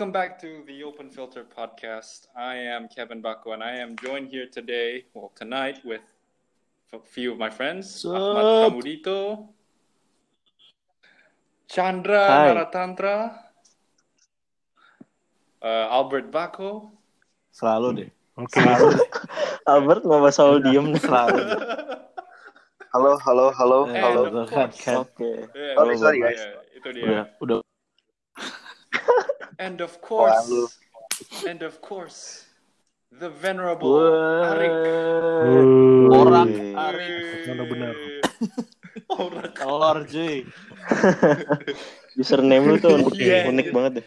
[0.00, 2.32] welcome back to the Open Filter podcast.
[2.32, 6.00] I am Kevin Bako and I am joined here today, well, tonight, with
[6.94, 9.52] a few of my friends Ahmad Kamudito,
[11.68, 12.48] Chandra Hai.
[12.48, 13.44] Naratantra,
[15.60, 16.96] uh, Albert Bako,
[17.52, 18.10] Selalu deh.
[18.40, 18.56] Oke.
[18.56, 19.08] Selalu deh.
[19.76, 20.96] Albert nggak masalah diem.
[20.96, 21.40] Selalu.
[22.96, 24.20] Halo, halo, halo, Eh, halo.
[24.32, 25.04] tuh kan, kan.
[25.04, 25.44] Oke.
[25.52, 26.42] Yeah, Sorry, itu sorry, dia, guys.
[26.72, 27.04] Itu dia.
[27.04, 27.69] Udah, udah.
[29.60, 30.48] And of course,
[31.44, 32.48] and of course,
[33.12, 34.00] the venerable
[34.48, 34.72] Arik.
[36.08, 36.48] Orang.
[36.80, 37.44] Arif.
[37.44, 37.94] Benar-benar.
[39.20, 39.52] Orang.
[39.52, 40.48] Telur cuy.
[42.20, 43.74] Username lu tuh unik, Iya, unik iya.
[43.76, 44.06] banget deh.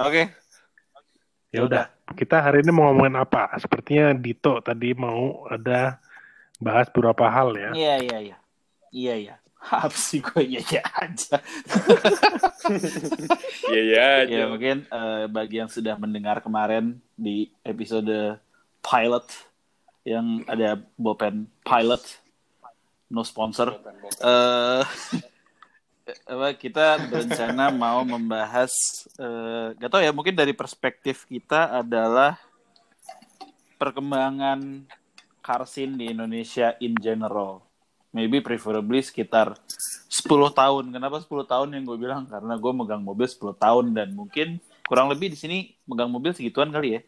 [0.00, 0.22] Oke.
[1.52, 1.84] Ya udah,
[2.16, 3.52] kita hari ini mau ngomongin apa?
[3.60, 6.00] Sepertinya Dito tadi mau ada
[6.56, 7.70] bahas beberapa hal ya.
[7.76, 8.36] Iya, iya, iya.
[8.90, 9.34] Iya, iya.
[9.60, 11.36] Apa sih gue iya, iya aja.
[13.70, 18.38] Iya ya, ya mungkin eh, bagi yang sudah mendengar kemarin di episode
[18.80, 19.26] pilot
[20.04, 22.02] yang ada Bopen pilot
[23.10, 23.74] no sponsor
[24.22, 24.84] eh
[26.30, 28.70] apa kita berencana mau membahas
[29.18, 32.38] eh gak tau ya mungkin dari perspektif kita adalah
[33.78, 34.86] perkembangan
[35.42, 37.69] car scene di Indonesia in general
[38.10, 39.54] maybe preferably sekitar
[40.10, 44.12] 10 tahun kenapa 10 tahun yang gue bilang karena gue megang mobil 10 tahun dan
[44.12, 47.02] mungkin kurang lebih di sini megang mobil segituan kali ya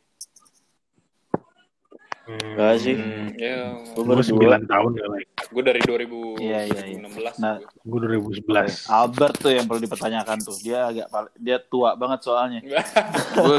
[2.22, 2.94] Enggak sih.
[2.94, 4.62] Hmm, ya, Gue Gue baru dua.
[4.62, 5.22] 9 tahun kali.
[5.52, 6.96] Gue dari 2000, Iya, iya, iya.
[6.98, 7.36] 2016.
[7.38, 8.88] Nah, Gue 2011.
[8.88, 12.60] Albert tuh yang perlu dipertanyakan tuh dia agak dia tua banget soalnya
[13.36, 13.56] gue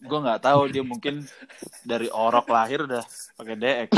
[0.00, 1.22] gue nggak tahu dia mungkin
[1.82, 3.02] dari orok lahir udah
[3.34, 3.90] pakai DX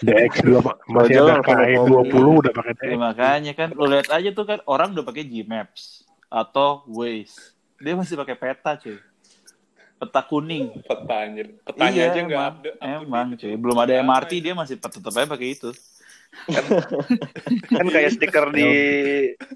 [0.00, 0.48] DX2
[0.86, 2.96] masih Ojol ada kalau KE mau 20 udah pakai Ya, DX.
[2.96, 7.36] makanya kan lo lihat aja tuh kan orang udah pakai Gmaps atau Waze
[7.76, 8.96] dia masih pakai peta cuy
[10.00, 11.46] peta kuning Peta anjir.
[11.60, 12.76] Petanya iya aja nggak emang, update.
[12.80, 15.70] emang cuy belum ada MRT dia masih tetap aja pakai itu
[17.68, 18.66] Kan kayak stiker di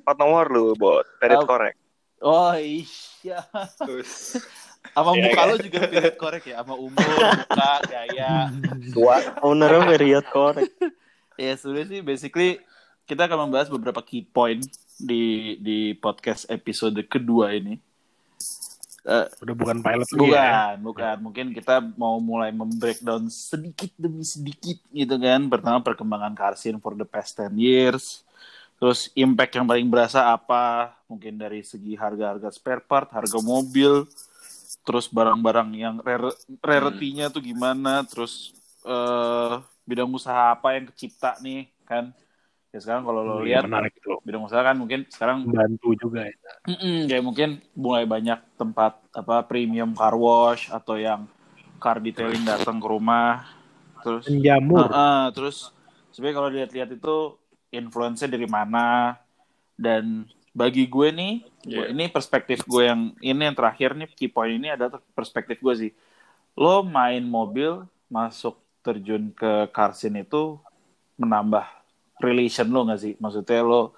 [0.03, 1.07] plat nomor lu, bot.
[1.17, 1.79] Period correct.
[2.19, 3.41] oh iya
[3.79, 4.43] Terus,
[4.95, 5.47] sama Iya, muka kan?
[5.49, 8.51] lo juga pilih korek ya sama umur muka gaya
[8.91, 9.17] Tua.
[9.41, 10.75] Ownernya period correct.
[11.35, 12.59] Ya sudah sih basically
[13.05, 14.65] kita akan membahas beberapa key point
[14.99, 17.79] di di podcast episode kedua ini.
[19.05, 20.81] Eh, Udah bukan pilot lagi bukan, ya.
[20.81, 21.17] bukan.
[21.21, 25.41] Mungkin kita mau mulai membreakdown sedikit demi sedikit gitu kan.
[25.53, 28.25] Pertama perkembangan car scene for the past 10 years.
[28.81, 30.97] Terus impact yang paling berasa apa?
[31.05, 34.09] Mungkin dari segi harga-harga spare part, harga mobil,
[34.89, 39.55] terus barang-barang yang rare- rarity-nya tuh gimana, terus eh
[39.85, 42.09] bidang usaha apa yang kecipta nih kan.
[42.75, 43.95] Ya sekarang kalau lo Iya, lihat menarik
[44.27, 46.35] bidang usaha kan mungkin sekarang Membantu juga ya.
[46.67, 47.49] Mm-mm, kayak mungkin
[47.79, 51.31] mulai banyak tempat apa premium car wash atau yang
[51.79, 53.47] car detailing datang ke rumah
[54.03, 54.91] terus Penjamur.
[54.91, 55.71] Ah, ah, terus
[56.11, 57.17] sebenarnya kalau dilihat-lihat itu
[57.71, 59.15] influence dari mana
[59.79, 61.35] dan bagi gue nih
[61.67, 61.95] gue- Iya.
[61.95, 65.91] ini perspektif gue yang ini yang terakhir nih key point ini adalah perspektif gue sih
[66.59, 70.59] lo main mobil masuk terjun ke car scene itu
[71.19, 71.67] menambah
[72.25, 73.93] relation lo gak sih maksudnya lo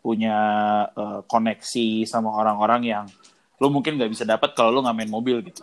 [0.00, 0.36] punya
[0.92, 3.04] eh, koneksi sama orang-orang yang
[3.60, 5.60] lo mungkin nggak bisa dapat kalau lo nggak main mobil gitu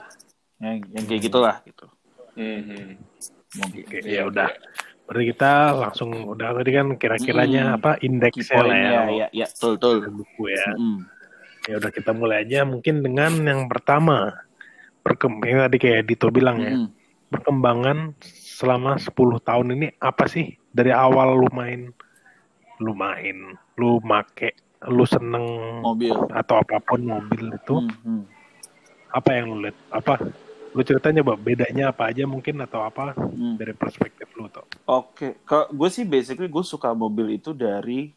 [0.62, 1.86] yang, yang kayak gitulah gitu
[2.38, 3.02] mungkin
[3.56, 4.50] Oke, Iya, ya udah.
[5.08, 7.78] Berarti kita langsung udah tadi kan kira-kiranya Mm.
[7.80, 9.02] apa indeksnya lah ya.
[9.08, 10.68] ya ya betul betul buku ya.
[10.76, 11.00] Mm.
[11.68, 14.36] Ya udah kita mulai aja mungkin dengan yang pertama.
[15.00, 16.76] Perkembangan tadi kayak Dito bilang ya.
[16.76, 16.88] Mm.
[17.32, 17.98] Perkembangan
[18.36, 20.60] selama 10 tahun ini apa sih?
[20.76, 21.96] Dari awal lu main
[22.78, 23.38] lu main,
[23.76, 24.54] lu make,
[24.86, 25.44] lu seneng
[25.82, 28.24] mobil atau apa pun mobil itu, Mm, mm.
[29.10, 29.78] apa yang lu lihat?
[29.90, 30.22] Apa?
[30.72, 33.58] Lu ceritanya Mbak, bedanya apa aja mungkin atau apa Mm.
[33.58, 34.66] dari perspektif lu tuh?
[34.86, 38.14] Oke, kalau gue sih basically gue suka mobil itu dari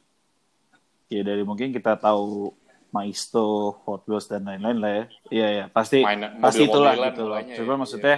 [1.08, 2.52] ya dari mungkin kita tahu
[2.90, 5.04] Maisto, Hot Wheels dan lain-lain lah ya.
[5.30, 7.38] Iya ya, pasti Main- pasti itulah gitu loh.
[7.38, 8.16] Coba ya, maksudnya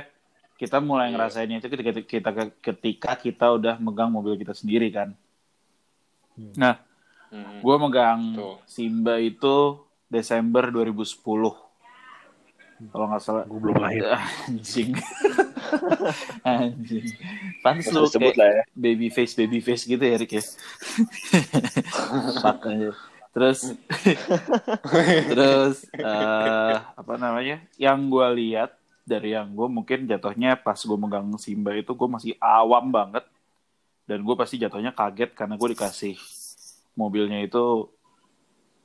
[0.57, 1.13] kita mulai Iya.
[1.15, 5.13] ngerasainnya itu ketika kita ketika kita udah megang mobil kita sendiri kan.
[6.57, 6.77] Nah,
[7.33, 7.65] Mhm.
[7.65, 8.57] gue megang Tuh.
[8.69, 11.57] Simba itu Desember 2010.
[12.93, 13.45] Kalau nggak salah.
[13.49, 14.05] Gue belum lahir.
[14.53, 14.93] Anjing.
[16.45, 17.07] Anjing.
[17.65, 18.63] Pantes lu kayak lah ya.
[18.77, 20.45] baby face baby face gitu ya Rick ya.
[22.45, 22.91] Aja.
[23.33, 23.73] Terus
[25.33, 27.65] terus eh, apa namanya?
[27.81, 28.71] Yang gue lihat
[29.09, 33.25] dari yang gue mungkin jatuhnya pas gue megang Simba itu gue masih awam banget
[34.05, 36.15] dan gue pasti jatuhnya kaget karena gue dikasih
[36.95, 37.89] mobilnya itu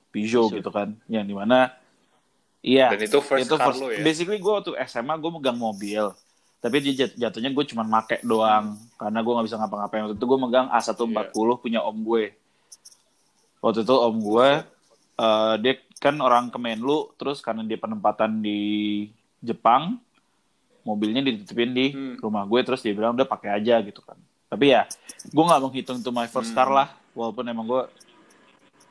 [0.09, 0.55] Peugeot Peugeot.
[0.55, 1.73] gitu kan yang di mana
[2.59, 2.89] Iya.
[2.89, 4.01] Dan itu first itu first, ya.
[4.01, 6.09] basically gue waktu SMA gue megang mobil
[6.57, 10.25] tapi dia jat- jatuhnya gue cuma make doang karena gue nggak bisa ngapa-ngapain waktu itu
[10.25, 12.33] gue megang A140 punya om gue
[13.59, 14.49] waktu itu om gue
[15.15, 18.59] eh, dia kan orang Kemenlu terus karena dia penempatan di
[19.39, 20.01] Jepang
[20.81, 22.15] mobilnya dititipin di Hmm.
[22.17, 24.17] rumah gue terus dia bilang udah pakai aja gitu kan
[24.47, 24.87] tapi ya
[25.27, 26.77] gue nggak menghitung itu my first car Hmm.
[26.77, 27.83] lah walaupun emang gue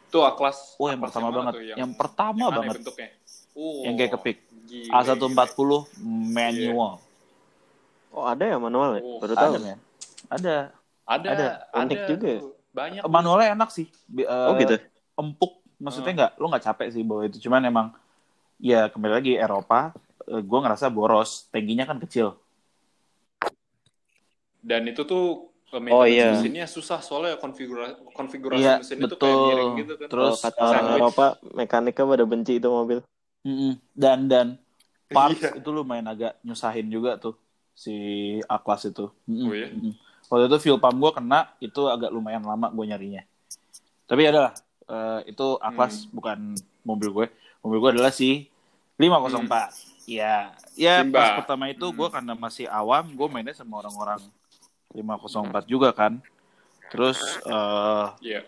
[0.07, 0.79] Itu A-Class.
[0.79, 1.63] oh yang pertama banget tuh?
[1.67, 3.09] yang, pertama yang banget bentuknya.
[3.53, 4.37] Oh, Yang kayak kepik.
[4.87, 5.83] A140 gile.
[6.31, 6.93] manual
[8.09, 9.03] Oh ada ya manual ya?
[9.03, 9.53] Oh, Baru tahu.
[9.57, 9.75] ada
[10.27, 10.57] ada
[11.07, 11.47] Ada, Ada.
[11.77, 12.41] Unik ada juga ya?
[12.71, 13.03] Banyak.
[13.09, 14.77] manualnya enak sih Bi- Oh eh, gitu.
[15.17, 16.19] empuk maksudnya Hmm.
[16.23, 17.87] nggak lo nggak capek sih bawa itu cuman emang
[18.57, 19.93] ya kembali lagi Eropa
[20.23, 22.37] gue ngerasa boros tangkinya kan kecil
[24.67, 26.35] Dan itu tuh eh, Oh, iya.
[26.35, 29.31] mesinnya susah soalnya konfigurasi konfigurasi Iya, mesinnya tuh betul.
[29.31, 30.09] kayak miring gitu kan.
[30.11, 30.85] Terus, Kalau kata orang.
[30.99, 32.99] Eropa, mekaniknya pada benci itu mobil.
[33.47, 33.79] Mm-mm.
[33.95, 34.47] dan dan
[35.07, 35.55] parts Iya.
[35.55, 37.39] itu lumayan agak nyusahin juga tuh
[37.73, 37.95] si
[38.43, 39.47] A class itu Mm-mm.
[39.47, 39.71] Oh, iya?
[39.71, 39.95] Mm-mm.
[40.27, 43.23] waktu itu fuel pump gue kena itu agak lumayan lama gue nyarinya
[44.05, 44.51] tapi adalah
[45.23, 46.11] itu A class Hmm.
[46.11, 46.39] bukan
[46.83, 47.27] mobil gue
[47.63, 48.51] mobil gue adalah si
[48.99, 49.71] 504
[50.07, 51.15] ya ya Simba.
[51.15, 52.15] pas pertama itu gue Hmm.
[52.19, 54.27] karena masih awam gue mainnya sama orang-orang
[54.97, 56.19] 504 juga kan
[56.89, 58.41] terus eh Iya.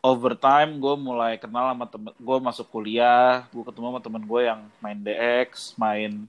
[0.00, 4.40] over time gue mulai kenal sama temen gue masuk kuliah gue ketemu sama temen gue
[4.40, 6.24] yang main DX main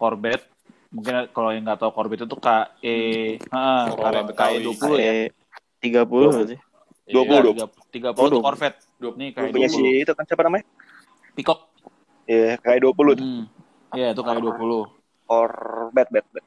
[0.00, 0.48] Corvette
[0.88, 2.98] mungkin kalau yang nggak tahu Corvette itu KE
[4.28, 4.60] Betawi.
[4.60, 5.28] KE 20 ya Eh,
[5.82, 6.60] 30 nggak sih?
[7.12, 7.52] 20.
[7.52, 8.44] Iya, 30 Oh, itu 20.
[8.44, 10.64] Corvette Dua- nih KE Punya si 20 itu kan siapa namanya?
[11.32, 11.60] Peacock
[12.22, 13.26] Iya, kayak 20 tuh.
[13.26, 13.42] hmm.
[13.92, 14.80] Iya itu KE 20
[15.26, 16.44] Corvette, bet, bet.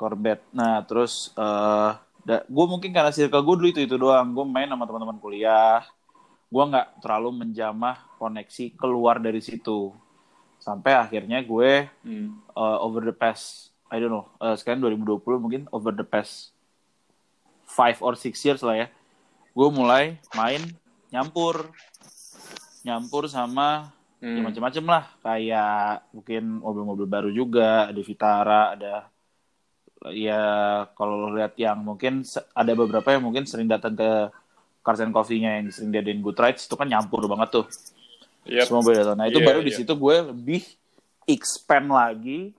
[0.00, 1.92] Corvette nah terus eh
[2.24, 4.32] gue mungkin karena circle gue dulu itu itu doang.
[4.32, 5.84] Gue main sama teman-teman kuliah.
[6.48, 9.92] Gue nggak terlalu menjamah koneksi keluar dari situ.
[10.56, 12.40] Sampai akhirnya gue Hmm.
[12.52, 16.52] uh, over the past I don't know uh, sekarang 2020 mungkin over the past
[17.64, 18.88] five or six years lah ya
[19.50, 20.60] gue mulai main
[21.08, 21.68] nyampur.
[22.80, 24.36] Nyampur sama Hmm.
[24.36, 25.04] ya macam-macam lah.
[25.24, 29.08] Kayak mungkin mobil-mobil baru juga ada Vitara ada
[30.08, 30.42] ya
[30.96, 32.24] kalau lo lihat yang mungkin
[32.56, 34.32] ada beberapa yang mungkin sering datang ke
[34.80, 37.66] Cars and Coffee-nya yang sering diadain Good Rides itu kan nyampur banget tuh
[38.48, 38.64] Yep.
[38.72, 39.12] semua beda.
[39.12, 39.78] Nah itu Iya, baru di iya.
[39.84, 40.64] situ gue lebih
[41.28, 42.56] expand lagi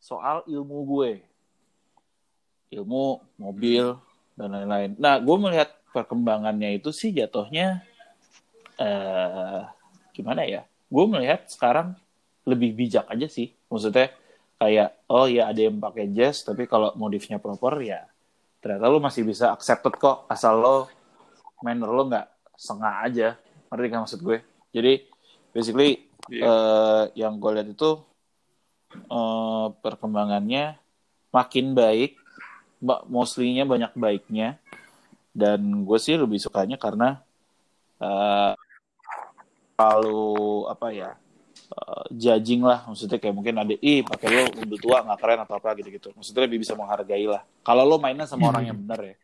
[0.00, 1.20] soal ilmu gue,
[2.72, 3.92] ilmu mobil
[4.40, 4.96] dan lain-lain.
[4.96, 7.84] Nah gue melihat perkembangannya itu sih jatuhnya
[8.80, 9.62] eh
[10.16, 10.64] gimana ya?
[10.88, 11.92] Gue melihat sekarang
[12.48, 13.52] lebih bijak aja sih.
[13.68, 14.08] Maksudnya
[14.58, 18.10] kayak oh ya ada yang pakai jazz tapi kalau modifnya proper ya
[18.58, 20.76] ternyata lo masih bisa accepted kok asal lo
[21.62, 22.26] manner lo nggak
[22.58, 23.38] sengah aja.
[23.70, 24.38] Ngerti kan maksud gue?
[24.74, 25.06] Jadi
[25.54, 26.44] basically Iya.
[26.44, 28.04] eh, yang gue lihat itu
[29.08, 30.76] eh, perkembangannya
[31.32, 32.20] makin baik,
[32.82, 34.60] ba- mostly-nya banyak baiknya,
[35.32, 37.22] dan gue sih lebih sukanya karena
[37.98, 38.52] eh
[39.78, 41.14] kalau apa ya
[41.68, 45.54] eh, judging lah, maksudnya kayak mungkin ada ih pakai lo udah tua nggak keren atau
[45.56, 47.42] apa gitu-gitu, maksudnya lebih bisa menghargai lah.
[47.60, 49.16] Kalau lo mainnya sama orang yang benar ya,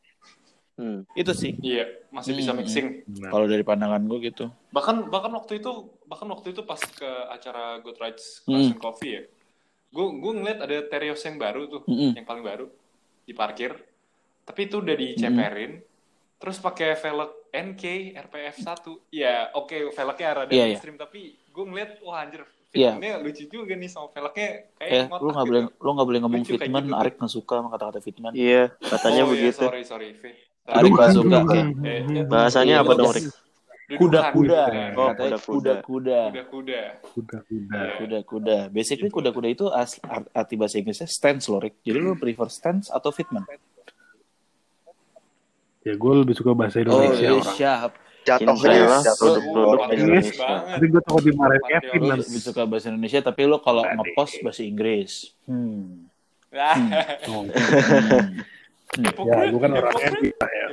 [0.74, 1.06] Hmm.
[1.14, 1.54] itu sih.
[1.62, 2.58] Iya, masih bisa Hmm.
[2.58, 2.86] mixing.
[3.22, 4.50] Nah, Kalau dari pandangan gue gitu.
[4.74, 5.70] Bahkan bahkan waktu itu
[6.04, 8.58] bahkan waktu itu pas ke acara Good Rides Hmm.
[8.58, 9.22] Cars and Coffee ya.
[9.94, 12.18] Gue gue ngeliat ada Terios yang baru tuh, Mm-mm.
[12.18, 12.66] yang paling baru
[13.22, 13.70] di parkir.
[14.42, 15.78] Tapi itu udah diceperin.
[16.42, 17.84] Terus pakai velg NK
[18.18, 18.98] RPF 1.
[19.14, 20.66] Ya, oke velgnya rada Iya, iya.
[20.74, 22.42] mainstream tapi gue ngeliat wah anjir
[22.74, 22.98] Iya.
[22.98, 25.50] fitmentnya lucu juga nih sama velgnya kayak Eh, ngotak lu nggak gitu.
[25.54, 26.84] boleh, lu nggak boleh ngomong Lucu fitment.
[26.84, 26.98] gitu.
[26.98, 28.34] Arik nggak suka sama kata-kata fitment.
[28.34, 29.62] Iya, katanya oh, begitu.
[29.62, 30.08] Iya, sorry, sorry.
[30.12, 30.22] V.
[30.66, 31.38] Arik nggak suka.
[31.84, 33.14] Eh, Bahasanya Iya, apa dong, udah.
[33.14, 33.26] Rik?
[33.84, 34.60] Kuda-kuda.
[34.96, 35.72] Oh, Katanya kuda-kuda.
[35.84, 36.20] kuda-kuda.
[36.26, 36.80] Kuda-kuda.
[37.06, 37.78] kuda-kuda.
[37.78, 37.94] Iya.
[37.94, 38.56] Kuda-kuda.
[38.72, 40.00] Basically kuda-kuda itu as-
[40.32, 41.78] arti bahasa Inggrisnya stance loh, Rick.
[41.80, 43.44] Jadi lu prefer stance atau fitment?
[45.84, 47.54] Ya gue lebih suka bahasa Oh, Indonesia iya, orang.
[47.54, 47.90] siap.
[48.24, 49.90] Jatuh Ini ya, adalah jatuh produk-produk orang.
[49.92, 50.48] Indonesia.
[50.64, 51.62] Tapi gue takut dimarahin.
[51.68, 52.20] Kevin nanti.
[52.24, 55.12] lebih suka bahasa Indonesia, tapi lu kalau ngepost bahasa Inggris.
[55.44, 56.08] Hmm.
[57.28, 57.44] Oh.
[58.94, 59.10] Hmm.
[59.26, 60.66] Ya, gue kan orangnya bisa ya.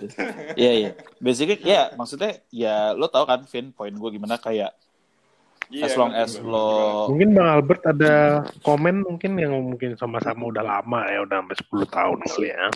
[0.60, 0.90] Iya, iya.
[1.20, 4.72] Basically, ya maksudnya ya lo tau kan, Vin, poin gue gimana kayak
[5.66, 10.62] Iya, as long as lo Mungkin Bang Albert ada komen mungkin yang mungkin sama-sama udah
[10.62, 12.66] lama ya, udah sampai 10 tahun kali ya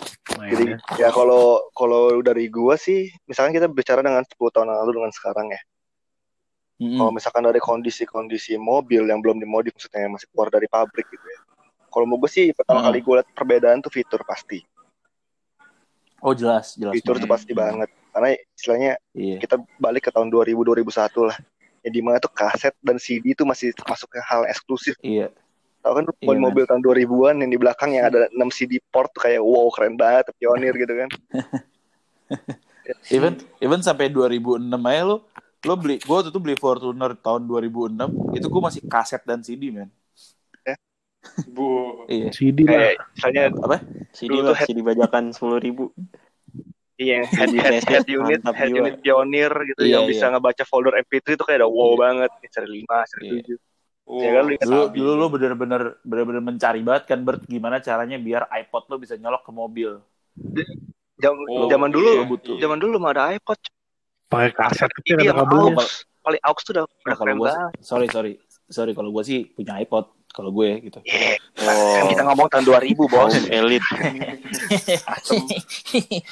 [0.51, 0.65] Jadi
[0.99, 5.47] ya kalau kalau dari gua sih, misalkan kita bicara dengan 10 tahun lalu dengan sekarang
[5.55, 5.61] ya.
[6.81, 6.97] Mm-mm.
[6.97, 11.21] Kalau misalkan dari kondisi-kondisi mobil yang belum dimodif maksudnya yang masih keluar dari pabrik gitu
[11.23, 11.39] ya.
[11.87, 12.87] Kalau mau gue sih pertama Hmm.
[12.89, 14.65] kali gue lihat perbedaan tuh fitur pasti.
[16.21, 16.93] Oh jelas, jelas.
[16.93, 17.89] Fitur tuh pasti banget.
[18.11, 19.37] Karena istilahnya Iya.
[19.39, 21.37] kita balik ke tahun 2000 2001 lah.
[21.81, 24.93] Ya di mana tuh kaset dan CD itu masih masuk ke hal eksklusif.
[25.01, 25.33] Iya.
[25.81, 29.25] Tahu kan Iya, mobil tahun 2000-an yang di belakang yang ada 6 CD port tuh
[29.25, 31.09] kayak wow keren banget, pionir gitu kan.
[33.13, 35.17] Even even sampai 2006 aja lo
[35.61, 39.69] lo beli gue waktu itu beli Fortuner tahun 2006 itu gue masih kaset dan CD
[39.69, 39.89] men.
[41.53, 42.05] Bu.
[42.09, 42.33] Iya.
[42.33, 42.73] CD lah.
[42.73, 43.77] Kayak misalnya Apa?
[44.09, 45.93] CD lah, CD bajakan sepuluh ribu.
[47.01, 48.77] Iya, head, head, head unit, head jiwa.
[48.85, 50.33] unit pionir gitu Iya, yang bisa iya.
[50.37, 53.33] ngebaca folder MP3 itu kayak udah wow banget, seri 5, seri Iya.
[53.41, 53.57] 7.
[54.05, 58.17] Oh, Ya kan, lu Dulu dulu lo bener-bener bener-bener mencari banget kan Bert gimana caranya
[58.17, 59.89] biar iPod lo bisa nyolok ke mobil.
[61.21, 62.55] Jam, Oh, zaman iya, dulu, betul.
[62.57, 63.57] zaman dulu belum ada iPod.
[64.25, 65.75] Pakai kaset itu Ini ada kabelnya.
[65.77, 65.91] aux,
[66.21, 67.57] paling aux tuh udah, udah Nah, kalau keren banget.
[67.83, 68.31] sorry sorry
[68.67, 70.99] sorry kalau gue sih punya iPod kalau gue gitu.
[71.03, 71.93] Iya, Oh.
[71.93, 73.29] kan kita ngomong tahun 2000, bos.
[73.29, 73.83] Kaum elit,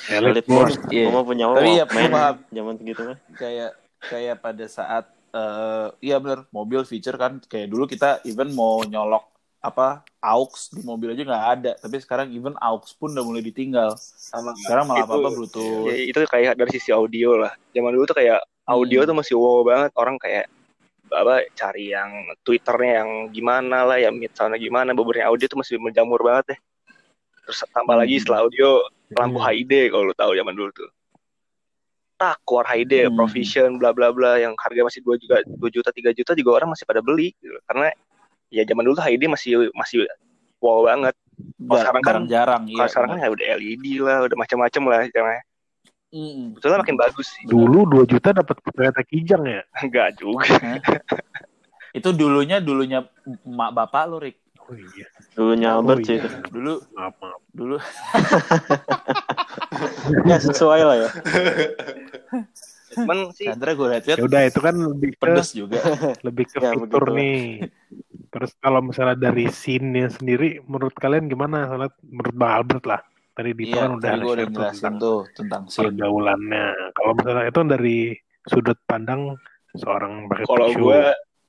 [0.10, 0.74] Elit bos.
[0.90, 1.06] Iya.
[1.06, 2.36] Gua mah punya Tapi ya, paham.
[2.50, 3.18] zaman segitu mah.
[3.32, 8.82] kayak kayak pada saat eh iya bener mobil feature kan kayak dulu kita even mau
[8.82, 9.22] nyolok
[9.60, 13.94] apa aux di mobil aja nggak ada tapi sekarang even aux pun udah mulai ditinggal
[13.94, 14.58] Sama.
[14.58, 17.54] sekarang malah Itu- apa apa bluetooth Ya, itu kayak dari sisi audio lah.
[17.70, 19.08] Zaman dulu tuh kayak audio Hmm.
[19.08, 19.92] tuh masih wow banget.
[19.94, 20.50] Orang kayak
[21.12, 22.10] apa cari yang
[22.46, 24.94] twitternya yang gimana lah, ya misalnya gimana.
[24.94, 26.60] Beberapa audio tuh masih menjamur banget deh.
[27.50, 28.04] Terus tambah Hmm.
[28.06, 28.86] lagi setelah audio
[29.18, 29.48] lampu Hmm.
[29.50, 30.90] HID kalau lu tahu zaman dulu tuh.
[32.20, 33.16] Tak keluar HID, Hmm.
[33.16, 36.76] Provision, bla bla bla yang harga masih 2 juta, 2 juta, 3 juta juga orang
[36.76, 37.56] masih pada beli gitu.
[37.66, 37.90] Karena
[38.52, 40.06] ya zaman dulu HID masih masih
[40.60, 41.16] wow banget.
[41.40, 45.02] Jar- sekarang kan- jarang-jarang Kalau iya sekarang kan ya udah LED lah, udah macam-macam lah.
[45.08, 45.36] Jangan
[46.10, 46.58] Mm-mm.
[46.58, 47.46] Sebetulnya makin bagus sih.
[47.46, 49.62] Dulu 2 juta dapat kereta kijang ya.
[49.86, 50.46] Enggak juga.
[51.98, 53.02] itu dulunya dulunya
[53.50, 55.06] mak bapak lo Rick Oh iya.
[55.34, 56.22] Dulunya Albert Oh, sih iya.
[56.22, 56.30] itu.
[56.54, 57.42] dulu Maaf, maaf.
[57.50, 57.76] dulu
[60.30, 61.10] Ya sesuai lah ya.
[62.94, 65.82] Cuman sih Chandra gue liat Ya udah itu kan lebih ke pedes juga
[66.22, 67.18] lebih ke Ya, fitur begitu.
[67.18, 67.42] nih.
[68.30, 71.66] Terus kalau misalnya dari scene-nya sendiri, menurut kalian gimana?
[72.06, 73.02] Menurut Bang Albert lah.
[73.40, 76.68] Tadi di iya kan udah tadi gue udah tentang tuh tentang pergaulannya.
[76.92, 77.98] Kalau misalnya itu dari
[78.44, 79.22] sudut pandang
[79.72, 81.02] seorang pakai kalau gue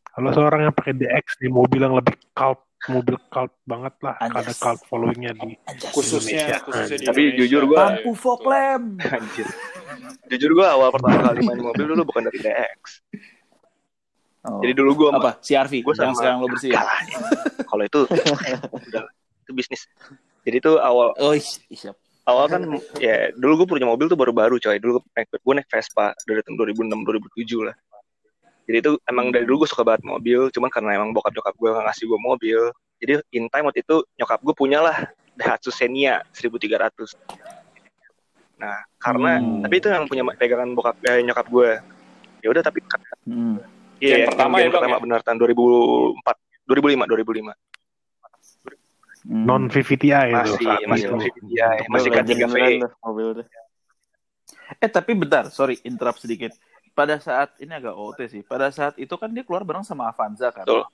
[0.06, 4.42] Kalau seorang yang pakai DX di mobil yang lebih cult, mobil cult banget lah, Anjas.
[4.42, 5.90] ada cult followingnya di Anjas.
[5.90, 6.56] khususnya Indonesia.
[6.60, 7.38] khususnya di Tapi Indonesia.
[7.40, 9.46] jujur gua- lampu fog lamp anjir.
[10.28, 12.80] Jujur gue awal pertama kali main mobil dulu bukan dari DX.
[14.42, 14.58] Oh.
[14.58, 17.00] Jadi dulu gue apa CRV Gua yang sekarang lo bersihin Enggak lah.
[17.66, 17.98] Kalau itu
[18.88, 19.02] udah
[19.42, 19.82] itu bisnis.
[20.50, 21.34] Jadi itu awal oh
[21.70, 21.94] siap
[22.26, 22.62] awal kan
[22.98, 24.82] ya dulu gue punya mobil tuh baru-baru coy.
[24.82, 26.90] Dulu gue naik gue naik Vespa dari tahun 2006
[27.38, 27.76] 2007 lah.
[28.66, 31.70] Jadi itu emang dari dulu gue suka banget mobil, cuman karena emang bokap nyokap gue
[31.70, 32.60] gak ngasih gue mobil.
[32.98, 34.96] Jadi in time waktu itu nyokap gue punya lah
[35.38, 37.14] Daihatsu Xenia 1300.
[38.60, 39.64] Nah, karena Hmm.
[39.64, 41.70] tapi itu yang punya pegangan bokap eh, nyokap gue.
[42.42, 42.78] Ya udah tapi
[43.24, 43.56] Hmm.
[43.98, 45.02] iya Yang yang pertama yang ya, Bang, pertama ya?
[45.02, 46.36] benar tahun 2004
[46.68, 47.69] 2005 2005 Hmm.
[49.28, 50.88] Non VVTi itu masih itu.
[50.88, 51.28] masih
[51.76, 53.46] Itu masih legend K3V beneran tuh mobil tuh.
[54.78, 56.54] Eh tapi bentar, sorry, interrupt sedikit.
[56.90, 58.42] Pada saat ini agak OT sih.
[58.42, 60.64] Pada saat itu kan dia keluar bareng sama Avanza kan.
[60.64, 60.84] Betul.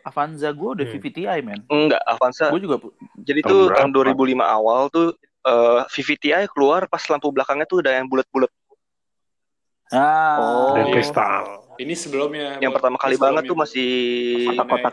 [0.00, 0.96] Avanza gue udah Hmm.
[0.96, 1.60] VVTi men.
[1.68, 2.80] enggak Avanza Gue juga
[3.20, 3.78] jadi Tahun tuh berapa?
[3.84, 5.06] tahun 2005 awal tuh
[5.44, 8.48] eh, VVTi keluar pas lampu belakangnya tuh udah yang bulat-bulat
[9.92, 10.36] ah.
[10.40, 10.72] Oh.
[10.72, 11.68] Dan kristal.
[11.76, 12.60] Ini sebelumnya.
[12.60, 13.88] yang pertama kali banget tuh masih
[14.52, 14.92] Kotak-kotak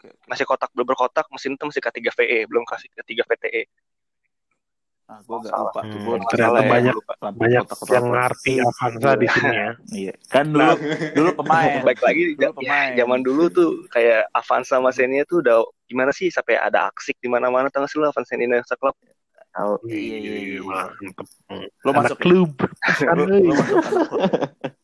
[0.00, 0.14] Iya.
[0.14, 0.26] gede.
[0.26, 3.62] masih kotak bener kotak mesin tuh masih K3VE belum kasih K3 VTE
[5.08, 5.72] Ah, gue gak Salah.
[5.72, 5.88] lupa tuh.
[5.88, 7.12] Hmm, Gua ternyata ya, banyak- lupa.
[7.32, 7.94] Banyak kotak-kotak.
[7.96, 9.70] yang ngerti Avanza di sini ya.
[10.04, 10.12] Iya.
[10.28, 10.72] Kan dulu
[11.16, 11.80] dulu pemain.
[11.88, 12.90] baik lagi Dulu ya, pemain.
[12.92, 17.28] zaman dulu tuh kayak Avanza sama Xenia tuh udah gimana sih sampai ada aksik di
[17.32, 18.92] mana-mana tau gak sih lo Avanza Xenia Club
[19.58, 19.72] Tahu.
[19.84, 20.60] Iya, iya, iya.
[20.62, 21.26] Mantep.
[21.82, 22.50] Lo Anak masuk klub.
[22.78, 23.42] Kan, Lo, euy.
[23.42, 23.78] lo masuk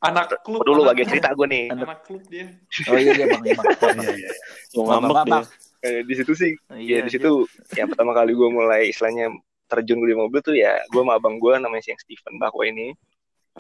[0.02, 0.60] anak klub.
[0.60, 0.98] dulu klub.
[1.06, 2.50] cerita gue nih Anak klub dia.
[2.84, 3.66] Oh iya iya bang, iya bang.
[3.94, 4.30] Iya, iya.
[4.74, 5.40] Ngambek dia.
[5.80, 7.44] Eh, di situ sih Iya, ya di situ
[7.76, 9.30] yang pertama kali gue mulai istilahnya
[9.64, 12.90] terjun di mobil tuh ya gue sama abang gue namanya si yang Steven Bakwa ini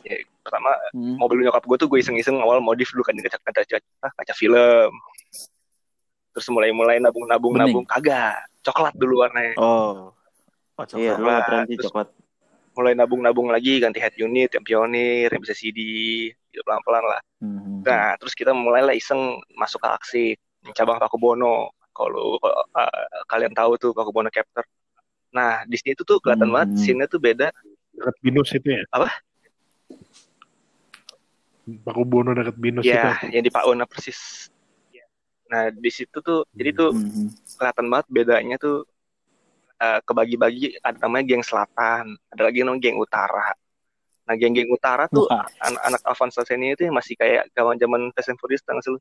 [0.02, 1.14] ya pertama Hmm.
[1.14, 3.78] mobil nyokap gue tuh gue iseng-iseng awal modif dulu kan kaca kaca kaca,
[4.10, 4.90] kaca film
[6.30, 7.70] terus mulai mulai nabung nabung Bening.
[7.70, 10.10] nabung kagak coklat dulu warnanya Oh.
[10.74, 11.42] Oh, Iya, coklat.
[11.64, 12.08] sih Terus- coklat.
[12.74, 15.78] mulai nabung nabung lagi ganti head unit yang pionir yang bisa CD
[16.44, 17.78] gitu pelan pelan lah Hmm.
[17.80, 19.14] nah terus kita mulailah iseng
[19.54, 20.24] masuk ke aksi
[20.72, 22.90] cabang Pakubono kalau kalau, uh,
[23.24, 24.66] kalian tahu tuh Pakubono Captor
[25.30, 26.54] nah di sini tuh tuh kelihatan Hmm.
[26.58, 27.54] banget scene-nya tuh beda
[27.94, 28.82] Dekat Binus itu ya.
[28.90, 29.06] Apa?
[31.64, 33.38] Paku Bono dekat Binus ya itu.
[33.38, 34.50] yang di Pak Una persis
[35.46, 37.30] nah di situ tuh jadi tuh Hmm.
[37.54, 38.82] kelihatan banget bedanya tuh
[39.80, 43.54] uh, kebagi-bagi ada namanya geng selatan ada lagi namanya geng utara
[44.24, 45.28] Nah, geng-geng utara tuh
[45.60, 48.96] anak-anak Avanza Senior itu yang masih kayak zaman zaman Fast and Furious tau nggak sih?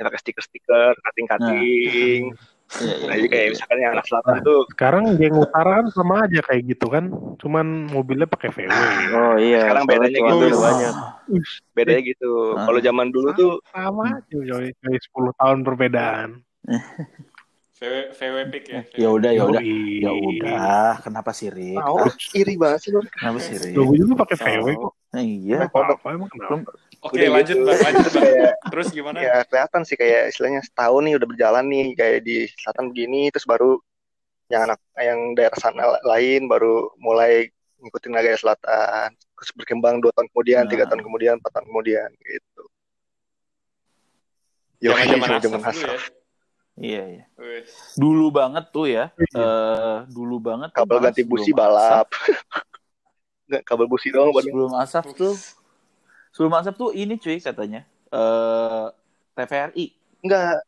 [0.00, 2.22] Yang pakai stiker-stiker, cutting-cutting.
[2.32, 3.52] Iya, iya, Nah, jadi kayak iya.
[3.52, 7.04] misalkan yang anak selatan tuh Sekarang geng utara kan sama aja kayak gitu kan.
[7.36, 8.72] Cuman mobilnya pakai VW.
[9.12, 9.68] Oh iya.
[9.68, 10.36] Sekarang soalnya bedanya gitu.
[10.40, 10.94] udah banyak.
[11.76, 12.30] bedanya gitu.
[12.56, 14.72] Kalau zaman dulu tuh Sama aja coy.
[14.72, 16.28] Kayak 10 tahun perbedaan.
[17.82, 18.80] VW VW pick ya.
[18.94, 19.62] Ya udah, ya udah.
[19.98, 21.74] Ya udah, kenapa sih Rick?
[21.74, 21.98] tahu
[22.38, 23.02] iri banget sih lu.
[23.10, 23.42] Kenapa?
[23.74, 24.92] Loh, gue juga pakai VW kok.
[25.10, 25.58] Nah, iya.
[25.66, 26.70] Apa, emang kenapa?
[27.02, 27.66] Oke, Udah lanjut gitu.
[27.66, 28.34] Bang, lanjut Bang.
[28.70, 29.18] Terus gimana?
[29.18, 33.42] ya kelihatan sih kayak istilahnya setahun nih udah berjalan nih kayak di selatan begini terus
[33.42, 33.82] baru
[34.46, 37.50] yang anak yang daerah sana lain baru mulai
[37.82, 40.94] ngikutin gaya selatan terus berkembang dua tahun kemudian tiga Nah.
[40.94, 42.62] tahun kemudian empat tahun kemudian gitu
[44.78, 45.90] zaman dulu asap.
[45.90, 46.21] ya.
[46.72, 47.24] Iya, iya.
[47.36, 47.64] Wih.
[48.00, 49.12] Dulu banget tuh ya.
[49.16, 49.44] Iya.
[49.44, 51.58] Eh, dulu banget kabel ganti busi asap.
[51.60, 52.08] balap
[53.48, 55.34] Nggak, kabel busi doang buat Sebelum asap tuh
[56.32, 57.84] sebelum asap tuh ini cuy katanya.
[58.08, 58.86] Eh
[59.36, 59.86] TVRI.
[60.24, 60.60] enggak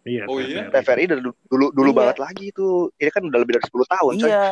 [0.00, 0.24] Iya.
[0.24, 0.64] Oh, iya?
[0.64, 0.80] TVRI.
[0.80, 1.98] TVRI dari dulu dulu, dulu Iya.
[2.00, 4.46] banget lagi itu ini kan udah lebih dari 10 tahun coy Iya.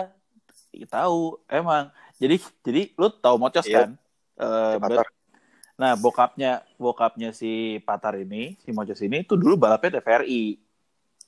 [0.68, 1.88] Iya, tahu emang.
[2.20, 3.88] Jadi jadi lu tahu Mocos Iya.
[3.88, 3.90] kan?
[4.36, 5.16] Eh, ber-
[5.78, 10.58] Nah, bokapnya bokapnya si Patar ini, si Mocos ini tuh dulu balapnya TVRI.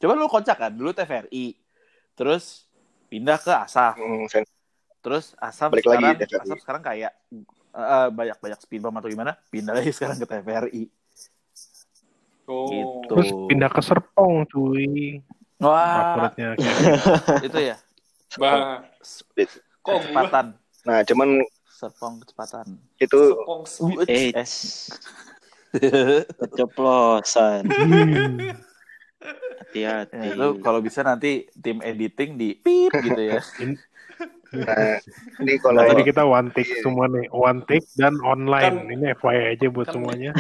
[0.03, 1.55] Coba lu kocak kan, dulu TVRI.
[2.19, 2.67] Terus
[3.07, 3.95] pindah ke Asaf.
[3.95, 4.27] Hmm,
[5.01, 6.45] Terus Asaf Balik lagi sekarang.
[6.45, 7.13] Asaf sekarang kayak
[7.79, 9.39] eh, banyak-banyak speed bump atau gimana?
[9.55, 10.85] Pindah lagi sekarang ke TVRI.
[12.51, 12.67] Oh.
[12.67, 13.07] Gitu.
[13.07, 15.23] Terus pindah ke Serpong cuy.
[15.63, 16.59] Wah, Favoritnya
[17.47, 17.77] itu ya.
[18.41, 18.83] Bah,
[19.85, 20.57] kok Kecepatan.
[20.81, 21.45] nah cuman
[21.81, 22.77] Serpong kecepatan.
[22.99, 24.05] itu sepong speed.
[24.05, 24.45] Eh, Eh.
[26.37, 27.65] keceplosan.
[27.65, 28.53] Hmm.
[29.61, 30.13] Hati-hati.
[30.13, 33.41] Ya, itu kalau bisa nanti tim editing di pip gitu ya.
[34.51, 34.99] nah,
[35.39, 38.77] ini kalau Nah, tadi kita one take semua nih, one take dan online.
[38.77, 40.31] Kan- ini FYI aja buat kan- semuanya.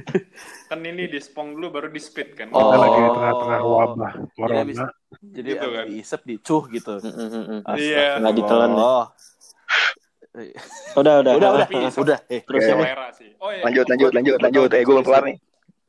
[0.70, 2.48] Kan ini di spong dulu baru di speed kan.
[2.54, 2.62] Oh.
[2.62, 4.60] Kita lagi di tengah-tengah wabah Jadi corona.
[4.62, 4.78] habis
[5.20, 5.84] jadi Gitu kan.
[5.84, 6.92] diisep dicuh gitu.
[6.96, 7.60] Mm, mm, mm, mm.
[7.74, 8.06] Iya.
[8.16, 8.70] Nggak ditelan.
[8.72, 9.04] Oh.
[10.30, 10.46] Udah,
[10.94, 11.32] udah.
[11.34, 12.18] Udah, udah, Tapi- udah.
[12.30, 12.74] Eh, Terus ya,
[13.12, 13.30] sih.
[13.42, 13.62] Oh iya.
[13.66, 15.38] lanjut lanjut lanjut lanjut eh gue belum kelar nih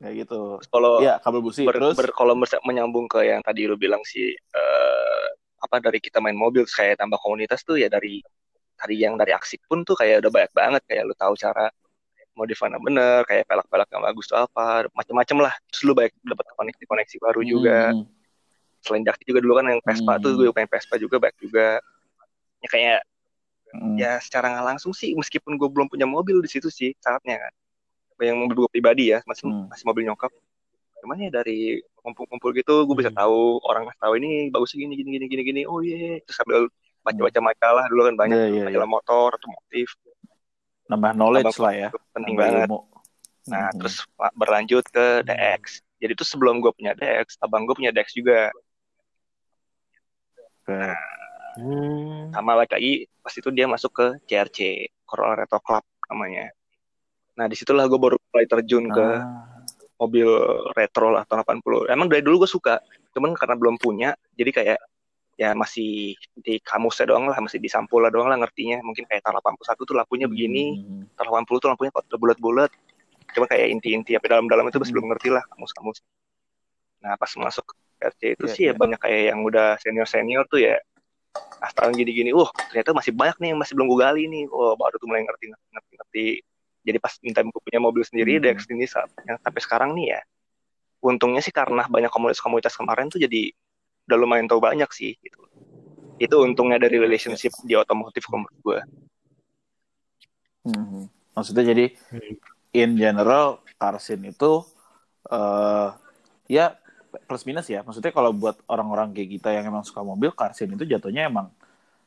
[0.02, 0.58] kayak gitu.
[0.66, 1.94] kalau Iya, kabel busi ber, terus.
[1.94, 2.34] ber- kalau
[2.66, 5.26] menyambung ke yang tadi lu bilang sih eh,
[5.62, 8.18] apa dari kita main mobil kayak tambah komunitas tuh ya dari
[8.74, 11.70] dari yang dari aksi pun tuh kayak udah banyak banget kayak lu tahu cara
[12.34, 16.82] modifan bener kayak pelak-pelak yang bagus tuh apa macem-macem lah terus lu banyak dapat koneksi
[16.82, 18.02] koneksi baru juga Hmm.
[18.82, 20.22] selain Jakti juga dulu kan yang Vespa Hmm.
[20.24, 21.78] tuh gue pengen Vespa juga banyak juga
[22.58, 23.00] ya kayak
[23.72, 23.96] Hmm.
[23.96, 27.52] ya secara nggak langsung sih meskipun gue belum punya mobil di situ sih saatnya kan
[28.20, 29.66] yang mobil gue pribadi ya masih Hmm.
[29.66, 30.28] masih mobil nyokap
[31.00, 33.18] cuman ya dari kumpul-kumpul gitu gue bisa Hmm.
[33.18, 36.68] tahu orang ngasih tahu ini bagusnya gini gini gini gini gini oh iya terus sambil
[37.02, 39.88] baca-baca makalah dulu kan banyak tuh, iya, majalah motor otomotif
[40.84, 41.88] Nambah knowledge Nambah- lah ya.
[42.12, 42.78] penting Nambah banget ilmu.
[43.42, 43.78] nah Hmm.
[43.80, 43.94] terus
[44.32, 45.62] berlanjut ke DX
[45.98, 48.52] jadi tuh sebelum gue punya DX abang gue punya DX juga.
[51.52, 52.32] Hmm.
[52.32, 54.58] sama lagi lagi pas itu dia masuk ke CRC
[55.04, 56.48] Corolla Retro Club namanya
[57.32, 59.60] nah di situlah gue baru mulai terjun ke Ah.
[59.96, 60.26] mobil
[60.72, 62.80] retro lah tahun 80 emang dari dulu gue suka
[63.12, 64.78] cuman karena belum punya jadi kayak
[65.34, 69.22] ya masih di kamusnya doang lah masih di sampul lah doang lah ngertinya mungkin kayak
[69.22, 71.04] tahun 81 tuh lampunya begini Hmm.
[71.14, 72.70] tahun 80 tuh lampunya kok bulat-bulat
[73.32, 74.96] cuma kayak inti-inti apa dalam-dalam itu masih Hmm.
[75.00, 75.98] belum ngerti lah kamus-kamus
[77.00, 78.78] nah pas masuk ke RC itu Iya, sih ya iya.
[78.78, 80.76] banyak kayak yang udah senior-senior tuh ya
[81.62, 84.98] asal gini-gini uh ternyata masih banyak nih yang masih belum gue gali nih oh baru
[84.98, 86.26] tuh mulai ngerti ngerti ngerti
[86.82, 88.44] jadi pas minta gue punya mobil sendiri Hmm.
[88.50, 90.20] Dex ini saat yang sampai sekarang nih ya
[91.02, 93.54] untungnya sih karena banyak komunitas-komunitas kemarin tuh jadi
[94.10, 95.40] udah lumayan tahu banyak sih gitu
[96.18, 98.80] itu untungnya dari relationship di otomotif menurut gue
[100.62, 101.10] Hmm.
[101.34, 102.34] Maksudnya jadi Hmm.
[102.70, 104.62] in general car scene itu
[105.26, 105.88] eh
[106.46, 106.78] ya
[107.28, 107.84] plus minus ya.
[107.84, 111.52] Maksudnya kalau buat orang-orang kayak kita yang emang suka mobil, car scene itu jatuhnya emang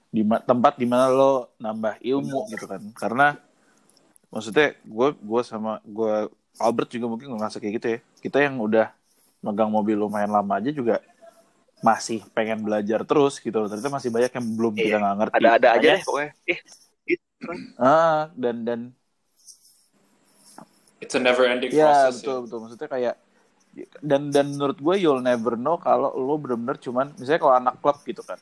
[0.09, 2.81] di tempat di mana lo nambah ilmu gitu kan.
[2.95, 3.35] Karena
[4.33, 7.99] maksudnya gue gue sama gue Albert juga mungkin ngerasa kayak gitu ya.
[8.23, 8.89] Kita yang udah
[9.43, 11.03] megang mobil lumayan lama aja juga
[11.83, 13.67] masih pengen belajar terus gitu loh.
[13.69, 15.01] Ternyata masih banyak yang belum kita Iya.
[15.03, 15.37] nggak ngerti.
[15.37, 16.59] ada-ada aja deh pokoknya eh
[17.05, 17.23] gitu
[17.77, 18.79] Ah, dan dan
[21.03, 22.23] It's a never ending Ya process.
[22.23, 23.15] betul betul maksudnya kayak
[23.99, 27.97] dan dan menurut gue you'll never know kalau lo bener-bener cuman misalnya kalau anak klub
[28.07, 28.39] gitu kan.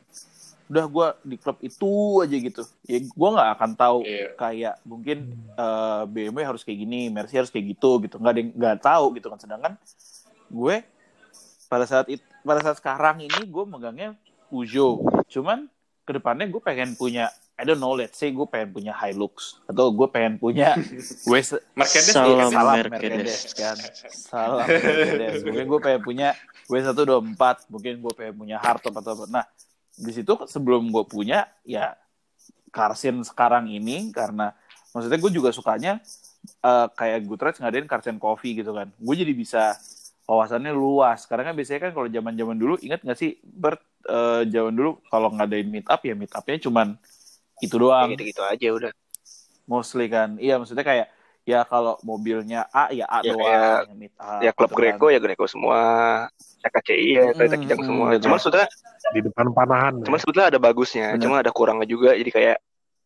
[0.69, 2.63] Udah gue di klub itu aja gitu.
[2.86, 4.28] Ya gue nggak akan tahu Iya.
[4.38, 5.17] kayak mungkin
[5.58, 8.15] eh, BMW harus kayak gini Mercy harus kayak gitu gitu.
[8.22, 9.39] Nggak ada nggak tahu gitu kan.
[9.41, 9.74] Sedangkan
[10.54, 10.76] gue
[11.67, 14.13] pada saat it, pada saat sekarang ini gue megangnya
[14.54, 15.02] Peugeot
[15.34, 15.65] cuman
[16.06, 19.88] ke depannya gue pengen punya I don't know let's say gue pengen punya Hilux atau
[19.95, 20.76] gue pengen punya
[21.32, 23.15] West Mercedes Salam iya, salam Mercedes.
[23.23, 23.78] Mercedes kan?
[24.12, 25.47] Salam Mercedes.
[25.47, 26.30] Mungkin gue pengen punya
[26.67, 29.26] W124 mungkin gue pengen punya hardtop atau apa.
[29.32, 29.45] Nah
[29.95, 31.95] di situ sebelum gue punya ya
[32.67, 34.52] Karsin sekarang ini karena
[34.91, 36.04] maksudnya gue juga sukanya
[36.60, 38.91] eh, kayak Goodreads ngadain Karsin Coffee gitu kan.
[38.99, 39.80] Gue jadi bisa
[40.28, 41.23] wawasannya luas.
[41.32, 44.99] Karena kan biasanya kan kalau zaman zaman dulu ingat nggak sih Bert eh, zaman dulu
[45.08, 46.99] kalau ngadain meet up ya meet upnya cuman
[47.60, 48.92] itu doang Kayak gitu-gitu aja udah.
[49.63, 51.08] mostly kan iya maksudnya kayak
[51.44, 53.84] ya kalau mobilnya A ya A Ya, doang kayak-
[54.16, 54.80] up ya klub gitu kan.
[54.80, 55.80] Greco ya Greco semua.
[56.63, 58.06] KKCI ya kereta kijang mm, semua.
[58.16, 58.24] gitu.
[58.26, 58.70] Cuman sebetulnya
[59.12, 59.94] di depan panahan.
[60.00, 61.22] cuman sebetulnya ada bagusnya, Bener.
[61.22, 62.16] cuma ada kurangnya juga.
[62.16, 62.56] Jadi kayak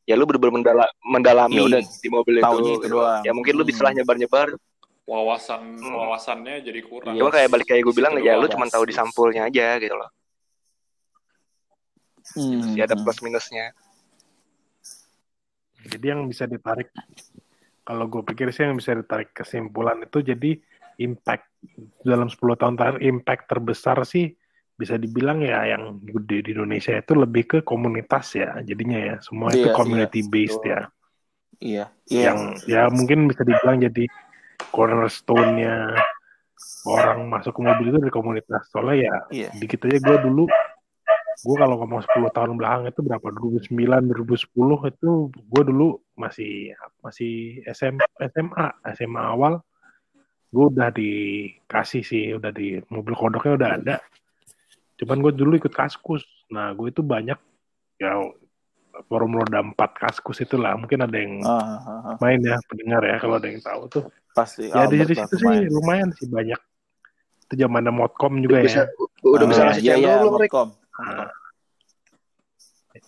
[0.05, 2.45] ya lu bener-bener mendala- mendalami Ya udah, di mobil itu.
[2.45, 2.93] taunya itu gitu.
[2.93, 3.21] doang.
[3.25, 3.71] Ya mungkin lu Hmm.
[3.73, 4.47] bisa lah nyebar-nyebar.
[5.03, 5.95] wawasan Hmm.
[5.95, 7.15] wawasannya jadi kurang.
[7.15, 10.11] Cuma kayak balik kayak gue bilang ya lu cuma tahu di sampulnya aja gitu loh.
[12.29, 13.01] Hmm, Ya ada hmm.
[13.01, 13.71] plus minusnya.
[15.87, 16.91] Jadi yang bisa ditarik,
[17.87, 20.59] kalau gue pikir sih yang bisa ditarik kesimpulan itu jadi
[20.99, 21.47] impact.
[22.03, 24.35] Dalam 10 tahun terakhir impact terbesar sih
[24.77, 29.15] bisa dibilang ya yang gede di Indonesia itu lebih ke komunitas ya jadinya ya.
[29.23, 30.81] Semua itu Iya, community iya, based ya.
[31.57, 32.23] Iya iya.
[32.29, 34.05] Yang ya mungkin bisa dibilang jadi
[34.69, 35.97] cornerstone-nya
[36.87, 38.69] orang masuk ke mobil itu dari komunitas.
[38.69, 39.49] Soalnya ya iya.
[39.57, 40.45] dikit aja gue dulu
[41.37, 46.73] gue kalau ngomong 10 tahun belakang itu berapa 2009 2010 itu gue dulu masih
[47.05, 48.01] masih SM,
[48.33, 49.61] SMA SMA awal
[50.49, 53.95] gue udah dikasih sih udah di mobil kodoknya udah ada
[54.97, 57.37] cuman gue dulu ikut kaskus nah gue itu banyak
[58.01, 58.11] ya
[59.05, 62.15] forum roda 4 kaskus itulah mungkin ada yang Ah, ah, ah.
[62.17, 65.27] main ya pendengar ya kalau ada yang tahu tuh pasti ya di, Albert di lah
[65.29, 65.69] situ sih pemain.
[65.69, 66.59] lumayan sih banyak
[67.47, 70.33] itu zamannya modcom juga bisa, ya udah bisa ngasih iya, channel iya, belum?
[70.35, 70.67] Modcom.
[70.97, 71.29] Nah,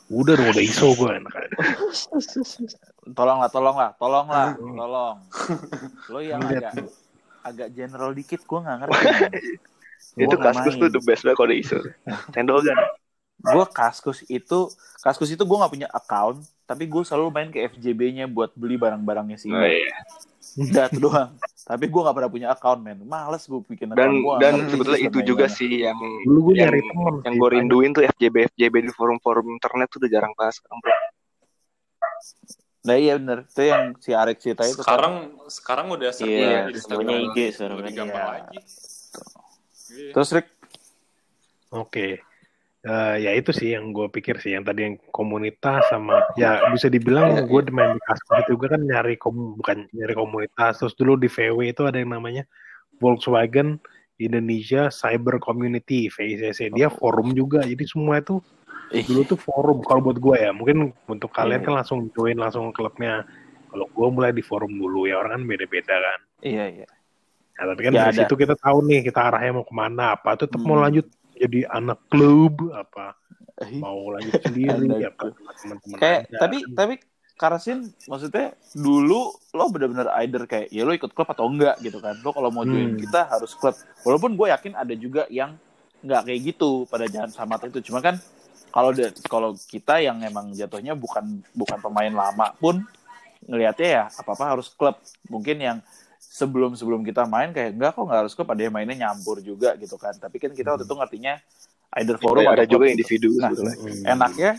[0.10, 1.56] udah dong udah iso gue enak aja.
[3.18, 5.18] tolong lah tolong lah tolong lah tolong
[6.10, 6.74] lo yang agak
[7.42, 9.06] agak general dikit gue nggak ngerti.
[10.24, 11.80] Itu kaskus tuh the best banget kalau isu.
[12.34, 12.78] Cendol kan?
[13.40, 14.60] gue kaskus itu
[15.00, 19.38] kaskus itu gue nggak punya account tapi gue selalu main ke FJB-nya buat beli barang-barangnya
[19.40, 19.96] sih Oh, iya.
[20.66, 21.30] udah itu doang
[21.62, 25.02] tapi gue nggak pernah punya account men males gue bikin account Dan Gua dan sebetulnya
[25.02, 25.58] itu juga gimana.
[25.58, 29.46] sih yang dulu gue yang, nyari temen yang gue rinduin tuh FJB FJB di forum-forum
[29.50, 30.94] internet tuh udah jarang banget sekarang bro.
[32.80, 34.86] nah iya bener itu yang si Arek cerita itu kan.
[34.88, 35.16] sekarang
[35.48, 38.32] sekarang udah serba Iya, Instagram semuanya IG sekarang lebih gampang Iya.
[38.32, 38.58] lagi
[39.90, 40.12] Iya.
[40.12, 40.48] terus Rick
[41.70, 42.08] Oke.
[42.80, 46.88] Eh, ya itu sih yang gue pikir sih yang tadi yang komunitas sama ya bisa
[46.88, 50.80] dibilang Iya, gue main di kaskus itu juga kan nyari kom bukan nyari komunitas.
[50.80, 52.48] Terus dulu di VW itu ada yang namanya
[52.98, 53.84] Volkswagen
[54.16, 58.40] Indonesia Cyber Community VICC dia forum juga jadi semua itu
[59.06, 59.84] dulu tuh forum.
[59.84, 61.66] Kalau buat gue ya mungkin untuk kalian Iya.
[61.68, 63.28] kan langsung join langsung ke klubnya.
[63.68, 66.20] Kalau gue mulai di forum dulu ya orang kan beda-beda kan.
[66.42, 66.88] Iya iya.
[67.60, 68.20] Nah, tapi kan Ya, dari ada.
[68.24, 70.88] situ kita tahu nih kita arahnya mau ke mana apa tetap mau Hmm.
[70.88, 73.16] lanjut jadi anak klub apa
[73.80, 76.38] mau lanjut sendiri sama teman-teman kayak aja.
[76.40, 76.94] tapi tapi
[77.40, 82.20] Karasin maksudnya dulu lo bener-bener either kayak ya lo ikut klub atau enggak gitu kan.
[82.20, 83.00] Lo kalau mau join Hmm.
[83.00, 83.72] kita harus klub.
[84.04, 85.56] Walaupun gue yakin ada juga yang
[86.04, 87.80] nggak kayak gitu pada jalan sama itu.
[87.80, 88.20] Cuma kan
[88.76, 88.92] kalau
[89.32, 92.84] kalau kita yang emang jatuhnya bukan bukan pemain lama pun
[93.48, 95.00] ngelihatnya ya apa apa harus klub.
[95.32, 95.78] Mungkin yang
[96.30, 99.74] sebelum sebelum kita main kayak enggak kok nggak harus klub ada yang mainnya nyampur juga
[99.76, 101.34] gitu kan tapi kan kita waktu itu ngertinya
[101.98, 102.94] either forum ada atau juga gitu.
[102.96, 103.76] individu Nah, sebetulnya.
[103.76, 104.04] Hmm.
[104.08, 104.52] enaknya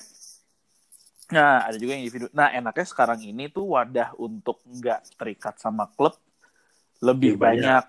[1.31, 5.87] nah ada juga yang individu nah enaknya sekarang ini tuh wadah untuk nggak terikat sama
[5.89, 6.19] klub
[6.99, 7.63] lebih Lebih banyak.
[7.63, 7.85] banyak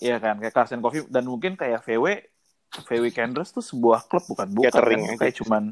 [0.00, 2.24] ya kan kayak Carson Coffee dan mungkin kayak VW
[2.82, 5.16] VW Kenders tuh sebuah klub bukan bukan Catering kan?
[5.20, 5.62] kayak cuman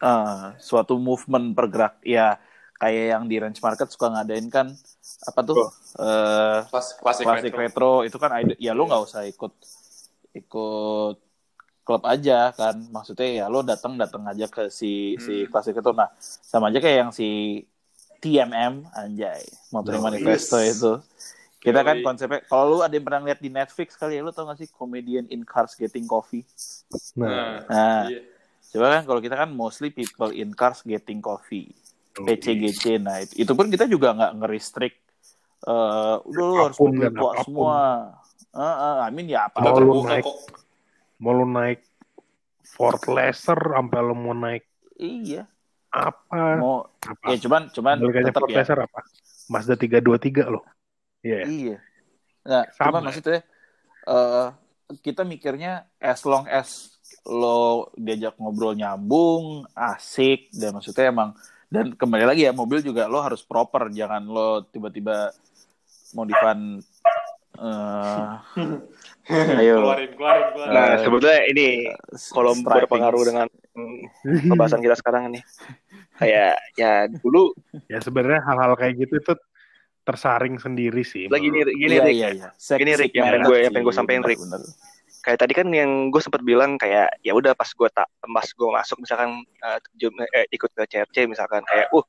[0.00, 2.36] eh, suatu movement pergerak ya
[2.74, 4.74] kayak yang di range market suka ngadain kan
[5.24, 5.70] apa tuh Oh.
[6.00, 7.60] eh klasik, klasik retro.
[7.60, 9.52] retro itu kan ide- ya lo nggak usah ikut
[10.32, 11.16] ikut
[11.84, 15.50] klub aja kan maksudnya ya lo datang datang aja ke si si Hmm.
[15.52, 17.60] klasik retro nah sama aja kayak yang si
[18.18, 20.06] TMM anjay Motoring Yoi.
[20.08, 20.92] Manifesto itu
[21.60, 24.44] kita kan konsepnya kalau lu ada yang pernah lihat di Netflix kali ya lu tau
[24.44, 26.44] gak sih comedian in cars getting coffee
[27.16, 28.20] nah Nah, nah iya.
[28.72, 31.68] coba kan kalau kita kan mostly people in cars getting coffee
[32.16, 34.98] oh, PCGC nah itu, itu pun kita juga nggak nge-restrict
[35.64, 37.44] eh udah lu harus dan tua apa pun.
[37.48, 37.78] semua.
[38.54, 40.36] Eh, eh, I mean ya apa Mau lu naik- kok.
[41.18, 41.80] mau lu naik
[42.64, 44.64] Ford Laser sampai lu mau naik
[44.98, 45.48] iya.
[45.88, 46.58] apa?
[46.60, 47.24] Mau apa?
[47.32, 48.56] ya cuman cuman tetap Ford ya.
[48.60, 49.00] Laser apa?
[49.48, 50.64] Mazda 323 loh.
[51.24, 51.38] Iya.
[51.40, 51.46] Ya?
[51.48, 51.76] iya.
[52.44, 53.06] Nah Sama cuman ya?
[53.08, 53.40] maksudnya
[54.04, 54.48] eh
[55.00, 56.92] kita mikirnya as long as
[57.24, 61.32] lo diajak ngobrol nyambung asik dan maksudnya emang
[61.72, 63.88] dan kembali lagi ya mobil juga lo harus proper.
[63.90, 65.32] Jangan lo tiba-tiba
[66.14, 66.80] modifan
[67.54, 68.34] eh
[69.56, 69.80] Ayo.
[69.80, 70.68] Keluarin, keluarin, keluarin.
[70.68, 71.66] Nah, Eh, sebetulnya ini
[72.28, 72.66] kalau striping.
[72.76, 73.46] berpengaruh dengan
[74.44, 75.40] pembahasan kita sekarang ini.
[76.14, 79.32] Kayak ya dulu Ya sebenarnya hal-hal kayak gitu itu
[80.02, 81.24] tersaring sendiri sih.
[81.26, 82.14] lagi gini, gini iya, Rick.
[82.14, 82.48] iya, iya.
[82.54, 84.36] Sek- Gini, Rick, yang pengen gue- yang pengen gue sampein, Rick.
[84.38, 84.60] bener.
[85.18, 88.68] Kayak tadi kan yang gue sempat bilang kayak ya udah pas gue tak pas gue
[88.68, 92.04] masuk misalkan eh, terjun- eh, ikut ke CRC misalkan kayak uh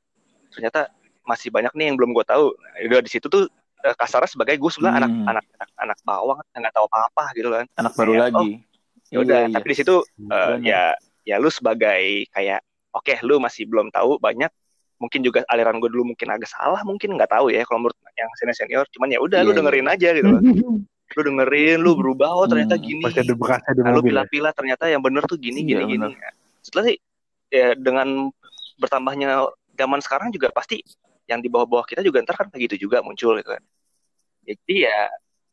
[0.52, 0.92] ternyata
[1.24, 2.52] masih banyak nih yang belum gue tahu.
[2.52, 5.28] Nah, udah di situ tuh eh, kasarnya sebagai gue sebenarnya anak Hmm.
[5.30, 7.64] anak anak anak bawang nggak tahu apa apa gitu kan.
[7.78, 8.50] anak baru Kayak, lagi
[9.06, 10.30] Ya udah, Iya, tapi di situ Hmm.
[10.34, 10.82] eh, ya
[11.22, 12.58] ya lu sebagai kayak
[12.90, 14.50] oke lu masih belum tahu banyak
[14.98, 18.30] mungkin juga aliran gue dulu mungkin agak salah mungkin nggak tahu ya kalau menurut yang
[18.40, 20.42] senior senior cuman ya udah lu Iya, dengerin aja gitu kan.
[21.16, 23.34] lu dengerin lu berubah oh ternyata Hmm, gini ada di
[23.86, 24.06] Nah, lu ya?
[24.10, 26.08] pilah-pilah ternyata yang bener tuh gini Iya, gini gini
[26.66, 26.96] setelah sih
[27.52, 28.26] ya dengan
[28.82, 29.46] bertambahnya
[29.78, 30.82] zaman sekarang juga pasti
[31.30, 33.62] yang di bawah-bawah kita juga ntar kan kayak gitu juga muncul gitu kan
[34.46, 35.00] jadi ya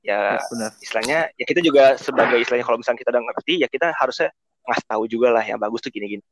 [0.03, 3.87] ya benar istilahnya ya kita juga sebagai istilahnya kalau misalnya kita udah ngerti ya kita
[3.93, 4.29] harusnya
[4.63, 6.23] ngasih tahu juga lah yang bagus tuh gini-gini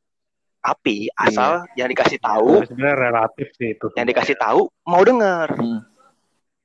[0.60, 3.86] tapi asal yang dikasih tahu Tapi Sebenarnya relatif sih itu.
[3.92, 5.82] yang dikasih tahu mau denger Hmm.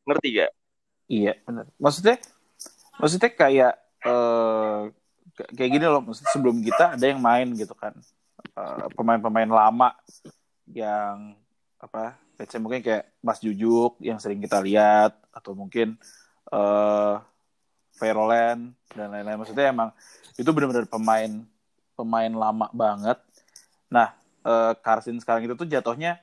[0.06, 0.52] ngerti gak
[1.08, 1.72] Iya, benar.
[1.80, 2.20] Maksudnya,
[3.00, 4.80] maksudnya kayak eh
[5.32, 6.04] k- kayak gini loh.
[6.04, 7.96] Maksudnya sebelum kita ada yang main gitu kan,
[8.54, 9.96] Eh, pemain-pemain lama
[10.68, 11.32] yang
[11.80, 12.20] apa?
[12.38, 15.97] Let's say mungkin kayak Mas Jujuk yang sering kita lihat atau mungkin
[16.54, 17.15] eh
[17.97, 19.41] Veroland dan lain-lain.
[19.41, 19.89] Maksudnya emang
[20.38, 21.32] itu benar-benar pemain
[21.97, 23.17] pemain lama banget.
[23.89, 24.13] Nah,
[24.45, 26.21] eh Karsin sekarang itu tuh jatuhnya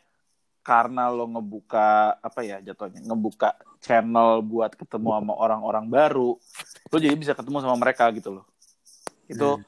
[0.64, 3.52] karena lo ngebuka apa ya jatuhnya ngebuka
[3.84, 6.40] channel buat ketemu sama orang-orang baru
[6.88, 8.48] lo jadi bisa ketemu sama mereka gitu loh
[9.28, 9.60] itu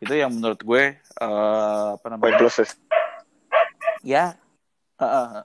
[0.00, 2.64] itu yang menurut gue eh, apa namanya plus
[4.00, 4.32] ya.
[4.96, 5.44] eh, eh.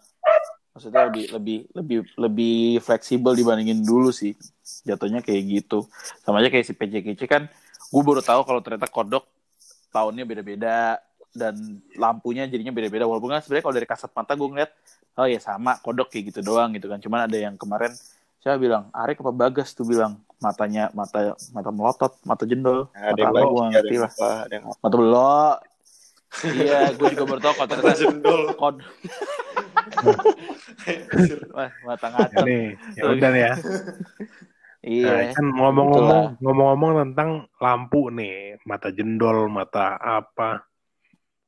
[0.75, 4.35] Maksudnya lebih lebih lebih lebih fleksibel dibandingin dulu sih.
[4.83, 5.87] Jatuhnya kayak gitu.
[6.19, 7.47] Sama aja kayak si PJKC kan
[7.85, 9.23] gue baru tahu kalau ternyata kodok
[9.95, 10.99] tahunnya beda-beda
[11.31, 13.07] dan lampunya jadinya beda-beda.
[13.07, 14.71] Walaupun kan sebenarnya kalau dari kasat mata gue ngeliat
[15.15, 16.99] oh ya sama kodok kayak gitu doang gitu kan.
[16.99, 17.95] Cuman ada yang kemarin
[18.43, 19.87] saya bilang Arek apa Bagas tuh?
[19.87, 23.39] Bilang matanya mata mata melotot mata jendol mata apa?
[23.39, 24.11] gue ada ngerti lah.
[24.83, 25.57] mata belok
[26.43, 28.41] iya gue juga baru tahu kalau ternyata Jendol.
[28.55, 28.75] kod
[31.55, 33.53] Wah, mata ngaco nih, ya udah nih ya.
[34.85, 40.65] iya Nah, kan ngomong-ngomong ngomong-ngomong tentang lampu nih, mata jendol, mata apa.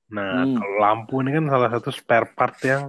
[0.08, 0.56] Nah, Hmm.
[0.56, 2.84] kalau lampu ini kan salah satu spare part yang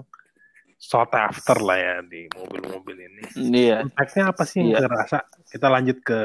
[0.78, 3.22] sought after lah ya di mobil-mobil ini.
[3.58, 4.86] iya Impact-nya apa sih yang Iya.
[4.86, 5.18] terasa?
[5.42, 6.20] Kita lanjut ke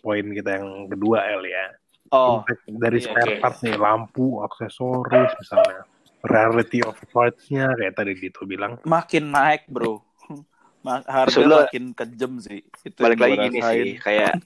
[0.00, 1.66] poin kita yang kedua El ya.
[2.10, 3.40] Oh Impact dari iya, spare oke.
[3.40, 5.82] part nih, lampu, aksesoris misalnya.
[6.20, 8.76] Rarity of parts-nya kayak tadi Dito bilang.
[8.84, 10.04] makin naik bro
[10.84, 14.36] harga Maksud makin kejam sih itu balik lagi gini sih kayak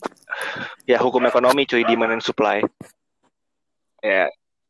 [0.85, 2.63] ya hukum ekonomi cuy demand and supply
[3.99, 4.27] ya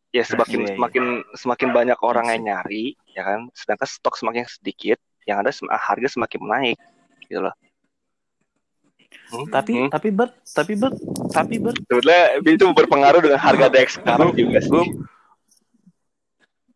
[0.08, 0.74] ya semakin Iya, iya.
[0.76, 1.04] semakin
[1.34, 5.68] semakin banyak orang Iya yang nyari ya kan sedangkan stok semakin sedikit yang ada sem-
[5.68, 6.78] harga semakin naik
[7.26, 7.52] gitu loh
[9.24, 9.90] Hmm, tapi hmm.
[9.90, 10.92] tapi ber tapi ber
[11.28, 14.94] tapi ber sebetulnya itu berpengaruh dengan harga dex sekarang juga sih Gua-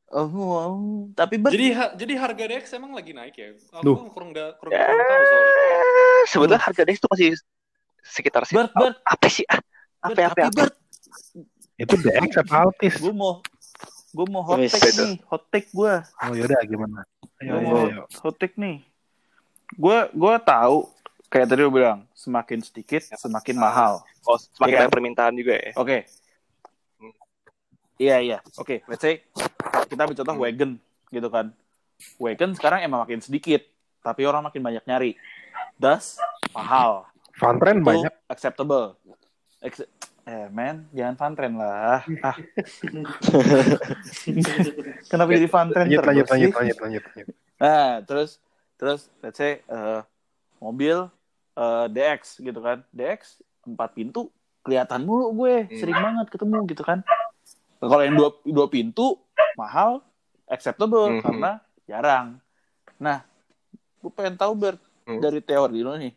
[0.08, 0.76] oh, oh,
[1.12, 3.52] tapi ber Jadi ha- jadi harga Dex emang lagi naik ya?
[3.76, 3.96] Aku Duh.
[4.08, 4.88] kurang da- kurang, Ya.
[4.88, 5.52] kurang tahu soalnya.
[6.24, 7.28] Sebetulnya harga dex itu masih
[8.00, 8.96] sekitar sih Bert, Bert.
[9.04, 9.60] apa sih ah,
[10.00, 10.68] apa Ber, apa tapi apa ber
[11.76, 12.94] Itu DX apa Altis?
[12.96, 13.38] gue mau
[14.08, 17.04] gue mau hot take nih hot take gue Oh yaudah gimana?
[17.38, 18.02] Ayo, ayo, ayo.
[18.18, 18.80] hot take nih
[19.70, 20.88] gue gue tahu
[21.28, 24.78] kayak tadi lu bilang semakin sedikit semakin mahal oh, semakin Iya.
[24.84, 25.98] banyak permintaan juga ya Oke.
[27.98, 28.38] Iya iya.
[28.54, 29.26] Oke, let's say
[29.90, 30.78] kita ambil contoh wagon
[31.10, 31.50] gitu kan.
[32.14, 33.58] Wagon sekarang emang makin sedikit,
[34.06, 35.18] tapi orang makin banyak nyari.
[35.74, 36.14] Thus
[36.54, 37.10] mahal.
[37.34, 38.12] Van Tren Itu banyak.
[38.30, 38.94] acceptable.
[39.58, 39.90] Ex-
[40.22, 42.06] eh men, jangan fantren lah.
[42.22, 42.38] Ah.
[45.10, 46.30] Kenapa jadi fantren Lanjut, terus lanjut, sih?
[46.30, 47.26] lanjut, lanjut, lanjut, lanjut.
[47.58, 48.30] Nah, terus
[48.78, 50.00] terus let's say eh,
[50.62, 51.10] mobil
[51.58, 52.86] eh, DX gitu kan.
[52.90, 55.74] DX empat pintu kelihatan mulu gue, Hmm.
[55.74, 57.02] sering banget ketemu gitu kan.
[57.78, 59.18] Kalau yang dua dua pintu
[59.54, 60.02] mahal,
[60.46, 61.20] acceptable Mhm.
[61.20, 61.50] karena
[61.84, 62.26] jarang.
[62.96, 63.22] Nah,
[63.98, 65.18] gue pengen tahu Bert Hmm.
[65.18, 66.12] dari teori lo nih.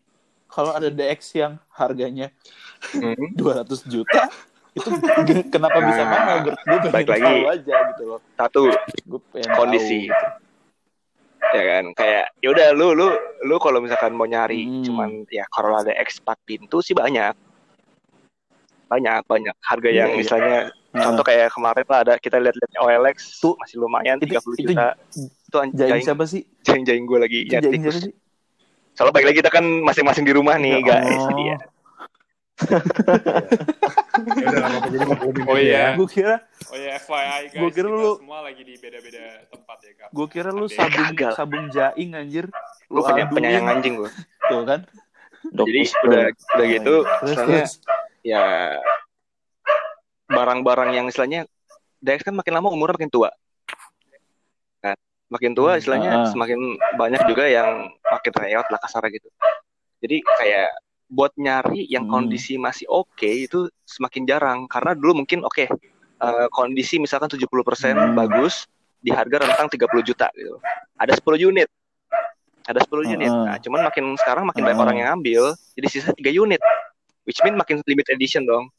[0.45, 2.27] Kalau ada DX yang harganya
[2.97, 3.15] Hmm.
[3.33, 4.27] 200 juta,
[4.71, 4.89] itu
[5.47, 6.37] kenapa bisa Nah, mahal?
[6.43, 7.23] Gue pengen lagi.
[7.23, 8.19] tahu aja gitu loh.
[8.35, 8.61] satu
[9.05, 10.05] Gue pengen Kondisi.
[10.05, 10.27] tahu gitu.
[11.57, 13.07] ya kan kayak ya udah lu lu
[13.41, 14.83] lu kalau misalkan mau nyari Hmm.
[14.83, 17.33] cuman ya Corolla DX 4 pintu sih banyak
[18.85, 20.17] banyak banyak harga Iya, yang iya.
[20.17, 20.57] misalnya
[20.91, 24.75] Nah, Contoh kayak kemarin lah ada kita lihat-lihat OLX Tuh, masih lumayan itu- 30 itu
[24.75, 24.91] juta.
[25.15, 26.43] Itu jaing anjing siapa sih?
[26.67, 28.11] jaing jaing gue lagi Itu ya jaing?
[28.91, 31.23] Soalnya balik lagi kita kan masing-masing di rumah nih Ya guys.
[31.31, 31.55] Iya.
[35.47, 35.79] Oh aja iya.
[35.91, 35.97] ya.
[35.97, 36.35] Gue kira,
[36.67, 40.09] Oh ya FYI guys, Gua kira lu- semua lagi di beda-beda tempat ya kak.
[40.09, 41.33] gue kira lu Gagal.
[41.33, 42.45] sabung jaing anjir.
[42.85, 44.09] Gue punya penyayang anjing gue.
[44.47, 44.85] Tuh kan.
[45.41, 47.65] Jadi udah udah gitu, misalnya
[48.21, 48.45] ya
[50.27, 51.49] barang-barang yang istilahnya
[51.97, 53.29] Dex kan makin lama umurnya makin tua.
[54.79, 54.97] Kan?
[55.27, 56.27] Makin tua istilahnya Ah.
[56.27, 56.57] semakin
[56.95, 59.29] banyak juga yang makin reot lah kasarnya gitu.
[60.01, 60.69] Jadi kayak
[61.11, 62.23] buat nyari yang Hmm.
[62.23, 65.67] kondisi masih oke itu semakin jarang karena dulu mungkin oke
[66.21, 68.15] eh, kondisi misalkan 70% Hmm.
[68.15, 70.61] bagus di harga rentang 30 juta gitu.
[70.95, 71.65] Ada 10 unit.
[72.61, 73.27] Ada 10 unit.
[73.27, 73.43] Ah.
[73.49, 74.85] Nah, cuman makin sekarang makin banyak Ah.
[74.85, 76.61] orang yang ambil, jadi sisa 3 unit.
[77.25, 78.69] Which mean makin limited edition dong.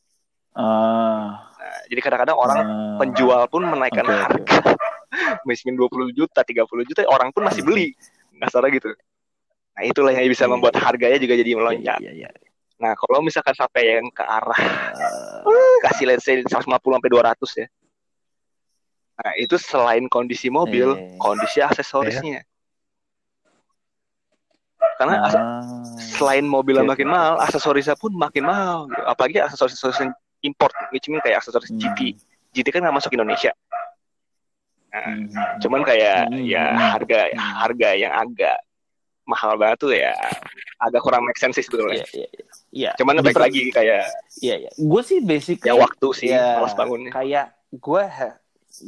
[0.55, 2.97] Ah, Nah, jadi kadang-kadang orang ah.
[3.03, 4.15] penjual pun menaikkan oke.
[4.15, 4.59] harga.
[5.49, 7.91] Miskin 20 juta, 30 juta, orang pun masih beli.
[8.39, 8.91] Kasarnya gitu.
[9.73, 10.83] Nah, itulah yang bisa Iya, membuat iya.
[10.85, 11.99] harganya juga jadi Iya, melonjak.
[11.99, 12.29] iya, iya.
[12.77, 14.61] Nah, kalau misalkan sampai yang ke arah
[15.43, 17.67] Eh, kasih let's say 150 sampai 200 ya.
[19.13, 21.17] Nah, itu selain kondisi mobil, Eh.
[21.17, 22.43] kondisi aksesorisnya.
[24.99, 25.63] Karena as- ah.
[25.99, 28.87] selain mobilnya Oke, makin mahal, aksesorisnya pun makin mahal.
[28.87, 29.03] gitu.
[29.03, 31.81] Apalagi aksesoris-aksesoris yang import, which mean kayak aksesoris Hmm.
[31.81, 32.01] GT.
[32.53, 33.51] GT kan nggak masuk Indonesia.
[34.93, 35.59] Nah, Hmm.
[35.59, 36.45] cuman kayak Hmm.
[36.45, 38.59] ya harga harga yang agak
[39.33, 40.13] mahal banget tuh ya
[40.77, 42.05] agak kurang make sense sih sebetulnya.
[42.05, 42.45] Iya, iya, iya.
[42.73, 42.91] Iya.
[42.97, 44.05] Cuman baik per- lagi kayak
[44.41, 44.71] Iya, iya.
[44.77, 47.13] Gue sih basically ya waktu sih ya, malas bangunnya.
[47.13, 48.03] Kayak gue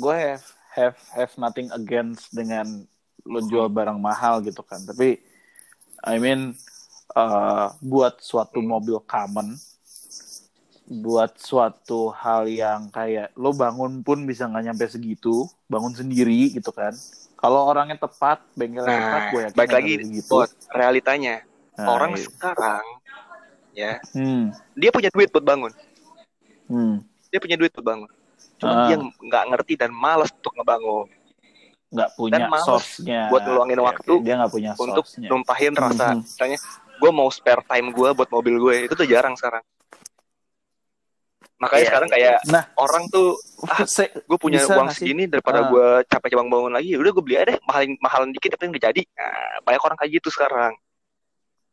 [0.01, 2.85] gue have have have nothing against dengan
[3.25, 4.81] lo jual barang mahal gitu kan.
[4.85, 5.21] Tapi
[6.05, 6.53] I mean
[7.17, 9.57] uh, buat suatu mobil common
[10.85, 16.69] buat suatu hal yang kayak lo bangun pun bisa nggak nyampe segitu, bangun sendiri gitu
[16.77, 16.93] kan.
[17.45, 20.31] Kalau orangnya tepat, bengkelnya tepat, Nah, gue yakin baik lagi segitu.
[20.33, 22.23] buat realitanya Nah, orang iya.
[22.25, 22.85] sekarang
[23.75, 25.73] ya hmm, dia punya duit buat bangun,
[26.71, 26.97] hmm.
[27.29, 28.11] dia punya duit buat bangun.
[28.57, 28.87] Cuman Ah.
[28.87, 31.11] dia nggak ngerti dan malas untuk ngebangun,
[31.91, 34.23] nggak punya Dan source-nya buat ngeluangin Oke, waktu oke.
[34.23, 36.07] dia nggak punya untuk numpahin rasa.
[36.15, 36.23] Mhm.
[36.23, 36.59] Misalnya
[36.95, 39.67] gue mau spare time gue buat mobil gue itu tuh jarang sekarang.
[41.65, 41.89] Makanya Iya.
[41.89, 43.29] sekarang kayak nah orang tuh
[43.65, 43.81] ah,
[44.21, 45.69] gue punya Bisa uang nggak segini daripada Ah.
[45.69, 48.69] gue capek coba bangun lagi, ya udah gue beli aja deh mahalin mahalan dikit tapi
[48.69, 49.03] udah jadi.
[49.11, 50.75] Nah, banyak orang kayak gitu sekarang.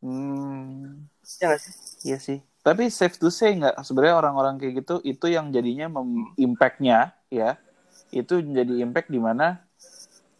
[0.00, 1.06] hmm,
[1.38, 1.72] Ya nggak sih?
[2.02, 6.30] iya sih tapi safe to say nggak sebenarnya orang-orang kayak gitu itu yang jadinya mem-
[6.36, 7.58] impact-nya ya
[8.10, 9.62] itu jadi impact di mana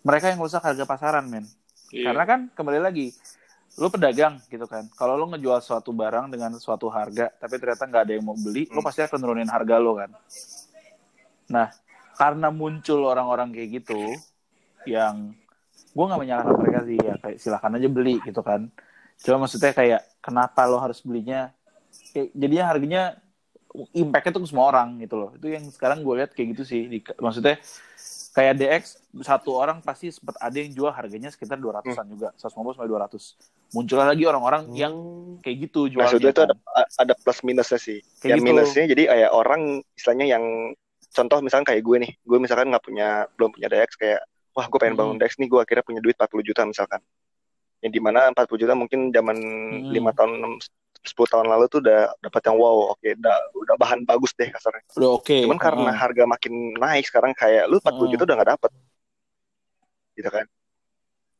[0.00, 1.46] mereka yang rusak harga pasaran men
[1.90, 2.08] Iya.
[2.08, 3.10] karena kan kembali lagi
[3.80, 4.84] lu pedagang gitu kan.
[4.92, 8.68] Kalau lu ngejual suatu barang dengan suatu harga tapi ternyata nggak ada yang mau beli
[8.68, 8.86] lu Hmm.
[8.86, 10.10] pasti akan nurunin harga lo kan.
[11.48, 11.72] Nah
[12.16, 14.12] karena muncul orang-orang kayak gitu
[14.84, 15.32] yang
[15.92, 18.68] gue nggak menyalahkan mereka sih ya kayak silakan aja beli gitu kan.
[19.22, 21.52] Cuma maksudnya kayak kenapa lo harus belinya?
[22.12, 23.02] Kayak, jadinya harganya
[23.96, 25.30] impactnya tuh ke semua orang gitu loh.
[25.32, 27.56] Itu yang sekarang gue lihat kayak gitu sih Di- maksudnya
[28.32, 28.82] kayak DX
[29.20, 34.06] satu orang pasti sempat ada yang jual harganya sekitar 200-an juga 150 sampai 200 muncullah
[34.08, 34.94] lagi orang-orang yang
[35.40, 36.48] kayak gitu jualnya Maksudnya itu kan.
[36.48, 36.56] ada
[36.98, 37.98] ada plus minusnya sih.
[38.18, 38.48] Kayak yang gitu.
[38.52, 40.44] minusnya jadi kayak orang istilahnya yang
[41.08, 44.20] contoh misalkan kayak gue nih, gue misalkan nggak punya belum punya DX kayak
[44.52, 45.22] wah gue pengen bangun Hmm.
[45.24, 47.00] DX nih, gue akhirnya punya duit 40 juta misalkan.
[47.80, 49.92] Yang di mana 40 juta mungkin zaman Hmm.
[49.92, 50.40] lima tahun
[51.02, 54.86] 10 tahun lalu tuh udah dapat yang wow, oke udah udah bahan bagus deh kasarnya.
[54.94, 55.98] udah oke Cuman karena Heeh.
[55.98, 58.12] harga makin naik sekarang kayak lu 40 Hmm.
[58.14, 58.70] juta udah nggak dapet.
[60.14, 60.46] Gitu kan.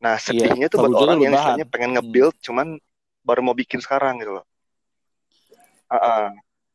[0.03, 1.39] Nah, sedihnya tuh 40 buat orang yang bahan.
[1.39, 2.67] istilahnya pengen nge-build cuman
[3.23, 4.45] baru mau bikin sekarang gitu loh.
[5.87, 6.27] Ah, ah.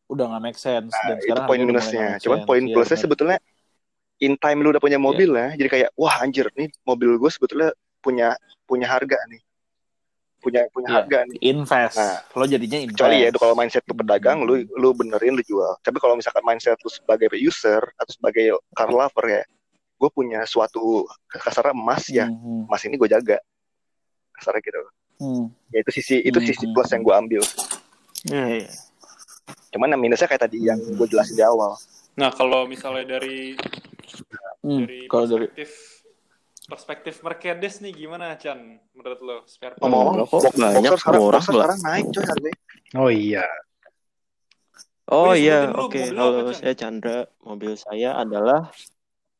[0.07, 2.15] udah nggak make sense Nah, dan itu poin minusnya.
[2.23, 3.03] Cuman poin Iya, plusnya benar.
[3.03, 3.37] sebetulnya
[4.23, 7.69] in time lu udah punya mobil ya, jadi kayak wah anjir nih mobil gue sebetulnya
[7.99, 9.41] punya punya harga nih.
[10.47, 10.95] Punya punya Iya.
[11.03, 11.37] harga nih.
[11.43, 14.67] invest Nah, lo jadinya invest Kecuali ya kalau mindset lu pedagang lu Hmm.
[14.79, 15.75] lu benerin lu jual.
[15.83, 19.43] Tapi kalau misalkan mindset lu sebagai user atau sebagai car lover ya,
[19.97, 22.71] gue punya suatu kasarnya emas ya, Mhm.
[22.71, 23.37] emas ini gue jaga.
[24.31, 24.79] Kasarnya gitu.
[25.19, 25.45] Hmm.
[25.67, 26.47] Ya itu sisi itu Hmm.
[26.47, 27.43] sisi plus yang gue ambil.
[28.23, 28.71] Iya, iya.
[29.67, 31.75] Cuman yang minusnya kayak tadi yang gue jelasin di awal.
[32.15, 33.59] Nah kalau misalnya dari
[34.63, 35.47] Hmm, dari kalau dari
[36.67, 38.59] perspektif Mercedes nih gimana Chan
[38.91, 39.87] menurut lo spare part?
[39.87, 41.41] Enggak kok, banyak boxer sekarang, lah.
[41.41, 42.59] sekarang naik coy harganya.
[42.93, 43.45] Oh iya.
[45.07, 45.95] Oh iya, oke.
[46.11, 47.23] lu Halo, saya Chandra.
[47.39, 48.67] Mobil saya adalah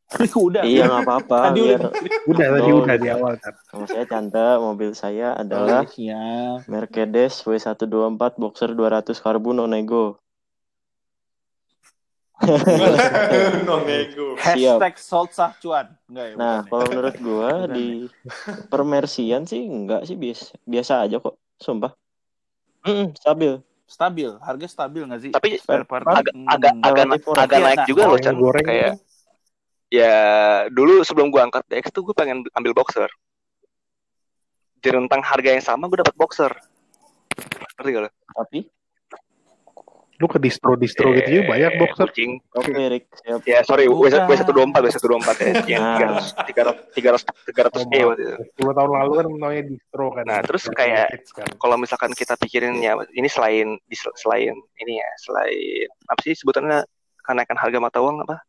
[0.47, 1.39] udah iya nggak apa-apa.
[1.51, 1.81] Tadi biar
[2.23, 3.53] Udah tadi Oh, udah di awal kan.
[3.75, 4.47] nama saya Chandra.
[4.63, 10.15] Mobil saya Oh, adalah siap Mercedes W124 Boxer 200 Karbu no nego.
[13.67, 14.37] no nego.
[14.37, 15.89] Hashtag sold cuan.
[16.05, 16.35] Enggak ya?
[16.37, 16.69] Nah, ya?
[16.69, 18.05] kalau menurut gua di
[18.69, 21.97] permersian sih enggak sih biasa biasa aja kok, sumpah.
[22.85, 23.53] Mm, stabil.
[23.87, 25.31] stabil, harga stabil nggak sih?
[25.31, 26.03] Tapi Spare part.
[26.03, 26.43] agak Hmm.
[26.43, 27.05] agak agak,
[27.39, 28.93] agak naik Nah, juga loh Goreng- Chan goreng kayak
[29.87, 30.15] ya
[30.67, 33.07] dulu sebelum gua angkat DX tuh gue pengen ambil boxer
[34.77, 36.51] di rentang harga yang sama gue dapat boxer
[37.79, 38.11] ngerti gak lo?
[38.11, 38.59] Tapi
[40.17, 42.09] Lu ke distro-distro gitu juga banyak Eh, boxer.
[42.09, 43.39] kucing oke Rick, siap.
[43.45, 44.25] ya sorry W Bukan.
[44.25, 45.93] W satu dua empat W satu dua empat ya yang Nah.
[46.41, 50.05] tiga ratus tiga ratus tiga ratus e waktu itu 10 tahun lalu kan namanya distro
[50.11, 50.23] kan.
[50.25, 51.45] Nah, terus kayak- kan.
[51.55, 53.77] kalau misalkan kita pikirin ya ini selain
[54.15, 56.81] selain ini ya selain apa sih sebutannya
[57.21, 58.41] kenaikan harga mata uang apa?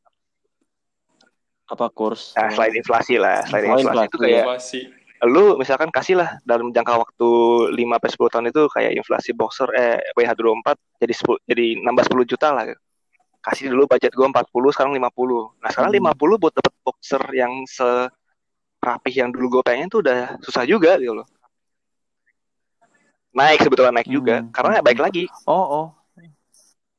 [1.68, 2.32] Apa kurs?
[2.32, 4.24] Nah, selain inflasi lah, selain Oh, inflasi, itu inflasi.
[4.24, 4.80] kayak Inflasi.
[5.24, 7.28] Lu misalkan kasih lah dalam jangka waktu
[7.74, 12.22] 5 sampai 10 tahun itu kayak inflasi boxer eh WH24 jadi 10, jadi nambah 10
[12.24, 12.64] juta lah.
[13.38, 15.50] Kasih dulu budget gua 40 sekarang 50.
[15.58, 15.98] Nah, sekarang Hmm.
[16.06, 17.86] 50 buat dapet boxer yang se
[18.78, 21.26] rapih yang dulu gue pengen tuh udah susah juga gitu loh.
[23.34, 24.50] Naik sebetulnya naik juga Hmm.
[24.50, 25.86] karena baik lagi Oh, oh.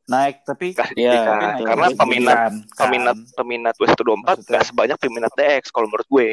[0.10, 1.66] Naik tapi Iya, nah, betul.
[1.70, 2.78] karena peminat Kan, kan.
[2.82, 6.28] peminat peminat W124 Maksudnya- gak sebanyak peminat DX kalau menurut gue.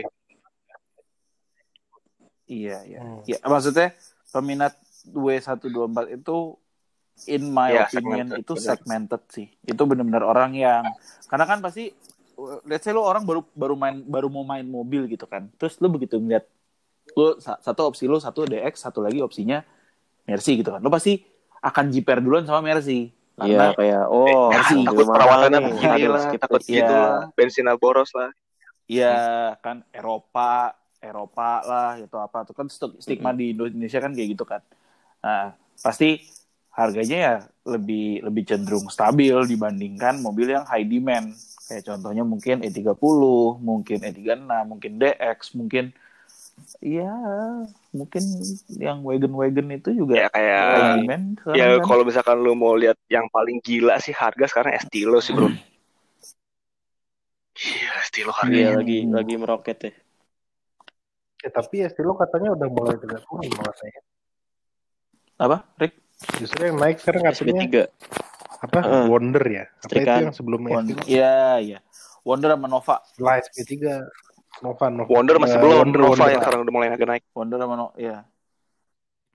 [2.46, 3.00] Iya, iya.
[3.02, 3.22] Hmm.
[3.26, 3.92] Ya, maksudnya
[4.30, 4.74] peminat
[5.06, 6.36] W124 itu
[7.26, 9.46] in my Iya, opinion segmented, itu segmented sih.
[9.64, 10.84] Itu benar-benar orang yang
[11.26, 11.90] karena kan pasti
[12.68, 15.48] let's say lu orang baru baru main baru mau main mobil gitu kan.
[15.56, 16.44] Terus lu begitu ngeliat
[17.16, 19.64] lu sa- satu opsi lu satu DX, satu lagi opsinya
[20.28, 20.84] Mercy gitu kan.
[20.84, 21.24] Lu pasti
[21.64, 23.10] akan jiper duluan sama Mercy.
[23.36, 26.60] Iya kayak oh Mercy, mobil takut perawatannya begini lah, skip takut.
[26.64, 26.76] Iya.
[26.76, 28.30] gitu lah, bensinnya boros lah.
[28.86, 30.70] ya kan Eropa,
[31.10, 34.62] Eropa lah gitu apa tuh kan st- stigma di Indonesia kan kayak gitu kan.
[35.24, 35.54] Nah,
[35.84, 36.20] pasti
[36.76, 37.34] harganya ya
[37.66, 41.34] lebih lebih cenderung stabil dibandingkan mobil yang high demand.
[41.66, 45.84] Kayak contohnya mungkin E30, mungkin E36, mungkin DX, mungkin
[46.82, 47.12] ya
[47.92, 48.24] mungkin
[48.86, 51.24] yang wagon-wagon itu juga Ya kayak high demand.
[51.58, 51.86] ya kan.
[51.86, 55.48] kalau misalkan lu mau lihat yang paling gila sih harga sekarang Estilo sih bro.
[57.66, 58.74] Iya Estilo Iya harganya.
[58.76, 59.12] lagi Hmm.
[59.16, 59.90] lagi meroket ya.
[61.46, 64.02] Ya, tapi estilo katanya udah mulai tidak turun malasnya.
[65.38, 65.94] apa, Rick?
[66.36, 67.76] Justru yang naik sekarang katanya SP3.
[68.58, 68.78] apa?
[68.82, 69.04] Heeh.
[69.06, 69.62] Wonder ya.
[69.62, 70.22] Apa itu Setrikaan.
[70.24, 70.70] yang sebelumnya
[71.06, 71.78] iya, iya.
[72.20, 72.98] Wonder sama Nova.
[73.06, 73.72] Setelah SP3
[74.58, 75.06] Nova Nova.
[75.06, 76.26] Wonder masih Eh, belum, Wonder, Nova Wonder.
[76.26, 77.22] yang sekarang udah mulai agak naik.
[77.30, 78.16] Wonder sama Nova, ya.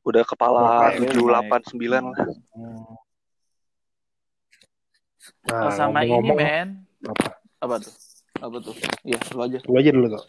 [0.02, 2.18] Udah kepala Nova ya, tujuh, delapan, sembilan lah.
[2.52, 2.84] Hmm.
[2.84, 3.00] Oh,
[5.48, 6.70] Nah, sama ini ngomong-ngomong, men
[7.04, 7.38] apa?
[7.62, 7.94] apa tuh
[8.36, 8.74] apa tuh
[9.06, 10.24] iya lu aja Lu aja dulu tuh.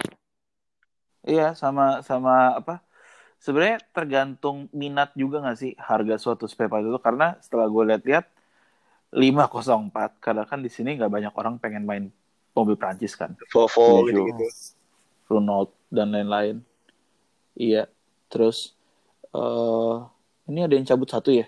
[1.26, 2.82] Iya sama sama apa
[3.38, 8.26] sebenarnya tergantung minat juga nggak sih harga suatu spare part itu karena setelah gue lihat-lihat
[9.12, 12.04] 504 karena kan di sini nggak banyak orang pengen main
[12.56, 14.46] mobil Prancis kan Volvo gitu-gitu.
[15.28, 16.62] Renault dan lain-lain
[17.58, 17.86] iya
[18.30, 18.74] terus
[19.32, 19.96] eh
[20.48, 21.46] ini ada yang cabut satu ya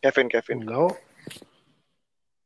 [0.00, 0.64] Kevin, Kevin.
[0.64, 0.80] Enggak.
[0.80, 0.94] oh.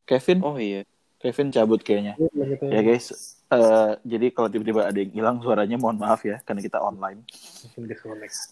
[0.05, 0.83] Kevin Oh iya.
[1.25, 2.69] Kevin cabut kayaknya Gitu.
[2.69, 3.07] ya guys
[3.47, 7.25] eh, jadi kalau tiba-tiba ada yang hilang suaranya mohon maaf ya karena kita online.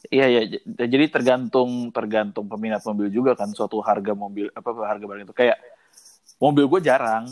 [0.08, 0.40] Iya ya,
[0.86, 5.58] jadi tergantung tergantung peminat mobil juga kan suatu harga mobil apa harga barang itu kayak
[6.38, 7.28] mobil gue jarang,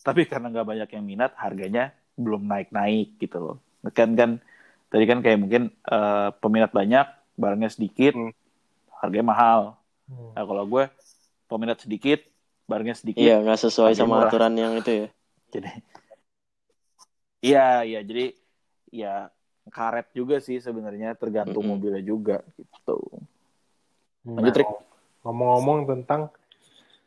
[0.00, 3.56] tapi karena nggak banyak yang minat harganya belum naik naik gitu loh.
[3.92, 4.40] Kan kan
[4.88, 8.32] tadi kan kayak mungkin eh, peminat banyak barangnya sedikit, Hmm.
[8.98, 9.60] harganya mahal.
[10.08, 10.34] Hmm.
[10.34, 10.84] Nah kalau gue
[11.46, 12.20] peminat sedikit
[12.70, 14.30] barangnya sedikit, Iya nggak sesuai sama murah.
[14.30, 15.08] aturan yang itu ya.
[15.50, 15.70] jadi
[17.42, 18.24] iya iya jadi
[18.90, 19.14] ya
[19.66, 21.78] karet juga sih sebenarnya tergantung Mm-mm.
[21.78, 22.98] mobilnya juga gitu.
[24.20, 24.70] Nah, Lanjut, Rick.
[25.22, 26.22] ngomong-ngomong tentang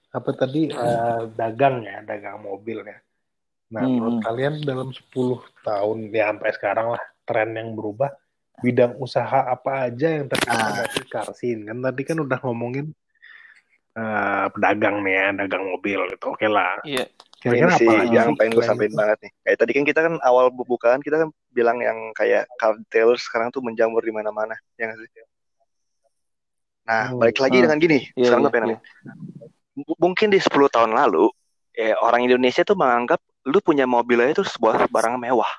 [0.09, 2.99] apa tadi eh, dagang ya, dagang mobil ya.
[3.70, 4.26] Nah, Hmm, menurut hmm.
[4.26, 8.14] kalian dalam 10 tahun ya sampai sekarang lah tren yang berubah
[8.55, 10.86] bidang usaha apa aja yang terkena Ah.
[11.09, 12.93] Karsin kan tadi kan udah ngomongin
[13.93, 16.25] eh, pedagang nih ya, dagang mobil gitu.
[16.33, 16.81] Oke lah.
[16.81, 17.05] Iya.
[17.43, 18.95] Kira-kira ini sih apa lagi yang pengen gue itu?
[18.95, 19.31] banget nih.
[19.43, 23.51] Kayak tadi kan kita kan awal pembukaan kita kan bilang yang kayak car dealer sekarang
[23.51, 25.27] tuh menjamur di mana-mana, ya nggak sih?
[26.83, 27.19] Nah, Hmm.
[27.19, 27.63] balik lagi Ah.
[27.67, 27.99] dengan gini.
[28.15, 28.79] Iya, sekarang iya, gue pengen iya.
[29.73, 31.27] M- Mungkin di 10 tahun lalu,
[31.75, 35.51] ya orang Indonesia tuh menganggap lu punya mobil aja itu sebuah barang mewah.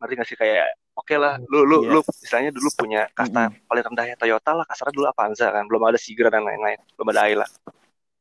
[0.00, 1.90] Ngerti nggak sih kayak oke lah, lu lu Iya.
[1.92, 5.98] lu misalnya dulu punya kasta paling rendahnya Toyota lah, kasarnya dulu Avanza kan, belum ada
[5.98, 7.46] Sigra dan lain-lain, belum ada Ayla.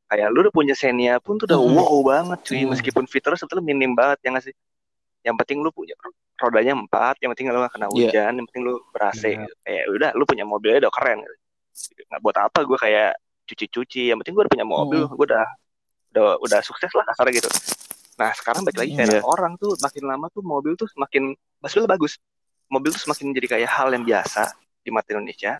[0.07, 1.75] Kayak lu udah punya Xenia pun tuh udah Mm-mm.
[1.77, 2.69] wow banget cuy, Mm.
[2.75, 4.55] meskipun fiturnya sebetulnya minim banget ya nggak sih?
[5.21, 5.95] Yang penting lu punya
[6.35, 8.09] rodanya empat, yang penting lu gak kena Iya.
[8.09, 9.23] hujan, yang penting lu ber-AC.
[9.23, 9.45] Iya.
[9.45, 9.53] gitu.
[9.61, 11.19] Kayak udah lu punya mobilnya udah keren.
[11.21, 12.01] Gitu.
[12.09, 13.11] Nggak buat apa gue kayak
[13.45, 15.45] cuci-cuci, yang penting gue udah punya mobil, gue udah
[16.11, 17.47] udah udah sukses lah kasarnya gitu
[18.19, 19.23] nah sekarang balik lagi kayak Iya.
[19.23, 22.19] orang tuh makin lama tuh mobil tuh semakin maksudnya bagus
[22.71, 25.59] mobil tuh semakin jadi kayak hal yang biasa di mata Indonesia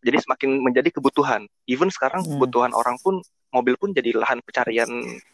[0.00, 2.36] jadi semakin menjadi kebutuhan even sekarang Hmm.
[2.36, 3.18] kebutuhan orang pun
[3.50, 4.88] mobil pun jadi lahan pencarian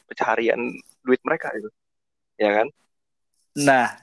[0.06, 0.60] pencarian
[1.02, 1.68] duit mereka gitu
[2.36, 2.68] ya kan
[3.50, 3.98] Nah,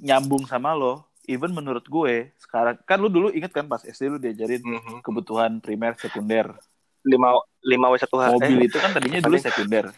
[0.00, 4.16] nyambung sama lo, even menurut gue sekarang kan lu dulu inget kan pas SD lu
[4.16, 5.04] diajarin Mhm.
[5.04, 6.56] kebutuhan primer sekunder.
[7.00, 9.92] lima lima w satu h Mobil eh, itu kan tadinya dulu sekunder.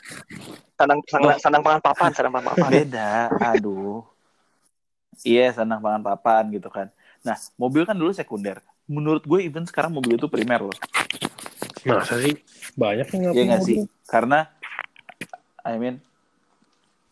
[0.75, 4.03] sandang sandang, sandang pangan papan sandang pangan papan Beda, aduh.
[5.21, 6.89] Iya, sandang pangan papan gitu kan.
[7.23, 8.65] Nah, mobil kan dulu sekunder.
[8.89, 10.79] Menurut gue even sekarang mobil itu primer loh.
[11.87, 12.35] Masa sih
[12.75, 13.77] banyak yang Iya nggak sih?
[13.79, 14.09] mobil?
[14.09, 14.39] Karena
[15.63, 15.97] I mean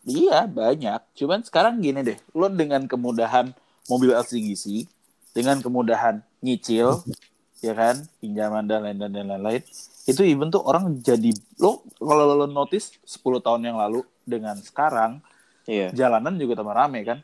[0.03, 0.99] iya banyak.
[1.15, 3.53] Cuman sekarang gini deh, lo dengan kemudahan
[3.87, 4.89] mobil LCGC,
[5.31, 7.05] dengan kemudahan nyicil,
[7.65, 9.63] ya kan, pinjaman dan lain dan lain-lain,
[10.09, 11.31] itu even tuh orang jadi
[11.61, 15.21] lo kalau lo notice 10 tahun yang lalu dengan sekarang
[15.69, 15.93] Iya.
[15.93, 17.21] jalanan juga tambah rame kan?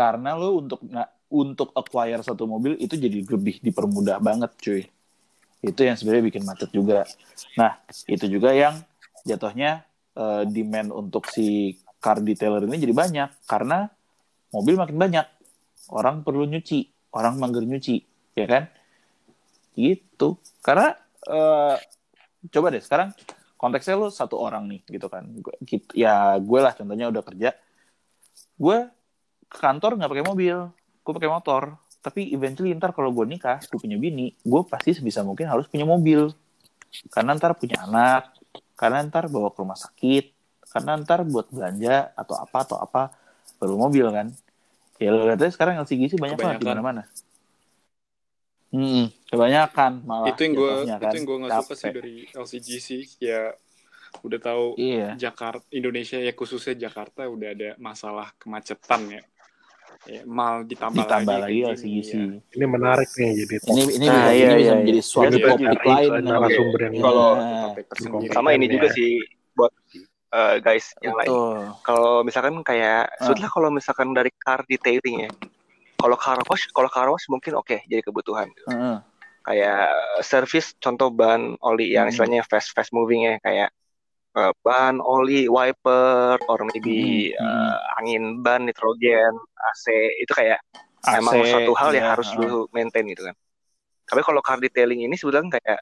[0.00, 0.80] Karena lo untuk
[1.28, 4.82] untuk acquire satu mobil itu jadi lebih dipermudah banget cuy.
[5.60, 7.04] Itu yang sebenarnya bikin macet juga.
[7.60, 7.76] Nah,
[8.08, 8.80] itu juga yang
[9.28, 9.84] jatuhnya
[10.16, 13.92] eh, demand untuk si car detailer ini jadi banyak karena
[14.56, 15.26] mobil makin banyak.
[15.92, 18.00] Orang perlu nyuci, orang mager nyuci,
[18.40, 18.72] ya kan?
[19.76, 20.40] Gitu.
[20.64, 20.96] Karena
[21.28, 21.76] eh,
[22.48, 23.12] coba deh sekarang
[23.60, 25.28] konteksnya lu satu orang nih gitu kan.
[25.92, 27.52] Ya gue lah contohnya udah kerja.
[28.56, 28.88] Gue
[29.50, 30.56] ke kantor nggak pakai mobil,
[31.02, 31.74] gue pakai motor.
[32.00, 35.84] Tapi eventually ntar kalau gue nikah, gue punya bini, gue pasti sebisa mungkin harus punya
[35.84, 36.30] mobil.
[37.12, 38.32] Karena ntar punya anak,
[38.78, 40.24] karena ntar bawa ke rumah sakit,
[40.70, 43.10] karena ntar buat belanja atau apa atau apa
[43.58, 44.30] perlu mobil kan.
[44.96, 47.02] Ya lo lihat aja sekarang LCGC banyak banget di mana-mana.
[48.70, 50.30] Hmm, kebanyakan malah.
[50.30, 52.88] itu yang gue jatuhnya itu yang gue nggak suka sih dari LCGC
[53.18, 53.50] ya
[54.22, 55.18] udah tahu Iya.
[55.18, 59.22] Jakarta Indonesia ya khususnya Jakarta udah ada masalah kemacetan ya,
[60.02, 62.10] ya mal ditambah, Ditambah lagi, lagi LCGC.
[62.10, 62.26] ya.
[62.50, 65.04] Ini menarik nih jadi Ini ini Nah, bisa, iya, ini bisa iya, menjadi iya.
[65.04, 66.10] suatu Jadi topik lain.
[66.22, 68.30] narasumber yang Kalau- Itu Nah, topik tersendiri.
[68.30, 69.10] sama ini juga sih
[69.52, 69.72] buat
[70.30, 71.58] eh, guys yang lain betul.
[71.82, 73.18] kalau misalkan kayak Ah.
[73.20, 75.30] sebutlah kalau misalkan dari car detailing ya
[75.96, 78.66] kalau car wash kalau car wash mungkin oke jadi kebutuhan gitu.
[78.68, 78.96] Heeh.
[79.42, 79.88] kayak
[80.22, 82.12] service contoh ban oli yang Hmm.
[82.14, 83.72] istilahnya fast fast moving ya kayak
[84.36, 89.34] eh, ban oli wiper or maybe Hmm, eh, angin ban nitrogen
[89.70, 89.84] AC
[90.22, 90.60] itu kayak
[91.02, 92.38] AC, emang suatu hal yang iya, harus heeh.
[92.46, 93.34] lu maintain gitu kan
[94.06, 95.80] tapi kalau car detailing ini sebetulnya kayak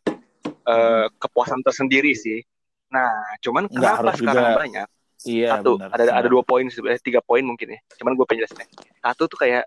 [0.68, 2.40] eh, kepuasan tersendiri sih
[2.88, 3.10] nah
[3.44, 3.68] cuman.
[3.68, 4.56] Nggak kenapa harus sekarang juga.
[4.56, 4.88] banyak
[5.26, 5.88] Iya, satu benar.
[5.92, 6.30] ada ada benar.
[6.30, 8.68] dua poin sebenarnya tiga poin mungkin ya cuman gue pengen jelasin
[9.02, 9.64] satu tuh kayak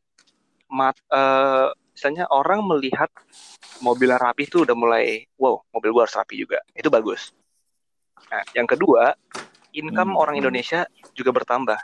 [0.72, 3.12] mat eh, misalnya orang melihat
[3.84, 7.36] mobil yang rapi tuh udah mulai wow mobil gua harus rapi juga itu bagus
[8.30, 9.16] nah yang kedua
[9.72, 10.42] income Hmm, orang hmm.
[10.46, 10.84] Indonesia
[11.16, 11.80] juga bertambah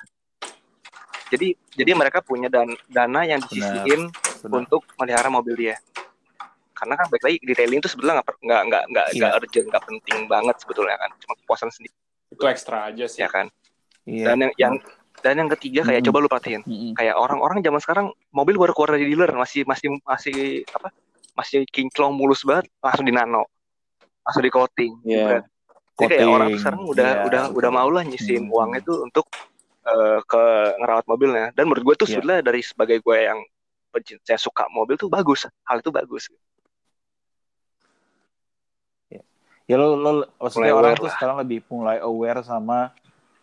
[1.27, 4.07] jadi jadi mereka punya dan dana yang disisihin
[4.47, 5.75] untuk melihara mobil dia
[6.71, 9.38] karena kan baik lagi detailing itu sebetulnya nggak nggak nggak nggak nggak Iya.
[9.41, 11.95] urgent nggak penting banget sebetulnya kan cuma kepuasan sendiri
[12.29, 13.49] itu ekstra aja sih ya kan
[14.05, 14.25] Iya.
[14.29, 14.73] dan yang yang
[15.17, 16.13] dan yang ketiga kayak Mm-mm.
[16.13, 16.93] coba lu perhatiin Mm-mm.
[16.93, 20.93] kayak orang-orang zaman sekarang mobil baru keluar dari dealer masih masih masih apa
[21.33, 23.49] masih kinclong mulus banget langsung di nano
[24.21, 25.41] langsung di coating Iya.
[25.98, 28.54] Jadi kayak orang sekarang udah iya, udah udah mau lah nyisihin Hmm.
[28.54, 29.26] uangnya tuh untuk
[29.88, 30.43] eh, ke
[30.78, 32.20] ngerawat mobilnya dan menurut gue tuh Iya.
[32.20, 33.39] sebenarnya dari sebagai gue yang
[33.89, 36.30] pencinta yang suka mobil tuh bagus hal itu bagus
[39.68, 41.14] Ya lo, lo maksudnya Mulai orang tuh lah.
[41.20, 42.95] sekarang lebih mulai aware sama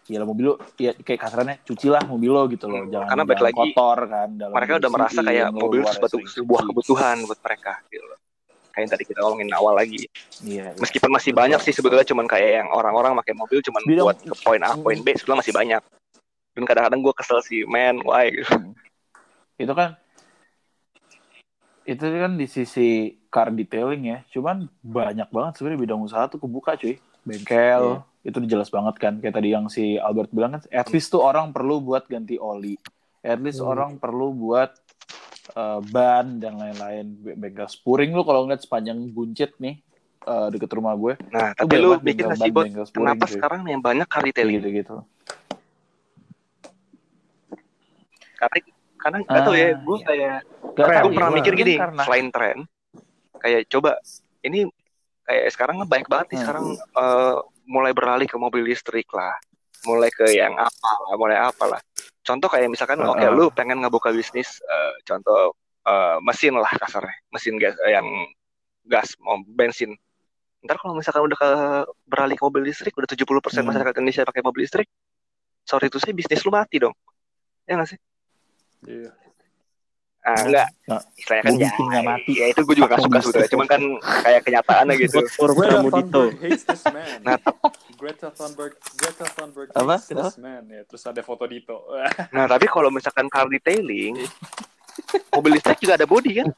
[0.08, 3.24] ya lo mobil lo ya kayak kasarannya cucilah mobil lo gitu loh, Hmm, jangan karena
[3.28, 4.28] jangan lagi, kotor kan.
[4.36, 8.18] dalam mereka udah merasa kayak mobil itu luarnya sebuah, kebutuhan buat mereka gitu loh.
[8.74, 10.10] Kayak yang tadi kita ngomongin awal lagi.
[10.42, 10.76] Iya, iya.
[10.76, 11.40] meskipun masih Betul.
[11.46, 14.74] banyak sih sebetulnya cuman kayak yang orang-orang pakai mobil cuman Bidang- buat ke poin A
[14.74, 15.82] poin B sebetulnya masih banyak.
[16.54, 18.34] Dan kadang-kadang gue kesel sih man why?
[18.34, 18.50] Gitu
[19.54, 19.94] itu kan
[21.84, 22.88] itu kan di sisi
[23.28, 24.18] car detailing ya.
[24.28, 26.96] Cuman banyak banget sebenarnya bidang usaha tuh kebuka cuy.
[27.24, 29.20] Bengkel itu jelas banget kan.
[29.20, 32.80] Kayak tadi yang si Albert bilang kan at least tuh orang perlu buat ganti oli.
[33.20, 33.72] At least Hmm.
[33.72, 34.72] orang perlu buat
[35.52, 39.78] uh, ban dan lain-lain Be- bengkel spuring lu kalau ngeliat sepanjang buncit nih
[40.24, 43.32] uh, deket rumah gue nah tapi lu bikin sih bengkel spuring, kenapa cuy.
[43.36, 44.96] sekarang yang banyak car Kayak detailing gitu-gitu
[48.34, 48.58] karena
[48.98, 50.06] karena nggak tahu ya Ah, gue iya.
[50.08, 50.36] kayak
[50.74, 52.58] Gak gue pernah mikir gini karena selain tren
[53.38, 54.00] kayak coba
[54.40, 54.64] ini
[55.24, 56.44] kayak sekarang kan banyak banget nih Hmm.
[56.44, 59.32] sekarang eh, mulai beralih ke mobil listrik lah
[59.84, 61.80] mulai ke yang apa lah mulai apa lah
[62.24, 63.10] contoh kayak misalkan Heeh.
[63.12, 65.52] oke lu pengen ngebuka bisnis eh, contoh
[65.84, 68.08] eh, mesin lah kasarnya mesin gas eh, yang
[68.84, 69.92] gas mau bensin
[70.64, 71.50] ntar kalau misalkan udah ke
[72.08, 73.68] beralih ke mobil listrik udah 70% Hmm.
[73.68, 74.88] masyarakat Indonesia pakai mobil listrik
[75.62, 76.96] sorry itu sih bisnis lu mati dong
[77.64, 78.00] ya nggak sih
[78.84, 79.12] Iya.
[80.24, 82.32] Ah enggak Nah, istilahnya kan mau ya, mati.
[82.34, 83.80] ya itu gue juga gak suka sebetulnya cuman kan
[84.20, 85.80] kayak kenyataannya gitu for Greta.
[85.80, 87.16] Thunberg hates this man.
[87.20, 87.36] Nah,
[87.94, 89.96] Greta Thunberg, Greta Thunberg Apa?
[89.96, 90.64] hates this man.
[90.66, 91.76] Ya, terus ada foto Dito.
[92.30, 94.16] nah tapi kalau misalkan car detailing
[95.30, 96.48] mobil listrik juga ada body kan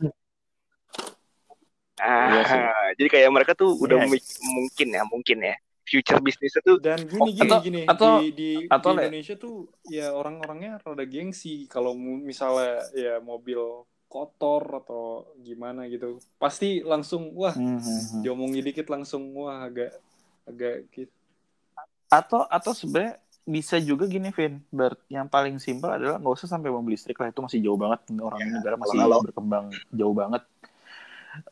[1.96, 4.10] Iya ah jadi kayak mereka tuh udah Yes.
[4.12, 5.56] mi- mungkin ya mungkin ya
[5.86, 7.80] future bisnisnya tuh Dan gini gini Atau- gini.
[7.86, 9.56] Atau- di di, atau di le- Indonesia tuh
[9.86, 11.64] ya orang-orangnya rada gengsi.
[11.66, 13.58] Kalau misalnya ya mobil
[14.06, 15.04] kotor atau
[15.40, 19.94] gimana gitu pasti langsung wah Hmm, hmm, diomongin dikit langsung wah agak
[20.44, 21.10] agak gitu.
[22.06, 24.62] atau atau sebenarnya bisa juga gini Vin.
[24.68, 27.30] Ber- yang paling simpel adalah nggak usah sampai mobil listrik lah.
[27.30, 27.98] Itu masih jauh banget.
[28.16, 30.42] Orang Ya, negara masih kalau- berkembang jauh banget.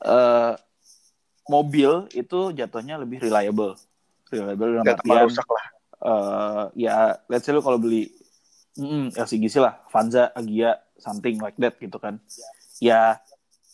[0.01, 0.53] Eh,
[1.45, 3.75] mobil itu jatuhnya lebih reliable
[4.31, 5.65] reliable dalam gak artian rusak lah.
[6.05, 6.97] eh, ya
[7.29, 8.09] let's say lu kalau beli
[8.77, 12.21] mm, LCGC lah Vanza Agia something like that gitu kan.
[12.79, 13.19] Ya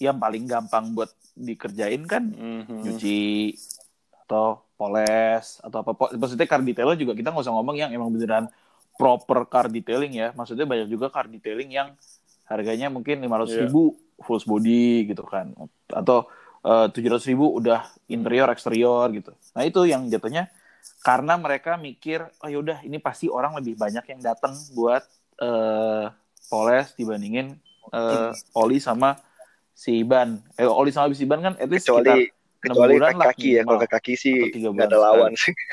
[0.00, 2.84] yang paling gampang buat dikerjain kan Mhm.
[2.84, 3.54] nyuci
[4.24, 8.46] atau poles atau apa maksudnya car detailer juga kita nggak usah ngomong yang emang beneran
[8.96, 10.32] proper car detailing ya.
[10.32, 11.88] Maksudnya banyak juga car detailing yang
[12.46, 15.52] harganya mungkin lima ratus ribu full body gitu kan.
[15.88, 16.28] Atau
[16.62, 19.32] tujuh ratus ribu udah interior eksterior gitu.
[19.56, 20.52] Nah itu yang jatuhnya
[21.00, 25.00] karena mereka mikir oh yaudah ini pasti orang lebih banyak yang datang buat
[25.40, 26.06] eh,
[26.46, 27.56] poles dibandingin
[27.90, 29.16] eh, oli sama
[29.72, 30.36] si ban.
[30.60, 32.28] Eh oli sama si ban kan at least sekitar kecuali
[32.60, 35.00] kecuali bulan kaki lah kaki ya kalau kaki sih nggak ada bulan.
[35.00, 35.54] lawan sih.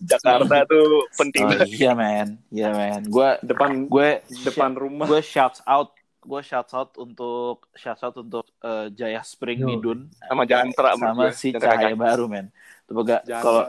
[0.00, 1.68] Jakarta tuh penting Oh, banget.
[1.68, 3.04] iya men, iya men.
[3.04, 5.04] Gue depan gue depan rumah.
[5.04, 5.92] gue shout out,
[6.24, 9.68] gue shout out untuk shout out untuk eh, Jaya Spring Yo.
[9.68, 11.36] Midun sama Jantra sama gue.
[11.36, 12.00] si Jantra Cahaya kaki.
[12.00, 12.48] Baru men.
[12.84, 13.62] Tuh gak kalau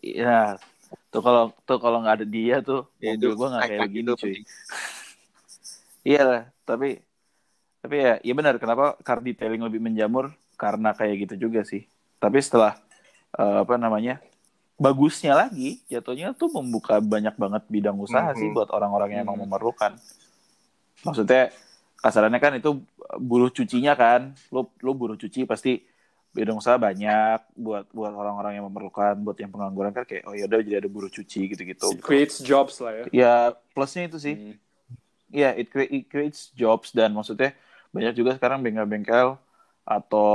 [0.00, 0.56] ya
[1.10, 4.14] tuh kalau tuh kalau nggak ada dia tuh Ya, mobil gue nggak kayak begini itu
[4.16, 4.34] cuy.
[6.06, 7.02] Iya lah, tapi
[7.78, 8.56] tapi ya, ya benar.
[8.56, 10.32] Kenapa car detailing lebih menjamur?
[10.56, 11.84] Karena kayak gitu juga sih.
[12.16, 12.78] Tapi setelah
[13.34, 14.22] eh, apa namanya
[14.78, 18.54] bagusnya lagi, jatuhnya tuh membuka banyak banget bidang usaha sih Mhm.
[18.56, 19.44] buat orang-orang yang emang Mhm.
[19.50, 19.92] memerlukan.
[21.02, 21.50] Maksudnya
[21.98, 22.70] kasarannya kan itu
[23.18, 25.82] buruh cucinya kan, lo lo buruh cuci pasti
[26.30, 30.46] bidang usaha banyak buat buat orang-orang yang memerlukan, buat yang pengangguran kan kayak oh ya
[30.46, 31.88] udah jadi ada buruh cuci gitu-gitu.
[31.90, 33.34] It creates jobs lah ya Ya
[33.74, 34.36] plusnya itu sih.
[34.38, 34.54] Hmm.
[35.28, 37.52] Iya, it, crea- it creates jobs dan maksudnya
[37.92, 39.36] banyak juga sekarang bengkel-bengkel
[39.84, 40.28] atau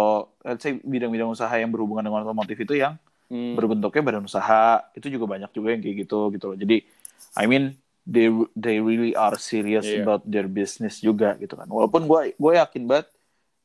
[0.45, 2.97] let's say bidang-bidang usaha yang berhubungan dengan otomotif itu yang
[3.33, 3.57] Hmm.
[3.57, 6.57] berbentuknya badan usaha itu juga banyak juga yang kayak gitu gitu loh.
[6.59, 6.85] Jadi
[7.33, 7.73] I mean
[8.03, 10.03] they they really are serious Iya.
[10.03, 11.67] about their business juga gitu kan.
[11.67, 13.07] Walaupun gue gue yakin banget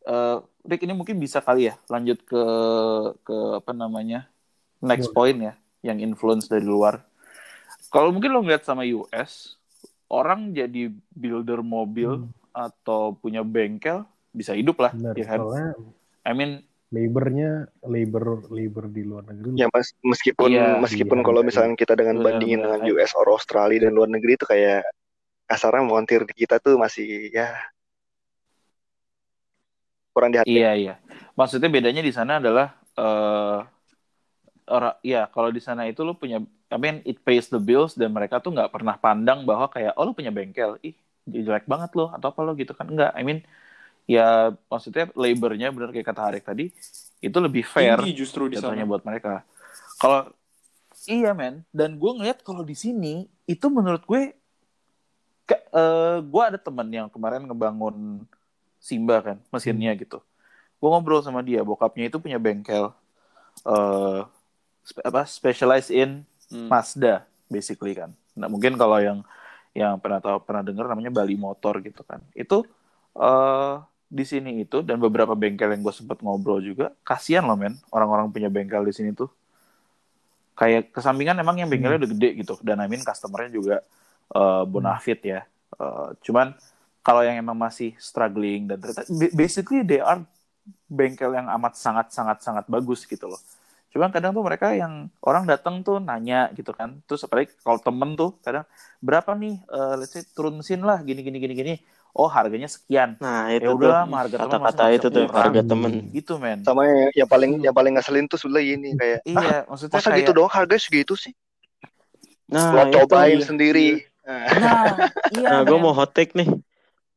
[0.06, 2.42] eh Rick ini mungkin bisa kali ya lanjut ke
[3.24, 4.28] ke apa namanya
[4.78, 7.02] next point ya yang influence dari luar.
[7.88, 9.56] Kalau mungkin lo ngeliat sama US
[10.08, 12.32] orang jadi builder mobil Hmm.
[12.52, 15.40] atau punya bengkel bisa hidup lah, Benar, ya kan?
[15.40, 15.68] soalnya
[16.24, 16.52] I mean
[16.96, 17.48] labornya
[17.84, 21.48] labor labor di luar negeri Ya mas, meskipun Iya, meskipun iya, kalau iya.
[21.48, 22.68] misalnya kita dengan Benar, bandingin benar.
[22.80, 24.80] dengan US or Australia dan luar negeri itu kayak
[25.50, 27.48] kasarnya montir di kita tuh masih ya
[30.14, 30.50] kurang dihargai.
[30.50, 30.92] Iya iya.
[31.38, 32.66] Maksudnya bedanya di sana adalah
[32.98, 33.56] eh
[34.68, 36.36] orang ya kalau di sana itu lu punya
[36.68, 40.04] I mean it pays the bills dan mereka tuh nggak pernah pandang bahwa kayak oh
[40.08, 40.94] lu punya bengkel ih
[41.28, 43.38] jelek banget lo atau apa lo gitu kan enggak I mean
[44.08, 46.72] ya maksudnya labornya benar kayak kata Harik tadi
[47.20, 48.80] itu lebih fair tinggi justru di sana.
[48.88, 49.44] buat mereka.
[50.00, 50.32] Kalau
[51.04, 51.62] iya men.
[51.68, 54.32] Dan gue ngeliat kalau di sini itu menurut gue
[55.44, 58.24] ke, eh, gue ada temen yang kemarin ngebangun
[58.80, 60.24] Simba kan mesinnya gitu.
[60.78, 62.94] Gue ngobrol sama dia bokapnya itu punya bengkel
[63.66, 64.20] eh
[64.86, 66.64] spe- apa specialized in Hmm.
[66.64, 68.08] Mazda basically kan.
[68.32, 69.20] Nah mungkin kalau yang
[69.76, 72.24] yang pernah tahu pernah dengar namanya Bali Motor gitu kan.
[72.32, 72.64] Itu
[73.12, 73.74] eh
[74.08, 78.32] di sini itu dan beberapa bengkel yang gue sempat ngobrol juga kasihan loh men orang-orang
[78.32, 79.28] punya bengkel di sini tuh.
[80.58, 83.76] Kayak kesampingan emang yang bengkelnya udah gede gitu dan I mean customernya juga
[84.32, 85.44] eh, bonafit ya.
[85.76, 86.56] Eh, cuman
[87.04, 90.24] kalau yang emang masih struggling dan ternyata ba- basically they are
[90.88, 93.38] bengkel yang amat sangat sangat sangat bagus gitu loh.
[93.88, 98.16] Cuman kadang tuh mereka yang orang datang tuh nanya gitu kan terus apalagi kalau temen
[98.18, 98.64] tuh kadang
[99.04, 101.74] berapa nih eh, let's say turun mesin lah gini gini gini gini
[102.18, 105.44] oh harganya sekian Nah, ya itu tuh udah harga kata-kata itu tuh kurang?
[105.54, 105.92] harga temen.
[106.10, 109.96] gitu men Sama yang, yang paling yang paling ngeselin tuh sebelah ini kayak iya maksudnya
[109.96, 111.32] masa kayak gitu dong harganya segitu sih.
[112.48, 112.94] Nah, Lo itu.
[112.98, 113.46] cobain iya.
[113.46, 113.88] sendiri.
[114.24, 114.84] Nah, nah
[115.36, 116.48] iya Nah, gue mau hot take nih.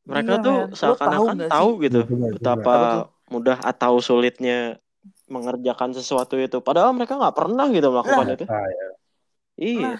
[0.02, 1.82] Mereka Iya, tuh tahu seakan-akan tahu sih?
[1.84, 2.26] gitu coba.
[2.36, 2.74] betapa
[3.26, 4.76] mudah atau sulitnya
[5.26, 6.60] mengerjakan sesuatu itu.
[6.60, 8.36] Padahal mereka nggak pernah gitu melakukan Nah.
[8.36, 8.44] itu.
[8.46, 8.86] Ah, ya.
[9.56, 9.92] Iya.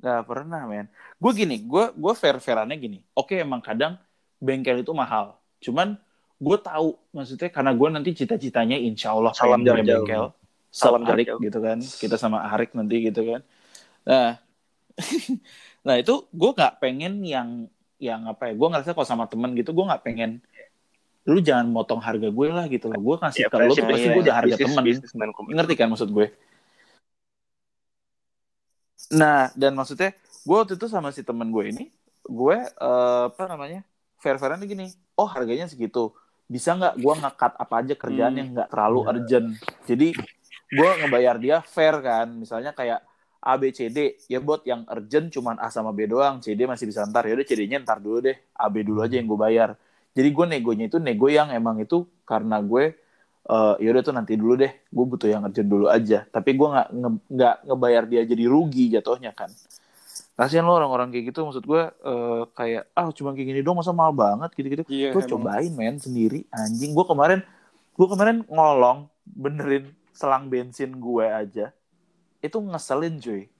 [0.00, 0.88] Gak pernah, men.
[1.20, 2.98] Gue gini, gue gue fair-fairannya gini.
[3.12, 4.00] Oke, emang kadang
[4.40, 5.36] bengkel itu mahal.
[5.60, 6.00] Cuman
[6.40, 10.08] gue tahu, maksudnya karena gue nanti cita-citanya insya Allah Salam pengen punya jauh-jauh.
[10.08, 10.24] bengkel.
[10.72, 11.78] Salam Arik gitu kan.
[11.82, 13.40] Kita sama Arik nanti gitu kan.
[14.08, 14.40] Nah,
[15.86, 17.48] nah itu gue nggak pengen yang
[18.00, 18.52] yang apa ya?
[18.56, 20.40] Gue ngerasa kalau sama temen gitu, gue nggak pengen
[21.28, 22.96] lu jangan motong harga gue lah gitu loh.
[22.96, 25.28] Gue ngasih Ya, ke lu pasti iya, gue udah harga bisnis, temen.
[25.36, 25.56] community.
[25.60, 26.26] Ngerti kan maksud gue?
[29.10, 30.14] Nah, dan maksudnya
[30.46, 31.84] gue waktu itu sama si temen gue ini,
[32.24, 33.82] gue eh, apa namanya
[34.22, 36.14] fair-fairan gini, oh harganya segitu,
[36.46, 38.40] bisa nggak gue ngekat apa aja kerjaan Hmm.
[38.40, 39.48] yang nggak terlalu urgent.
[39.88, 40.08] Jadi
[40.70, 43.02] gue ngebayar dia fair kan, misalnya kayak
[43.40, 44.20] A B C D.
[44.28, 47.24] Ya buat yang urgent cuman A sama B doang, C D masih bisa ntar.
[47.24, 49.80] Ya udah C D-nya ntar dulu deh, A B dulu aja yang gue bayar.
[50.12, 52.99] Jadi gue negonya itu nego yang emang itu karena gue
[53.50, 56.22] eh ya udah tuh nanti dulu deh, gue butuh yang urgent dulu aja.
[56.30, 59.50] Tapi gue nggak nge- nggak ngebayar dia jadi rugi jatuhnya kan.
[60.38, 63.92] Kasian lo orang-orang kayak gitu, maksud gue eh, kayak ah cuma kayak gini dong masa
[63.92, 64.84] mahal banget gitu-gitu.
[64.88, 66.94] Iya, Gue cobain men sendiri anjing.
[66.94, 67.42] Gue kemarin
[67.98, 71.74] gue kemarin ngolong benerin selang bensin gue aja.
[72.40, 73.50] Itu ngeselin cuy.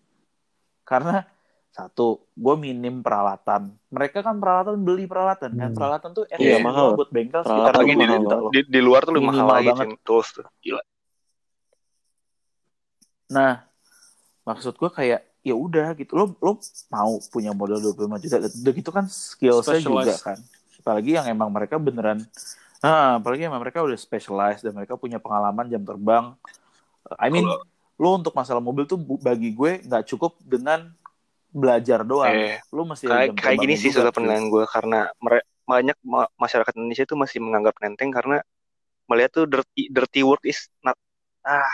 [0.86, 1.26] Karena
[1.70, 3.70] satu, gue minim peralatan.
[3.88, 5.70] Mereka kan peralatan beli peralatan kan.
[5.70, 5.76] Hmm.
[5.76, 6.88] Peralatan tuh Iya, least mahal.
[6.94, 8.40] buat bengkel sekitar Apalagi di, 5 mahal juta banget.
[8.40, 8.50] loh.
[8.50, 9.86] di, di luar tuh lebih mahal lagi banget.
[9.86, 9.94] Cing.
[10.02, 10.44] tools tuh.
[10.60, 10.82] Gila.
[13.30, 13.52] Nah,
[14.42, 16.12] maksud gue kayak ya udah gitu.
[16.12, 16.58] Lo lo
[16.88, 20.22] mau punya modal 25 juta, udah gitu kan skillsnya juga Specialized.
[20.22, 20.38] kan.
[20.80, 22.24] Apalagi yang emang mereka beneran
[22.80, 26.32] Nah, apalagi emang mereka udah specialized dan mereka punya pengalaman jam terbang.
[27.20, 27.44] I mean,
[27.94, 30.88] lo untuk masalah mobil tuh bagi gue nggak cukup dengan
[31.50, 32.30] belajar doang.
[32.30, 34.10] Eh, lo mesti kayak kayak gini sih cuy.
[34.12, 35.10] pandang gue karena
[35.62, 38.42] banyak ma- masyarakat Indonesia tuh masih menganggap nenteng karena
[39.04, 40.94] melihat tuh dirty dirty work is not
[41.40, 41.66] ah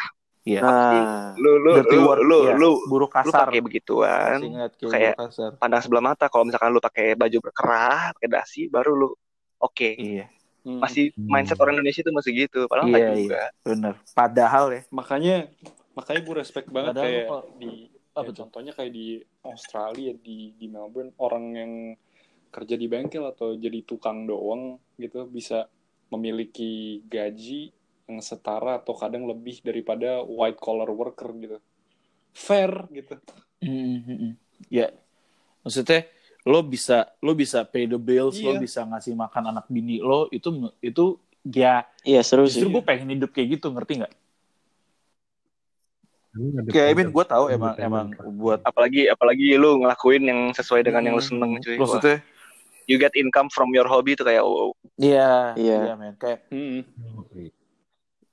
[0.42, 0.62] Iya.
[0.62, 2.54] Nah, lu lu Dirty lu work, lu iya.
[2.54, 3.50] lu, buruk lu kasar.
[3.50, 5.50] pakai begituan Masih kayak, kayak- buruk kasar.
[5.58, 9.08] pandang sebelah mata kalau misalkan lu pakai baju berkerah pakai dasi baru lu
[9.58, 10.30] oke Iya,
[10.62, 10.78] Hmm.
[10.78, 11.26] masih Hmm.
[11.28, 13.10] mindset orang Indonesia tuh masih gitu padahal Iya, iya.
[13.16, 13.94] juga bener.
[14.08, 14.82] Padahal ya.
[14.88, 15.36] makanya
[15.92, 17.70] makanya gue respect banget Padahal kayak kok- di
[18.16, 18.48] Apa ya, tuh?
[18.48, 19.06] contohnya kayak di
[19.44, 21.72] Australia di di Melbourne orang yang
[22.48, 25.68] kerja di bengkel atau jadi tukang doang gitu bisa
[26.08, 27.68] memiliki gaji
[28.08, 31.58] yang setara atau kadang lebih daripada white collar worker gitu
[32.32, 33.16] fair gitu
[33.56, 34.32] Mm, mm, mm.
[34.68, 34.92] Ya,
[35.64, 36.04] maksudnya
[36.44, 38.60] lo bisa lo bisa pay the bills, lo Iya.
[38.62, 42.62] bisa ngasih makan anak bini lo itu itu ya iya seru sih.
[42.62, 44.12] justru gue pengen hidup kayak gitu ngerti nggak?
[46.68, 48.06] Kayak I mean gue tahu emang emang
[48.36, 51.76] buat apalagi apalagi lu ngelakuin yang sesuai dengan yang lu Mm, seneng cuy.
[51.76, 52.18] maksudnya?
[52.86, 55.76] You get income from your hobby itu kayak wow iya Iya.
[55.82, 56.14] iya men.
[56.14, 56.86] Kayak Hmm.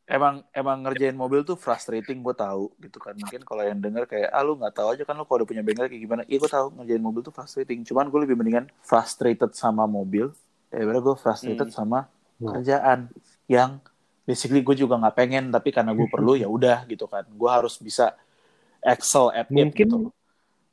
[0.06, 3.16] emang emang ngerjain mobil tuh frustrating gue tahu gitu kan.
[3.16, 5.64] Mungkin kalau yang denger kayak ah lu nggak tahu aja kan lu kalau udah punya
[5.64, 6.22] bengkel kayak gimana.
[6.28, 7.82] Iya gue tahu ngerjain mobil tuh frustrating.
[7.82, 10.30] Cuman gue lebih mendingan frustrated sama mobil
[10.68, 11.76] daripada gue frustrated Hmm.
[11.76, 11.99] sama
[12.38, 12.49] Hmm.
[12.51, 12.99] kerjaan
[13.47, 13.80] yang
[14.24, 17.76] basically gue juga nggak pengen tapi karena gue perlu ya udah gitu kan gue harus
[17.78, 18.15] bisa
[18.82, 19.97] excel at it Mungkin- gitu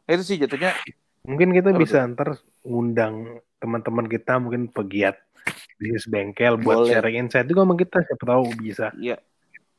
[0.07, 0.75] itu sih jatuhnya
[1.21, 2.29] Mungkin kita Apa bisa ntar
[2.63, 5.21] ngundang teman-teman kita mungkin pegiat
[5.77, 6.93] bisnis bengkel buat Boleh.
[6.93, 9.21] sharing insight juga sama kita siapa tahu bisa Iya.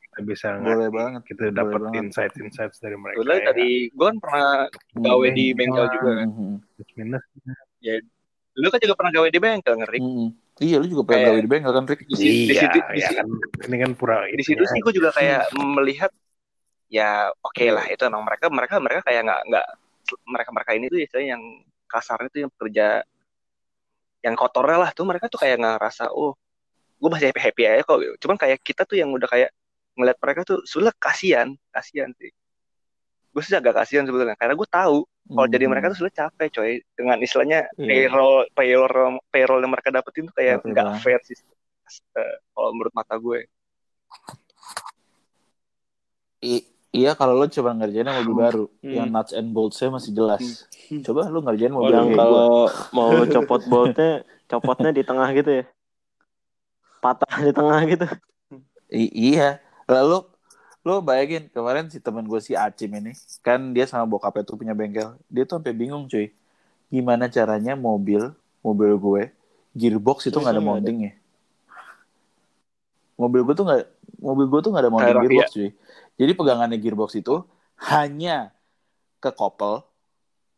[0.04, 2.02] kita bisa boleh banget kita Boleh dapat banget.
[2.04, 3.46] insight-insight dari mereka Kebetulan ya.
[3.48, 4.48] tadi gue kan pernah
[4.94, 6.54] gawe di bengkel juga kan Mhm.
[6.72, 7.24] Plus minus
[8.54, 10.28] lu kan juga pernah gawe di bengkel ngeri Mhm.
[10.60, 12.02] Iya lu juga pengen Kayak- gawe di bengkel kan Rick?
[12.04, 13.28] di, situ- di iya situ di, ya situ- kan.
[13.72, 16.12] Ini kan pura di situ sih gue juga kayak melihat
[16.92, 19.68] ya oke lah itu emang mereka mereka mereka kayak nggak nggak
[20.28, 21.44] mereka mereka ini tuh istilahnya yang
[21.88, 22.88] kasarnya tuh yang pekerja
[24.22, 26.36] yang kotornya lah tuh mereka tuh kayak nggak ngerasa oh
[27.02, 27.98] gue masih happy happy aja kok.
[28.22, 29.50] Cuman kayak kita tuh yang udah kayak
[29.98, 32.30] ngeliat mereka tuh sudah kasihan kasihan sih
[33.32, 36.72] gue sih agak kasihan sebetulnya karena gue tahu kalau jadi mereka tuh sudah capek coy
[36.92, 38.12] dengan istilahnya Iya.
[38.12, 38.92] payroll payroll
[39.28, 41.40] payroll yang mereka dapetin tuh kayak nggak fair sih
[42.14, 43.48] eh, kalau menurut mata gue
[46.42, 48.94] I- iya kalau lo coba ngerjainnya mobil baru Hmm.
[48.94, 50.68] yang nuts and bolts-nya masih jelas.
[50.90, 51.00] Hmm.
[51.02, 55.66] Coba lo ngerjain mobil yang kalau mau copot boltnya copotnya di tengah gitu ya
[57.00, 58.06] patah di tengah gitu
[58.92, 59.62] I- iya.
[59.88, 60.28] Lalu
[60.82, 63.14] lo bayangin kemarin si temen gue si Acim ini
[63.46, 65.14] kan dia sama bokapnya tuh punya bengkel.
[65.30, 66.34] Dia tuh sampai bingung cuy.
[66.90, 68.34] Gimana caranya mobil
[68.66, 69.24] mobil gue
[69.78, 71.14] gearbox itu nggak ada mountingnya.
[73.16, 73.82] Mobil gue tuh nggak
[74.18, 75.70] mobil gue tuh nggak ada mounting Kayak gearbox cuy.
[76.18, 77.36] Jadi pegangannya gearbox itu
[77.90, 78.54] hanya
[79.22, 79.86] ke kopel,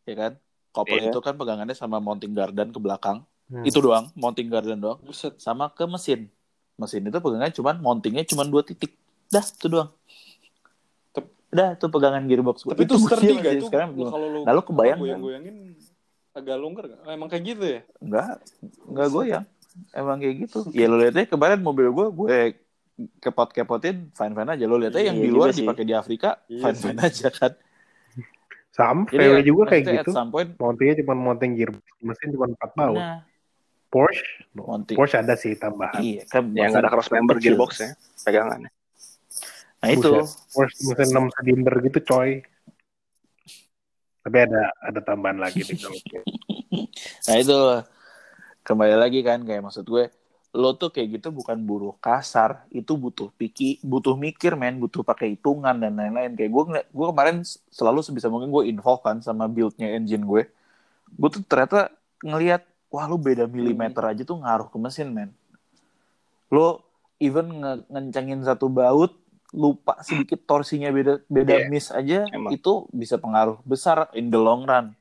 [0.07, 0.31] ya kan?
[0.71, 1.11] Kopel Iya.
[1.11, 3.27] itu kan pegangannya sama mounting garden ke belakang.
[3.51, 3.63] Hmm.
[3.67, 6.31] Itu doang, mounting garden doang buset sama ke mesin.
[6.79, 8.95] Mesin itu pegangannya cuman mountingnya cuman dua titik.
[9.29, 9.91] Dah, itu doang.
[11.53, 12.73] Udah, itu pegangan gearbox gue.
[12.73, 13.65] Tapi itu sturdy gak itu?
[13.69, 15.05] Sekarang Lu kalau lu Nah, lu kebayang kan?
[15.05, 15.55] goyang-goyangin
[16.33, 16.99] agak longgar gak?
[17.05, 17.81] Emang kayak gitu ya?
[18.01, 18.41] Enggak,
[18.89, 19.45] enggak goyang.
[19.93, 20.59] Emang kayak gitu.
[20.73, 22.37] Ya lo lihat aja kemarin mobil gue, gue
[23.21, 24.65] kepot-kepotin, fine-fine aja.
[24.65, 27.53] Lo lihat aja yang Iya di luar dipakai di Afrika, Iya fine-fine aja kan.
[28.73, 30.11] Sama Jadi VW ya, juga kayak gitu.
[30.33, 32.97] Point, Mountingnya cuma mounting gearbox, mesin cuma 4 baut.
[32.97, 33.21] nah,
[33.93, 34.25] Porsche,
[34.57, 34.97] Mounting.
[34.97, 36.01] Porsche ada sih tambahan.
[36.01, 36.49] iya kan.
[36.57, 37.93] yang nggak ada cross member gearbox ya
[38.25, 38.73] pegangannya
[39.83, 40.11] Nah itu.
[40.55, 42.39] Porsche mesin 6 silinder gitu coy.
[44.23, 45.75] Tapi ada ada tambahan lagi di
[47.27, 47.59] nah itu
[48.63, 50.07] kembali lagi kan kayak maksud gue,
[50.55, 55.35] lo tuh kayak gitu bukan buruh kasar, itu butuh pikir, butuh mikir men, butuh pakai
[55.35, 56.39] hitungan dan lain-lain.
[56.39, 60.47] Kayak gue gue kemarin selalu sebisa mungkin gue involve kan sama build-nya engine gue.
[61.19, 61.91] Gue tuh ternyata
[62.23, 65.29] ngelihat, wah lu beda milimeter aja tuh ngaruh ke mesin men.
[66.47, 66.87] Lo
[67.19, 69.19] even nge- ngencengin satu baut,
[69.53, 72.51] lupa sedikit torsinya beda beda Iya, miss aja, emang.
[72.51, 74.97] itu bisa pengaruh besar in the long run.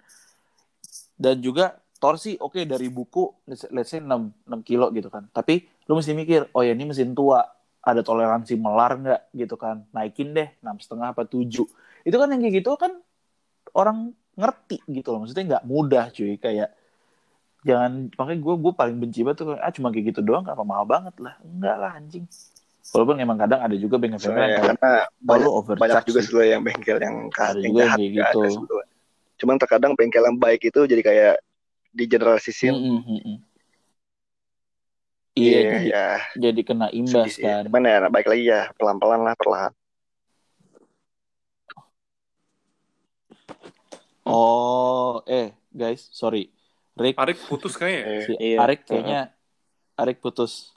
[1.16, 4.10] Dan juga torsi oke dari buku let's let's say 6,
[4.44, 5.24] 6 kilo gitu kan.
[5.32, 7.40] Tapi lu mesti mikir oh ya ini mesin tua
[7.82, 9.88] ada toleransi melar nggak gitu kan?
[9.96, 11.66] Naikin deh enam setengah apa tujuh.
[12.04, 12.92] Itu kan yang kayak gitu kan
[13.72, 15.24] orang ngerti gitu loh.
[15.24, 16.36] Maksudnya nggak mudah cuy.
[16.36, 16.76] Kayak
[17.62, 20.84] jangan makanya gue gue paling benci banget tuh ah cuma kayak gitu doang apa mahal
[20.84, 21.38] banget lah.
[21.46, 22.26] Enggak lah anjing
[22.90, 24.90] walaupun emang kadang ada juga bengkel-bengkel Soalnya yang karena
[25.38, 26.50] lu overcharge banyak juga sih.
[26.50, 28.10] yang bengkel yang Ada yang juga yang jahat ada
[28.42, 28.42] gitu.
[28.50, 28.88] sebetulnya.
[29.38, 31.34] cuman terkadang bengkel yang baik itu jadi kayak
[31.92, 33.38] digeneralisisin Mm, mm, mm, mm.
[35.38, 36.06] iya iya jadi, ya
[36.50, 39.72] jadi kena sedih imbas sih kan cuman ya baik lagi ya pelan pelan lah perlahan
[44.22, 46.46] Oh, eh guys, sorry.
[46.94, 48.00] Rick, Arik putus kayaknya.
[48.00, 48.06] ya?
[48.06, 48.58] Eh, si Iya.
[48.62, 49.20] Arik kayaknya
[49.98, 50.70] Arik putus.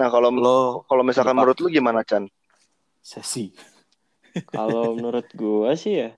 [0.00, 1.40] Nah kalau Lo kalau misalkan Lupa.
[1.40, 2.24] menurut lu gimana Chan
[3.10, 3.52] sesi.
[4.54, 6.08] Kalau menurut gua sih ya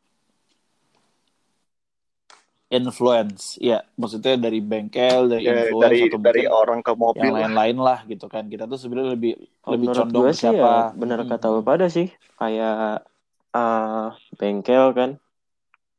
[2.73, 7.37] Influence, ya maksudnya dari bengkel, dari ya, influence dari atau dari orang ke mobil yang
[7.37, 7.45] lah.
[7.53, 8.49] lain-lain lah gitu kan.
[8.49, 10.57] Kita tuh sebenarnya lebih kalau lebih menurut condong ke sih siapa.
[10.57, 11.29] ya benar Hmm.
[11.29, 12.09] kata lu pada sih
[12.41, 13.05] kayak
[13.53, 14.07] eh,
[14.41, 15.11] bengkel kan.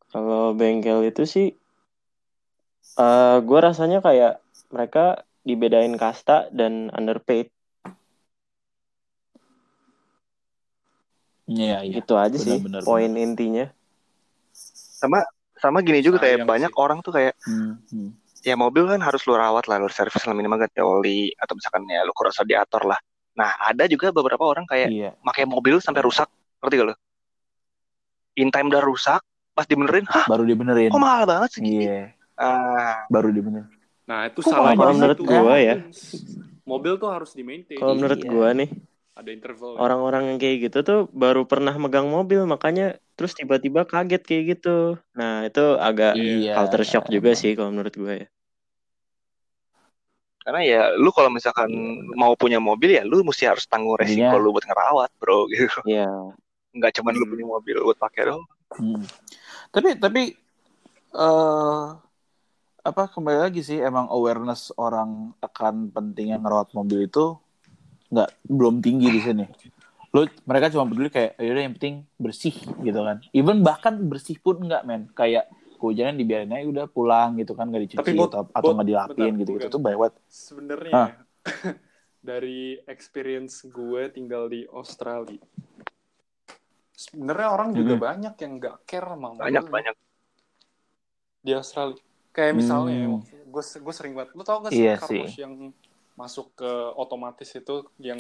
[0.10, 1.48] Kalau bengkel itu sih
[2.98, 4.42] eh gua rasanya kayak
[4.74, 7.53] mereka dibedain kasta dan underpaid
[11.56, 11.94] Iya, iya.
[11.94, 13.66] gitu aja sih Benar-benar, poin intinya.
[14.96, 15.22] sama
[15.54, 16.80] sama gini juga kayak Sayang banyak sih.
[16.80, 18.10] orang tuh kayak Hmm, hmm.
[18.42, 21.84] ya mobil kan harus lu rawat lah lu servis lah minimal ganti oli atau misalkan
[21.86, 23.00] ya lu cross radiator lah
[23.34, 25.10] nah ada juga beberapa orang kayak Iya.
[25.20, 26.28] pakai mobil sampai rusak
[26.60, 26.96] ngerti gak lu
[28.36, 30.88] in time udah rusak pas dibenerin hah Baru dibenerin.
[30.88, 32.02] kok mahal banget segini Iya,
[32.36, 33.70] ah baru dibenerin.
[34.04, 35.76] Nah, itu Kok salahnya menurut gua ya?
[36.64, 37.76] Mobil tuh harus di maintain.
[37.76, 38.28] Kalau menurut Iya.
[38.28, 38.68] gua nih
[39.14, 39.78] Ada interval.
[39.78, 44.98] orang-orang yang kayak gitu tuh baru pernah megang mobil makanya terus tiba-tiba kaget kayak gitu.
[45.14, 46.58] Nah, itu agak Iya.
[46.58, 47.38] culture shock juga emang.
[47.38, 48.28] sih kalau menurut gue ya.
[50.44, 51.72] karena ya lu kalau misalkan
[52.20, 55.80] mau punya mobil ya lu mesti harus tanggung resiko Jadinya- lu buat ngerawat bro gitu
[55.88, 56.04] Iya.
[56.74, 58.44] nggak cuma lu punya mobil buat pakai dong
[58.74, 59.06] Hmm.
[59.70, 60.34] Tapi tapi
[61.14, 61.84] eh
[62.84, 67.38] apa kembali lagi sih emang awareness orang akan pentingnya ngerawat mobil itu
[68.14, 69.46] nggak belum tinggi di sini.
[70.14, 73.18] Lu mereka cuma peduli kayak yaudah yang penting bersih gitu kan.
[73.34, 77.84] Even bahkan bersih pun nggak men kayak kehujanan dibiarin aja udah pulang gitu kan nggak
[77.84, 79.74] dicuci Tapi Bot, atau atau Bot, nggak dilapin gitu gitu bukan.
[79.74, 81.10] tuh by what Sebenarnya Ah.
[82.24, 85.42] dari experience gue tinggal di Australia.
[86.94, 88.02] Sebenarnya orang juga Mhm.
[88.02, 89.96] banyak yang nggak care sama mobil banyak banyak
[91.42, 92.00] di Australia.
[92.32, 93.22] Kayak misalnya, Hmm.
[93.28, 94.32] gue gue sering banget.
[94.34, 95.20] Lu tau gak sih sih.
[95.20, 95.54] wash yang
[96.14, 98.20] masuk ke otomatis itu yang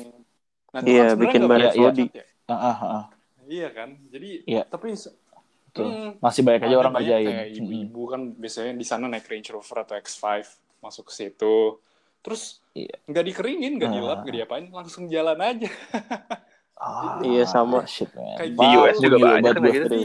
[0.73, 2.05] Nah, itu Iya, kan bikin nggak banyak body.
[2.09, 2.25] ya.
[2.49, 3.03] Ah, ah, ah.
[3.45, 3.89] Iya kan.
[4.09, 4.63] Jadi Iya.
[4.65, 4.97] tapi
[5.73, 5.85] Tuh.
[5.89, 9.85] hmm, masih banyak aja orang banyak kerjain ibu-ibu kan biasanya di sana naik Range Rover
[9.85, 10.25] atau X5
[10.81, 11.77] masuk ke situ.
[12.25, 12.93] Terus Iya.
[13.05, 13.95] nggak dikeringin, nggak Ah.
[13.97, 15.69] dilap, nggak diapain, langsung jalan aja.
[16.77, 17.85] Ah, Iya, sama.
[17.85, 18.37] shit, man.
[18.37, 19.97] Kayak Di US juga Gila banyak kan gitu.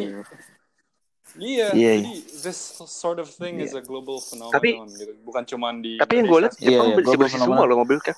[1.39, 5.13] Iya, Iya, jadi this sort of thing is a global phenomenon Tapi- gitu.
[5.23, 6.55] Bukan cuma di tapi yang gue lihat.
[6.57, 8.17] Iya, Jepang iya, bersih global bersih semua loh mobil kan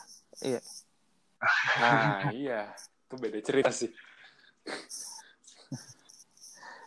[1.77, 2.61] Nah, iya.
[3.05, 3.91] Itu beda cerita sih.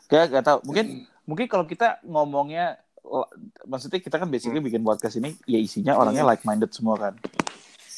[0.07, 0.57] Gak, gak tau.
[0.61, 0.85] Mungkin
[1.23, 2.77] mungkin kalau kita ngomongnya
[3.63, 4.67] maksudnya kita kan basically Hmm.
[4.67, 7.13] bikin podcast ini ya isinya orangnya like minded semua kan.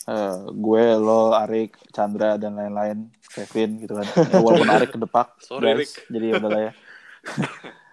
[0.06, 4.06] Eh, gue, lo, Arik, Chandra dan lain-lain, Kevin gitu kan.
[4.06, 5.78] Ya, walaupun Arik kedepak, Sorry, guys.
[5.82, 5.92] Rick.
[6.08, 6.72] Jadi ya udahlah ya.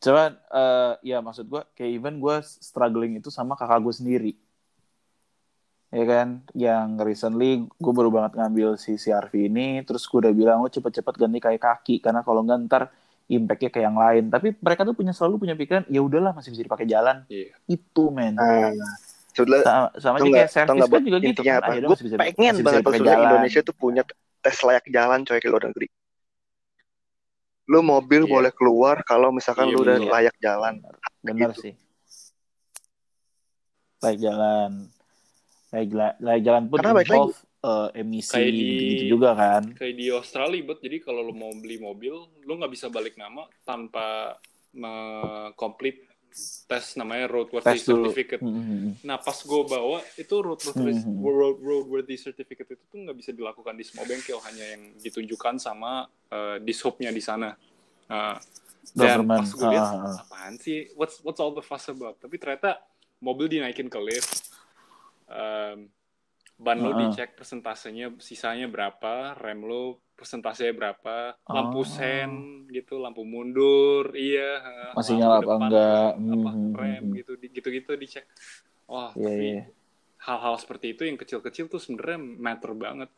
[0.00, 4.32] Cuman eh, ya maksud gue kayak even gue struggling itu sama kakak gue sendiri.
[5.90, 6.28] ya kan?
[6.54, 11.14] Yang recently gue baru banget ngambil si CRV ini terus gue udah bilang lo cepet-cepet
[11.18, 12.82] ganti kayak kaki karena kalau nggak ntar
[13.26, 14.24] impactnya kayak yang lain.
[14.30, 17.26] Tapi mereka tuh punya selalu punya pikiran ya udahlah masih bisa dipakai jalan.
[17.26, 17.54] Iya.
[17.66, 18.34] itu men.
[18.38, 18.70] Nah,
[19.34, 21.60] sebenernya sama, sama aja kayak service kan juga gitu kan?
[21.62, 23.26] ah, Gue masih bisa, pengen masih bisa banget jalan.
[23.26, 24.02] Indonesia tuh punya
[24.40, 25.86] tes layak jalan coy ke luar negeri.
[27.70, 28.30] Lu mobil Iya.
[28.30, 30.10] boleh keluar kalau misalkan Iya, lu udah iya.
[30.10, 30.74] layak jalan.
[31.20, 31.62] bener Gitu.
[31.62, 31.74] sih
[34.00, 34.88] layak jalan
[35.68, 39.94] layak, la- layak jalan pun Karena involve eh, emisi Kayak di- gitu juga kan kayak
[39.94, 44.32] di Australia bet jadi kalau lo mau beli mobil lo nggak bisa balik nama tanpa
[45.52, 46.00] komplit
[46.66, 48.42] tes namanya roadworthy tes certificate.
[48.42, 49.02] Mhm.
[49.02, 51.20] nah pas gue bawa itu roadworthy Mhm.
[51.20, 56.06] road roadworthy certificate itu tuh nggak bisa dilakukan di semua bengkel hanya yang ditunjukkan sama
[56.30, 57.54] uh, dishubnya di sana.
[58.10, 58.38] Nah,
[58.94, 60.16] dan pas gue lihat Ah, ah.
[60.26, 60.90] apaan sih?
[60.98, 62.18] What's what's all the fuss about?
[62.18, 62.82] Tapi ternyata
[63.22, 64.50] mobil dinaikin ke lift.
[65.30, 65.86] Um,
[66.60, 71.86] ban lo dicek persentasenya sisanya berapa rem lo persentasenya berapa lampu Oh.
[71.86, 72.30] sen
[72.68, 74.60] gitu lampu mundur iya
[74.92, 76.10] Masih lampu nyala apa depan, enggak.
[76.12, 78.24] apa Hmm, rem hmm, gitu di- gitu-gitu dicek
[78.84, 79.62] wah Iya, tapi iya.
[80.20, 83.08] hal-hal seperti itu yang kecil-kecil tuh sebenarnya matter banget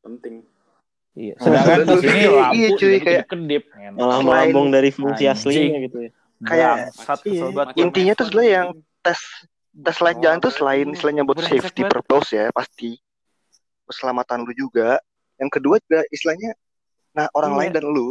[0.00, 0.44] penting
[1.12, 1.36] Iya.
[1.36, 3.64] Sedangkan di sini Iya, lampu iya, cuy, kayak- kedip.
[3.68, 5.44] Malah Selain- melambung dari fungsi Anjing.
[5.44, 6.10] aslinya gitu ya.
[6.42, 9.20] Kayak- Bangsat, Iya, macam Intinya tuh F1 sebenarnya yang tes
[9.74, 12.96] tes layak jalan tuh selain istilahnya buat safety purpose ya pasti
[13.84, 15.04] keselamatan lu juga.
[15.42, 16.54] Yang kedua juga istilahnya
[17.12, 17.58] nah orang Iya.
[17.58, 18.08] lain dan lu.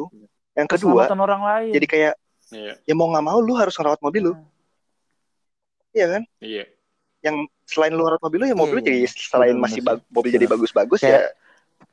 [0.52, 1.72] Yang kedua Keselamatan orang lain.
[1.72, 2.14] jadi kayak
[2.52, 4.34] iya ya mau nggak mau lu harus ngerawat mobil lu,
[5.90, 6.24] iya kan?
[6.38, 6.68] iya
[7.24, 9.10] Yang selain lu ngerawat mobil lu ya mobil lu Iya, jadi iya.
[9.10, 11.40] selain Bener, masih bag- mobil jadi bagus-bagus Kayak- ya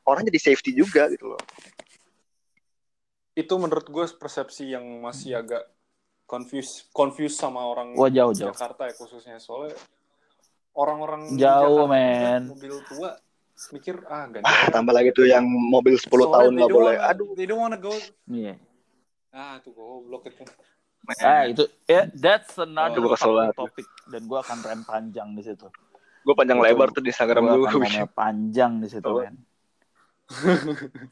[0.03, 1.41] orang jadi safety juga gitu loh.
[3.32, 5.62] itu menurut gue persepsi yang masih agak
[6.26, 8.51] confuse confuse sama orang Wah jauh jauh.
[8.51, 9.78] Jakarta ya khususnya soalnya
[10.74, 12.51] orang-orang Jauh, men.
[12.51, 13.14] mobil tua
[13.69, 16.95] mikir ah ganti Ah, tambah lagi tuh yang mobil 10 Soalnya tahun nggak boleh.
[16.95, 17.91] wanna- Aduh, they don't wanna go
[18.25, 18.55] Iya.
[19.31, 20.43] ah tuh goblok itu
[21.19, 23.55] Ah itu ya that's another banget.
[23.55, 25.67] topic dan gue akan rem panjang di situ.
[26.21, 29.37] gue panjang Itu- lebar tuh di Instagram rem panjang di situ men.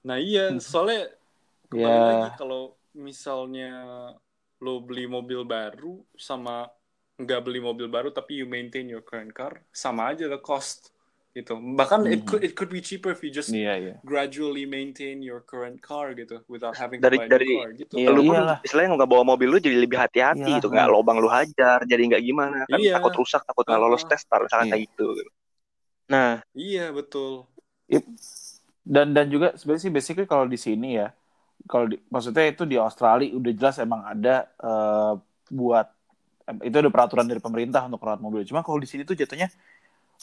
[0.00, 1.12] nah iya soalnya
[1.68, 2.08] kembali Ya.
[2.16, 2.62] lagi kalau
[2.94, 3.70] misalnya
[4.58, 6.64] lo beli mobil baru sama
[7.18, 10.94] nggak beli mobil baru tapi you maintain your current car sama aja the cost
[11.34, 12.26] gitu bahkan it Mhm.
[12.26, 13.94] could it could be cheaper if you just Iya iya.
[14.02, 17.70] gradually maintain your current car gitu without having Dari- to buy a dari- new car
[17.74, 18.08] gitu Iya.
[18.10, 18.58] lu pun Iyalah.
[18.62, 22.22] istilahnya nggak bawa mobil lu jadi lebih hati-hati gitu nggak lobang lu hajar jadi nggak
[22.22, 22.98] gimana kan Iya.
[22.98, 24.08] takut rusak takut nggak lolos Ah.
[24.08, 24.72] tes tar misalkan Iya.
[24.72, 25.06] kayak gitu
[26.08, 27.44] Nah, iya betul
[28.82, 31.12] Dan dan juga sebenarnya sih basically kalau di sini ya,
[31.68, 35.12] kalau di, maksudnya itu di Australia udah jelas emang ada eh,
[35.50, 35.92] buat
[36.64, 38.42] itu ada peraturan dari pemerintah untuk merawat mobil.
[38.48, 39.52] Cuma kalau di sini tuh jatuhnya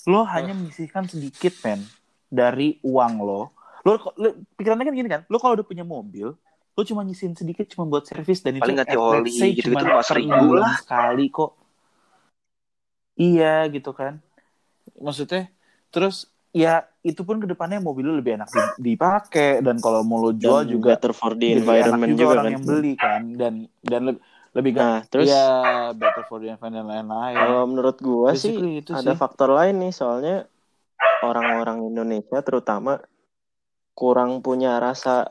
[0.10, 1.86] lo hanya menyisihkan sedikit men
[2.28, 3.54] dari uang lo.
[3.86, 6.34] Lo, lo pikirannya kan gini kan, lo kalau udah punya mobil,
[6.76, 10.02] lo cuma nyisihin sedikit cuma buat servis dan Paling itu oli let's say gitu-gitu cuma
[10.02, 10.76] seribu lah.
[10.82, 11.54] sekali kok.
[13.16, 14.20] Iya gitu kan.
[14.98, 15.48] Maksudnya
[15.94, 20.24] terus ya itu pun ke depannya mobil lo lebih enak di- dipakai dan kalau mau
[20.24, 22.54] lo jual dan juga better for the environment enak juga orang kan.
[22.56, 23.54] yang beli kan dan
[23.84, 24.22] dan lebih
[24.56, 25.46] lebih Nah, terus ya
[25.92, 27.36] better for the environment dan lain-lain.
[27.36, 29.20] kalau menurut gua sih itu ada sih.
[29.20, 30.48] faktor lain nih soalnya
[31.22, 33.04] orang-orang Indonesia terutama
[33.92, 35.28] kurang punya rasa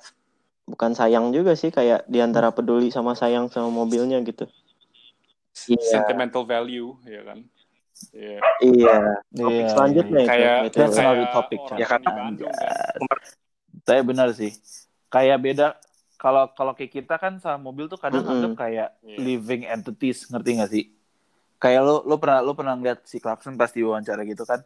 [0.64, 4.44] bukan sayang juga sih kayak di antara peduli sama sayang sama mobilnya gitu.
[5.70, 5.80] Iya.
[6.02, 7.40] sentimental value ya kan
[8.10, 8.38] Iya.
[8.60, 8.96] Iya.
[9.30, 10.30] Topik Iya, selanjutnya iya, itu.
[10.34, 10.74] kayak BTW.
[10.74, 11.60] That's kayak another topic.
[11.78, 12.00] Ya, kan.
[13.86, 14.50] Tapi benar sih.
[15.08, 15.66] Kayak beda
[16.24, 18.30] kalau kalau kayak kita kan sama mobil tuh kadang Mm-mm.
[18.32, 19.24] anggap kayak Iya.
[19.26, 20.84] living entities, ngerti gak sih?
[21.62, 24.60] Kayak lo lo pernah lo pernah ngeliat si Clarkson pas diwawancara gitu kan.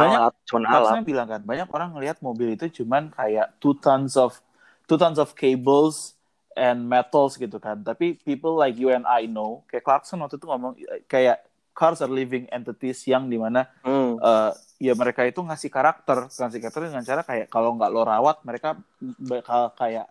[0.00, 3.74] Banyak alat cuman alat Clarkson bilang kan, banyak orang ngelihat mobil itu cuman kayak two
[3.78, 4.42] tons of
[4.90, 6.18] two tons of cables
[6.58, 7.80] and metals gitu kan.
[7.86, 12.00] Tapi people like you and I know, kayak Clarkson waktu itu ngomong eh, kayak cars
[12.04, 14.18] are living entities yang di mana Hmm.
[14.20, 14.50] eh,
[14.82, 18.68] ya mereka itu ngasih karakter, ngasih karakter dengan cara kayak kalau nggak lo rawat mereka
[19.30, 20.06] bakal kayak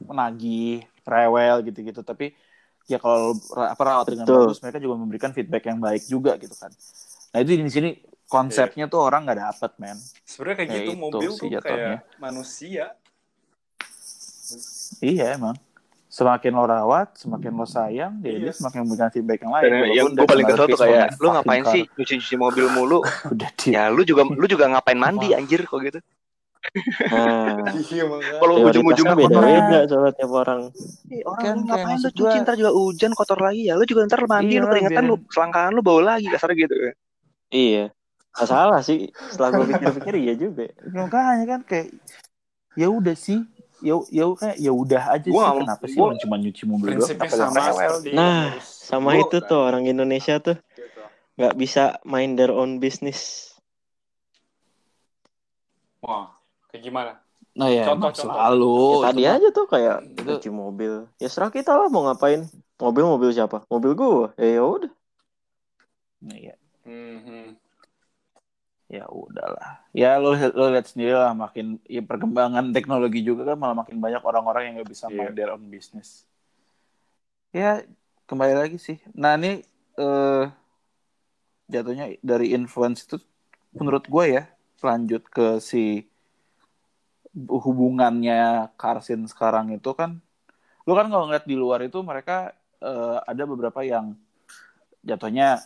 [0.00, 2.00] menagih, rewel gitu-gitu.
[2.00, 2.32] Tapi
[2.84, 4.44] ya kalau apa rawat dengan Betul.
[4.46, 6.72] bagus, mereka juga memberikan feedback yang baik juga gitu kan.
[7.28, 7.90] Nah itu di sini
[8.24, 9.96] konsepnya tuh orang nggak dapet men.
[10.22, 11.96] sebenarnya kayak Ya gitu itu mobil sih tuh jatuhnya.
[11.96, 12.84] kayak manusia
[14.98, 15.56] Iya emang.
[16.08, 18.40] Semakin lo rawat, semakin lo sayang, dia Iya.
[18.42, 19.62] dia semakin memberikan feedback yang lain.
[19.62, 21.72] dan Walaupun yang gue paling kesel tuh kayak lu ngapain car.
[21.76, 25.78] sih nyuci-nyuci mobil mulu Udah di ya lu juga lu juga ngapain mandi anjir kok
[25.78, 26.00] gitu
[27.08, 30.60] Nah, iya makanya kalau ujung-ujungnya beda-beda soalnya tiap orang.
[31.08, 33.62] Ih, orang Kan ngapain lu cuci gua- ntar juga hujan kotor lagi.
[33.66, 36.74] Ya lu juga ntar mandi Iya lu keringetan lu selangkangan lu bawa lagi kasar gitu.
[37.48, 37.94] Iya.
[38.34, 39.08] Gak salah sih.
[39.30, 40.66] Setelah gue pikir-pikir iya juga.
[40.90, 41.88] makanya kan kayak
[42.74, 43.40] ya udah sih.
[43.78, 45.58] Ya ya kayak ya udah aja Gua sih.
[45.62, 47.30] kenapa sih gua- orang cuma nyuci mobil doang?
[47.30, 47.62] sama
[48.10, 50.58] Nah, sama Gua- itu tuh orang Indonesia tuh.
[50.74, 51.00] Gitu.
[51.38, 53.46] nggak bisa main their own business.
[55.98, 56.37] Wah,
[56.78, 57.12] kayak gimana?
[57.52, 58.22] nah ya Contoh, contoh.
[58.30, 60.92] selalu Ya, tadi Cuma- aja tuh kayak Itu- cuci mobil.
[61.18, 62.46] Ya serah kita lah mau ngapain.
[62.78, 63.66] Mobil mobil siapa?
[63.66, 64.30] Mobil gua.
[64.38, 64.92] Ya ya udah.
[66.24, 66.54] Iya.
[66.84, 67.58] Mhm.
[68.88, 73.76] ya udahlah ya lo lo lihat sendiri lah makin ya perkembangan teknologi juga kan malah
[73.76, 75.16] makin banyak orang-orang yang nggak bisa Iya.
[75.20, 76.24] main their own business
[77.50, 77.84] ya
[78.24, 79.60] kembali lagi sih nah ini
[79.94, 80.44] eh
[81.68, 83.20] jatuhnya dari influence itu
[83.76, 84.48] menurut gue ya
[84.80, 86.08] lanjut ke si
[87.46, 90.18] hubungannya Karsin sekarang itu kan
[90.82, 94.16] lu kan kalau ngeliat di luar itu mereka eh, ada beberapa yang
[95.04, 95.62] jatuhnya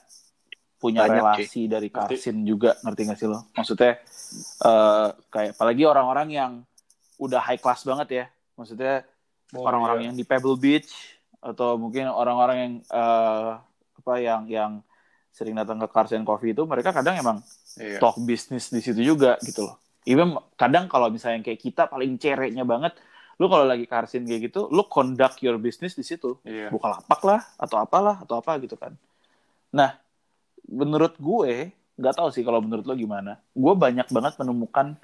[0.77, 2.19] punya Banyak, relasi dari Ngerti.
[2.19, 4.03] Karsin juga ngerti gak sih lo maksudnya
[4.61, 6.53] eh, kayak apalagi orang-orang yang
[7.17, 8.25] udah high class banget ya
[8.59, 9.07] maksudnya
[9.53, 10.05] Oh, orang-orang iya.
[10.09, 10.89] yang di Pebble Beach
[11.37, 13.51] atau mungkin orang-orang yang eh,
[14.01, 14.73] apa yang yang
[15.29, 17.45] sering datang ke Carson Coffee itu mereka kadang emang
[17.77, 18.01] Iya.
[18.01, 19.77] talk bisnis di situ juga gitu loh.
[20.03, 22.99] Even kadang kalau misalnya kayak kita paling cereknya banget,
[23.39, 26.71] lu kalau lagi Carson kayak gitu, lu conduct your business di situ, Iya.
[26.75, 28.95] buka lapak lah atau apalah atau apa gitu kan.
[29.71, 29.95] Nah,
[30.67, 33.39] menurut gue nggak tahu sih kalau menurut lo gimana.
[33.55, 34.99] Gue banyak banget menemukan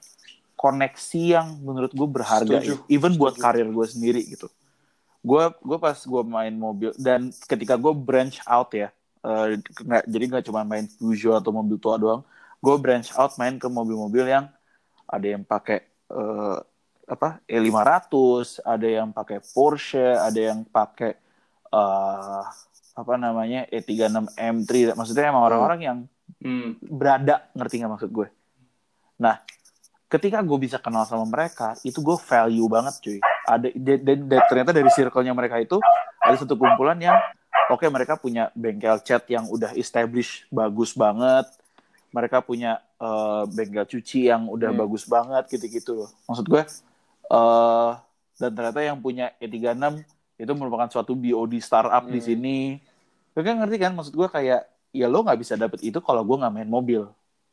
[0.59, 2.82] koneksi yang menurut gue berharga, Setuju.
[2.90, 3.44] even buat Setuju.
[3.46, 4.51] karir gue sendiri gitu.
[5.22, 8.90] Gue gue pas gue main mobil dan ketika gue branch out ya,
[9.22, 12.22] eh, nggak jadi nggak cuma main Peugeot atau mobil tua doang,
[12.59, 14.51] gue branch out main ke mobil-mobil yang
[15.09, 15.78] ada yang pakai
[16.09, 16.59] eh,
[17.09, 18.12] apa E500,
[18.61, 21.16] ada yang pakai Porsche, ada yang pakai
[21.68, 22.42] eh,
[22.92, 24.72] apa namanya E36 M3.
[24.92, 25.98] Maksudnya emang orang-orang yang
[26.38, 26.76] Hmm.
[26.84, 28.28] berada, ngerti nggak maksud gue?
[29.16, 29.40] Nah,
[30.06, 33.18] ketika gue bisa kenal sama mereka, itu gue value banget cuy.
[33.42, 35.80] Ada dan, dan- dan ternyata dari circle-nya mereka itu
[36.20, 37.16] ada satu kumpulan yang
[37.66, 41.48] oke mereka punya bengkel cat yang udah established bagus banget.
[42.12, 44.80] Mereka punya eh, bengkel cuci yang udah Hmm.
[44.80, 46.11] bagus banget gitu-gitu loh.
[46.26, 46.62] Maksud gue
[47.28, 47.90] eh
[48.34, 50.03] dan ternyata yang punya E36
[50.36, 52.26] itu merupakan suatu BOD startup di Hmm.
[52.26, 52.59] sini.
[53.32, 56.36] Lo kan ngerti kan maksud gue kayak ya lo nggak bisa dapet itu kalau gue
[56.36, 57.07] nggak main mobil.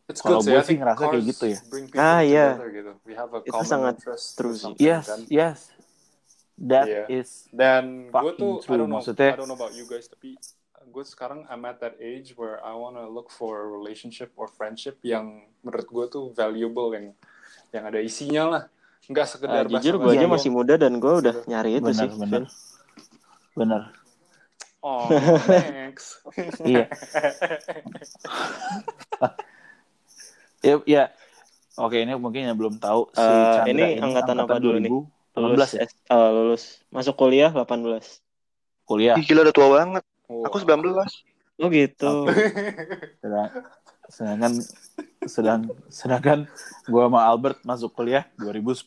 [0.05, 1.59] It's Kalau gue sih ngerasa kayak gitu ya.
[1.95, 2.53] Ah, iya.
[2.69, 2.93] gitu.
[3.43, 3.97] Itu sangat
[4.37, 4.77] true sih.
[4.77, 5.19] Yes, kan.
[5.27, 5.59] yes.
[6.55, 7.03] That Iya.
[7.11, 10.39] is Dan gue tuh, I don't know, maksudnya- I don't know about you guys, tapi
[10.85, 15.01] gue sekarang I'm at that age where I wanna look for a relationship or friendship
[15.01, 17.13] yang menurut gue tuh valuable yang
[17.73, 18.63] yang ada isinya lah.
[19.05, 22.17] Nggak sekedar jujur gue aja masih muda dan gue udah nyari itu benar sih.
[22.17, 22.45] benar Vin.
[23.55, 23.81] benar.
[24.85, 25.09] Oh,
[25.49, 26.21] thanks.
[26.65, 26.85] Iya.
[30.65, 31.03] Ya, ya.
[31.77, 34.89] Oke, ini mungkin yang belum tahu si Eh, Chandra ini angkatan apa dulu nih?
[35.35, 35.85] 2018 ya?
[35.85, 36.63] S- eh, lulus.
[36.89, 38.23] Masuk kuliah 18.
[38.89, 39.13] Kuliah.
[39.19, 40.03] Ih, gila udah tua banget.
[40.25, 40.45] Wow.
[40.45, 40.81] Aku 19.
[41.55, 42.13] Oh gitu.
[43.17, 43.49] Sedang,
[44.05, 44.51] sedangkan
[45.25, 46.39] sedang sedangkan
[46.85, 48.85] gua sama Albert masuk kuliah 2010.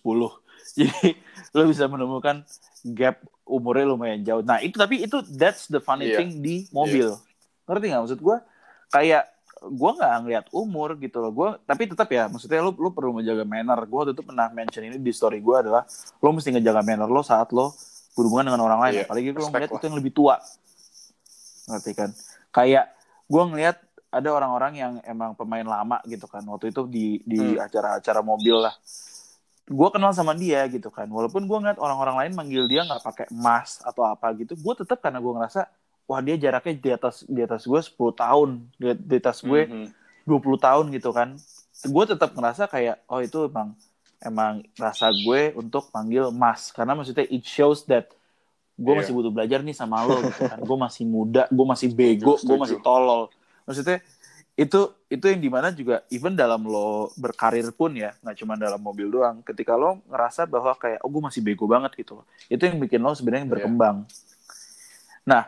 [0.78, 1.16] Jadi
[1.51, 2.45] lo bisa menemukan
[2.93, 4.43] gap umurnya lumayan jauh.
[4.43, 6.20] Nah, itu tapi itu that's the funny Iya.
[6.20, 7.16] thing di mobil.
[7.64, 8.45] Ngerti nggak maksud gua?
[8.89, 9.32] Kayak
[9.64, 11.32] gua nggak ngeliat umur gitu loh.
[11.32, 13.80] Gua tapi tetap ya maksudnya lu lu perlu menjaga manner.
[13.89, 15.82] Gua waktu itu pernah mention ini di story gua adalah
[16.20, 17.72] lo mesti ngejaga manner lo saat lo
[18.12, 18.94] berhubungan dengan orang lain.
[19.01, 19.78] Iya, Apalagi kalau ngeliat lah.
[19.81, 20.36] itu yang lebih tua.
[21.69, 22.11] Ngerti kan?
[22.51, 22.90] Kayak
[23.28, 23.77] gua ngeliat
[24.09, 26.40] ada orang-orang yang emang pemain lama gitu kan.
[26.43, 27.61] Waktu itu di di Hmm.
[27.61, 28.73] acara-acara mobil lah.
[29.69, 31.05] Gue kenal sama dia gitu kan.
[31.05, 35.05] Walaupun gue ngeliat orang-orang lain manggil dia nggak pakai emas atau apa gitu, gue tetap
[35.05, 35.69] karena gue ngerasa
[36.09, 39.93] wah dia jaraknya di atas di atas gue 10 tahun, di, di atas gue Mhm.
[40.24, 41.36] 20 tahun gitu kan.
[41.85, 43.77] Gue tetap ngerasa kayak oh itu emang
[44.24, 48.09] emang rasa gue untuk panggil mas karena maksudnya it shows that
[48.79, 48.99] gue Iya.
[49.03, 50.59] masih butuh belajar nih sama lo gitu kan.
[50.61, 53.27] gue masih muda, gue masih bego, gue masih tolol.
[53.67, 53.99] Maksudnya
[54.55, 58.79] itu itu yang di mana juga even dalam lo berkarir pun ya nggak cuma dalam
[58.79, 62.19] mobil doang ketika lo ngerasa bahwa kayak oh gue masih bego banget gitu
[62.49, 63.53] itu yang bikin lo sebenarnya Iya.
[63.55, 64.03] berkembang
[65.23, 65.47] nah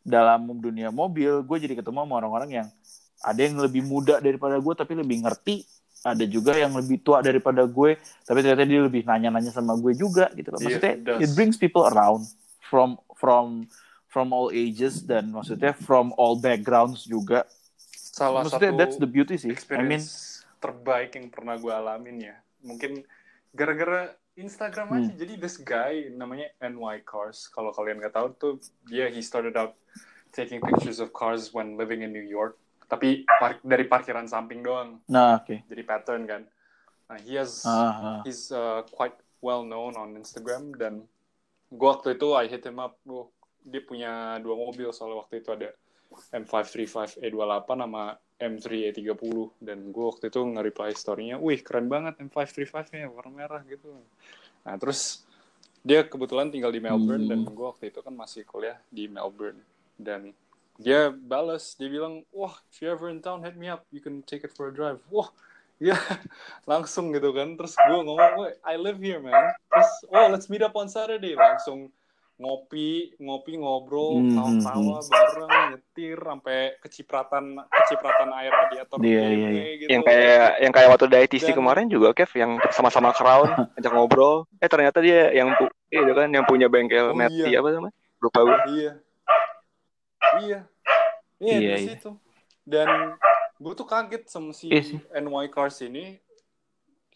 [0.00, 2.68] dalam dunia mobil gue jadi ketemu sama orang-orang yang
[3.20, 5.66] ada yang lebih muda daripada gue tapi lebih ngerti
[6.04, 10.30] ada juga yang lebih tua daripada gue tapi ternyata dia lebih nanya-nanya sama gue juga
[10.30, 11.20] gitu loh Iya, maksudnya it does.
[11.20, 12.22] it brings people around
[12.64, 13.68] from from
[14.06, 17.44] from all ages dan maksudnya from all backgrounds juga
[18.14, 20.02] Salah maksudnya satu that's the beauty sih I mean
[20.56, 22.36] terbaik yang pernah gue alamin ya.
[22.62, 23.04] Mungkin
[23.50, 24.98] gara-gara Instagram Hmm.
[24.98, 25.12] aja.
[25.14, 27.46] Jadi this guy namanya NY Cars.
[27.46, 28.54] Kalau kalian nggak tahu tuh
[28.84, 29.76] dia he started out
[30.30, 32.56] taking pictures of cars when living in New York.
[32.84, 35.64] tapi par- dari parkiran samping doang Nah, oke.
[35.64, 36.42] jadi pattern kan
[37.04, 38.20] nah he has Ah, ah.
[38.22, 41.08] he's uh, quite well known on Instagram dan
[41.74, 43.26] gua waktu itu I hit him up gua,
[43.66, 45.74] dia punya dua mobil soalnya waktu itu ada
[46.30, 52.94] M535 E28 sama M3 E30 dan gua waktu itu nge-reply story-nya wih keren banget M535
[52.94, 53.90] nya warna merah gitu.
[54.62, 55.26] Nah terus
[55.84, 57.30] dia kebetulan tinggal di Melbourne Hmm.
[57.34, 59.58] dan gua waktu itu kan masih kuliah di Melbourne.
[59.98, 60.30] Dan
[60.78, 63.82] dia balas dia bilang wah if you ever in town hit me up.
[63.90, 65.02] You can take it for a drive.
[65.10, 65.30] Wah
[65.84, 65.92] ya
[66.70, 67.52] langsung gitu kan.
[67.54, 69.36] Terus gue ngomong "Woi, I live here man.
[69.68, 71.36] Terus oh let's meet up on Saturday.
[71.36, 71.92] Langsung
[72.34, 79.48] ngopi ngopi ngobrol Hmm, tawa-tawa bareng nyetir sampai kecipratan kecipratan air radiator Iya, BMW iya,
[79.54, 79.64] iya.
[79.78, 79.88] gitu.
[79.94, 83.46] Yang kayak yang kayak waktu di ITC Dan- kemarin juga Kev yang sama-sama crown
[83.78, 84.50] ajak ngobrol.
[84.58, 87.62] Eh ternyata dia yang pu itu kan yang punya bengkel Oh, Meti iya.
[87.62, 87.94] apa namanya?
[88.18, 88.92] Lupa gue iya.
[90.34, 90.60] Iya.
[91.38, 91.76] Iya Iya, di iya.
[91.94, 92.10] situ.
[92.66, 92.88] Dan
[93.64, 95.00] gue tuh kaget sama si Iya.
[95.16, 96.20] NY Cars ini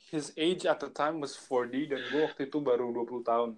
[0.08, 3.50] his age at the time was 40 dan gue waktu itu baru 20 tahun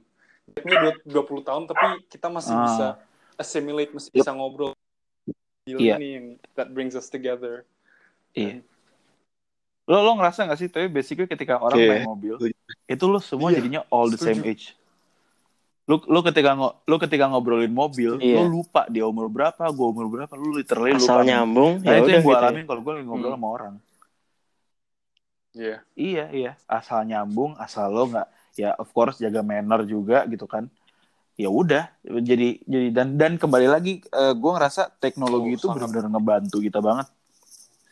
[0.50, 0.74] ini
[1.06, 1.14] 20
[1.46, 2.62] tahun tapi kita masih Ah.
[2.66, 2.86] bisa
[3.38, 4.26] assimilate masih Yup.
[4.26, 4.74] bisa ngobrol
[5.62, 5.94] Gila Iya.
[5.96, 6.26] ini yang
[6.58, 7.62] that brings us together
[8.34, 8.66] Iya.
[9.86, 10.66] Lo lo ngerasa gak sih?
[10.66, 11.90] Tapi basically ketika orang Iya.
[11.92, 12.34] main mobil,
[12.86, 14.50] itu lo semua Iya, jadinya all the same setuju.
[14.50, 14.66] age.
[15.90, 18.38] Lo lo ketika ngo, lo ketika ngobrolin mobil, Iya.
[18.38, 21.02] lo lupa dia umur berapa, gue umur berapa, lo literally lupa.
[21.02, 22.46] asal nyambung Nah, ya itu udah yang gue gitu ya.
[22.46, 23.36] alamin kalau gue lagi ngobrol Hmm.
[23.36, 23.74] sama orang.
[25.50, 30.46] Iya Iya iya, asal nyambung, asal lo nggak ya of course jaga manner juga gitu
[30.46, 30.70] kan.
[31.34, 36.60] Ya udah, jadi jadi dan dan kembali lagi gue ngerasa teknologi Oh, itu benar-benar ngebantu
[36.60, 37.10] kita banget.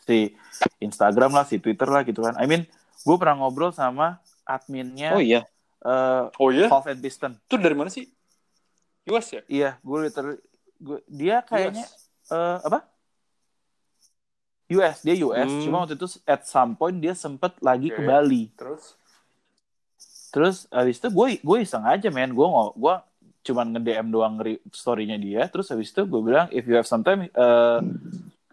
[0.05, 0.31] Si
[0.79, 2.39] Instagram lah, si Twitter lah gitu kan.
[2.39, 2.63] I mean,
[3.03, 5.43] gue pernah ngobrol sama adminnya oh iya
[5.85, 7.33] eh, oh iya and Piston.
[7.39, 8.05] itu dari mana sih
[9.09, 10.37] US ya Iya, gue literally
[10.79, 12.31] gue dia kayaknya US.
[12.31, 12.79] eh, apa?
[14.69, 15.49] US, dia US.
[15.49, 15.63] Hmm.
[15.65, 18.05] Cuma waktu itu at some point dia sempet lagi ke Oke.
[18.05, 18.53] Bali.
[18.53, 18.93] terus
[20.29, 22.95] Terus habis itu gue gue iseng aja men, gue nggak gue
[23.49, 24.37] cuman nge DM doang
[24.69, 25.49] story-nya dia.
[25.49, 27.81] Terus habis itu gue bilang if you have some time, uh,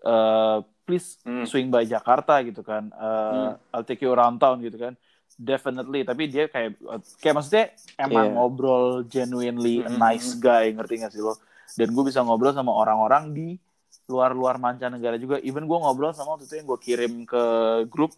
[0.01, 1.45] uh, please Hmm.
[1.45, 2.89] swing by Jakarta gitu kan.
[2.97, 4.97] Uh, I'll take you around town gitu kan.
[5.37, 6.81] Definitely, tapi dia kayak
[7.21, 7.65] kayak maksudnya
[7.97, 8.35] emang Iya.
[8.35, 10.01] ngobrol genuinely a Hmm.
[10.01, 11.37] nice guy, ngerti gak sih lo?
[11.77, 13.49] Dan gue bisa ngobrol sama orang-orang di
[14.07, 15.37] luar-luar mancanegara juga.
[15.39, 17.45] Even gue ngobrol sama waktu itu yang gue kirim ke
[17.87, 18.17] grup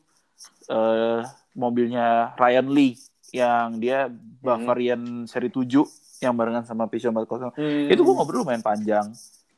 [0.70, 2.94] eh, mobilnya Ryan Lee
[3.34, 4.06] yang dia
[4.38, 5.82] Bavarian seri 7
[6.20, 7.50] yang barengan sama Peugeot 400.
[7.50, 7.90] Hmm.
[7.90, 9.10] Itu gue ngobrol lumayan panjang.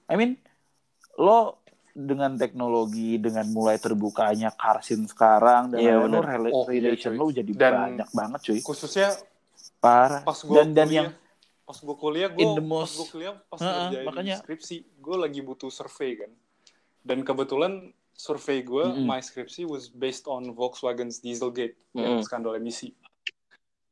[0.08, 0.40] I mean,
[1.14, 1.59] lo
[2.02, 6.22] dengan teknologi dengan mulai terbukanya Karsin sekarang dan Iya, lo bener.
[6.22, 7.18] rela- Oh, iya, relation cuy.
[7.18, 8.60] lo jadi Dan- banyak banget cuy.
[8.60, 9.08] khususnya
[9.78, 10.20] Parah.
[10.20, 11.08] pas gue Dan dan kuliah, yang
[11.62, 14.36] pas gue kuliah gue pas most- gue kuliah pas Heeh, ngerjain makanya.
[14.38, 16.32] skripsi gue lagi butuh survei kan
[17.00, 17.72] dan kebetulan
[18.12, 19.04] survei gue Mm-mm.
[19.04, 22.22] my skripsi was based on Volkswagen's Dieselgate yang Mm-mm.
[22.22, 22.92] skandal emisi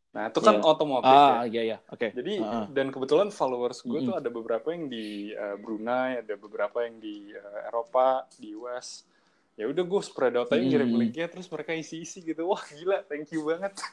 [0.08, 0.64] nah itu kan Iya.
[0.64, 2.08] otomotif ah ya iya iya oke.
[2.10, 2.64] jadi Heeh.
[2.70, 4.08] dan kebetulan followers gue Mm-mm.
[4.08, 9.04] tuh ada beberapa yang di uh, Brunei ada beberapa yang di uh, Eropa di US
[9.54, 10.98] ya udah gue spread out aja ngirim Mm.
[10.98, 13.76] linknya terus mereka isi isi gitu wah gila thank you banget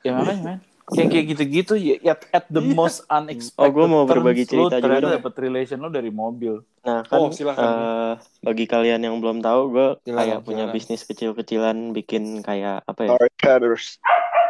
[0.00, 0.58] Ya makanya man.
[0.88, 2.72] Kayak kayak gitu-gitu ya at, at the Iya.
[2.72, 3.62] most unexpected.
[3.62, 5.14] Oh, gua mau berbagi terms, lo cerita juga ternyata dong.
[5.20, 6.54] dapet relation lo dari mobil.
[6.80, 7.62] Nah kan Oh, silakan.
[7.62, 10.74] eh, bagi kalian yang belum tahu, gue Silakan, kayak punya silakan.
[10.74, 13.10] bisnis kecil-kecilan bikin kayak apa ya?
[13.14, 14.02] Arcaders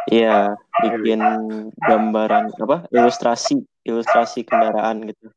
[0.09, 1.21] Iya, bikin
[1.77, 2.89] gambaran apa?
[2.89, 5.29] Ilustrasi, ilustrasi kendaraan gitu.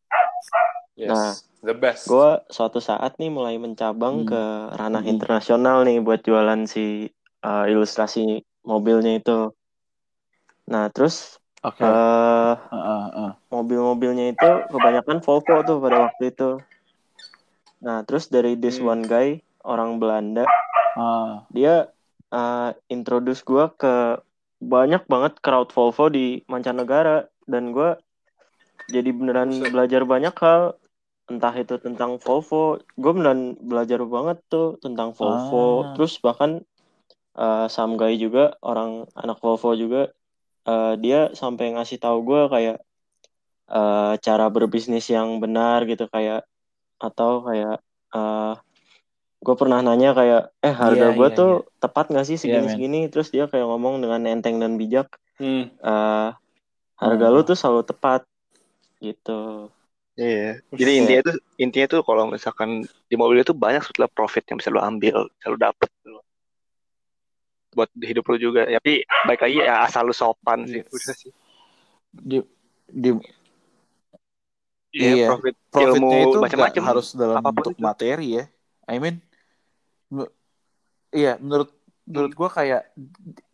[0.97, 1.31] yes Nah,
[1.67, 4.29] the best Gue suatu saat nih mulai mencabang Hmm.
[4.29, 4.43] ke
[4.77, 5.13] ranah Hmm.
[5.13, 7.09] internasional nih buat jualan si
[7.45, 9.53] eh, ilustrasi mobilnya itu.
[10.69, 11.85] Nah terus Oke.
[11.85, 13.31] eh Heeh, heeh.
[13.53, 16.51] mobil-mobilnya itu kebanyakan Volvo tuh pada waktu itu.
[17.85, 18.97] Nah, terus dari this Hmm.
[18.97, 19.29] one guy,
[19.61, 20.49] orang Belanda,
[20.97, 21.45] Ah.
[21.53, 21.93] dia
[22.33, 24.17] uh, introduce gua ke
[24.65, 28.01] banyak banget crowd Volvo di mancanegara dan gua
[28.89, 29.71] jadi beneran Buset.
[29.73, 30.63] belajar banyak hal
[31.25, 35.97] entah itu tentang Volvo gue beneran belajar banget tuh tentang Volvo Ah.
[35.97, 36.61] terus bahkan
[37.33, 40.13] uh, some guy juga orang anak Volvo juga
[40.69, 42.77] uh, dia sampai ngasih tahu gue kayak
[43.73, 46.45] uh, cara berbisnis yang benar gitu kayak
[47.01, 47.81] atau kayak
[48.13, 48.61] uh,
[49.45, 52.73] gue pernah nanya kayak eh harga Iya, gue iya, tuh tepat gak sih segini men.
[52.73, 55.67] segini terus dia kayak ngomong dengan enteng dan bijak Hmm.
[55.83, 56.31] uh,
[56.97, 57.35] harga Hmm.
[57.35, 58.21] lu tuh selalu tepat
[59.03, 59.69] gitu
[60.15, 60.63] Iya.
[60.71, 61.01] Jadi Iya.
[61.03, 64.79] intinya tuh intinya tuh kalau misalkan di mobil itu banyak sebetulnya profit yang bisa lo
[64.79, 65.91] ambil, bisa lo dapet
[67.75, 68.63] buat hidup lo juga.
[68.71, 70.87] Tapi baik lagi ya asal lo sopan sih.
[70.87, 71.31] Udah sih.
[72.15, 72.39] Di
[72.87, 73.11] di
[74.95, 75.27] Iya, Iya.
[75.35, 76.83] profit profitnya ilmu itu nggak macam-macam.
[76.87, 77.83] harus dalam apa pun bentuk itu.
[77.83, 78.45] materi ya.
[78.87, 79.34] I mean, me-
[81.15, 81.71] iya menurut
[82.05, 82.83] menurut gue kayak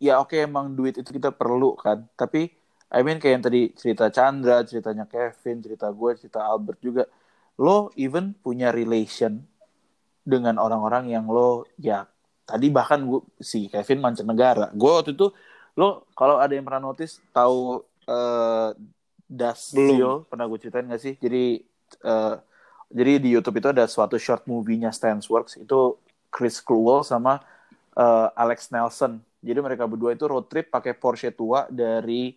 [0.01, 2.51] ya oke emang duit itu kita perlu kan, tapi
[2.91, 7.03] I mean kayak yang tadi cerita Chandra, ceritanya Kevin, cerita gue, cerita Albert juga,
[7.55, 9.39] lo even punya relation
[10.25, 12.09] dengan orang-orang yang lo ya
[12.43, 15.31] tadi bahkan gue si Kevin mancanegara, gue waktu itu
[15.79, 17.79] lo kalau ada yang pernah notice tahu
[18.09, 18.73] eh
[19.31, 19.95] Das Belum.
[19.95, 21.15] Seal, pernah gue ceritain gak sih?
[21.15, 21.63] Jadi
[22.03, 22.35] eh,
[22.91, 25.95] jadi di YouTube itu ada suatu short movie-nya Stansworks itu
[26.27, 27.39] Chris Cluel sama
[27.97, 29.19] eh, Alex Nelson.
[29.41, 32.35] Jadi mereka berdua itu road trip pakai Porsche tua dari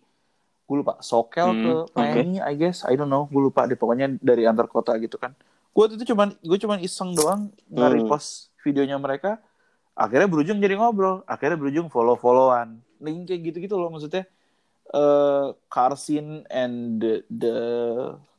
[0.65, 4.17] gue lupa Sokel Hmm, ke Miami, I guess, I don't know, gue lupa deh pokoknya
[4.17, 5.37] dari antar kota gitu kan.
[5.75, 9.37] Gue itu cuman gue cuman iseng doang nge-repost videonya mereka,
[9.93, 12.81] akhirnya berujung jadi ngobrol, akhirnya berujung follow-followan.
[13.03, 14.25] Yang kayak gitu-gitu loh maksudnya
[14.93, 17.55] eh car scene and the, the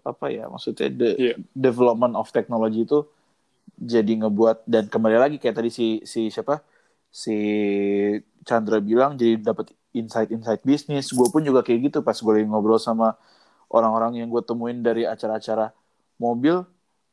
[0.06, 1.34] apa ya maksudnya the Iya.
[1.54, 3.02] development of technology itu
[3.76, 6.62] jadi ngebuat dan kembali lagi kayak tadi si si siapa
[7.22, 7.36] si
[8.46, 11.06] Chandra bilang jadi dapat insight-insight bisnis.
[11.18, 13.16] Gue pun juga kayak gitu pas gue lagi ngobrol sama
[13.72, 15.72] orang-orang yang gue temuin dari acara-acara
[16.20, 16.56] mobil.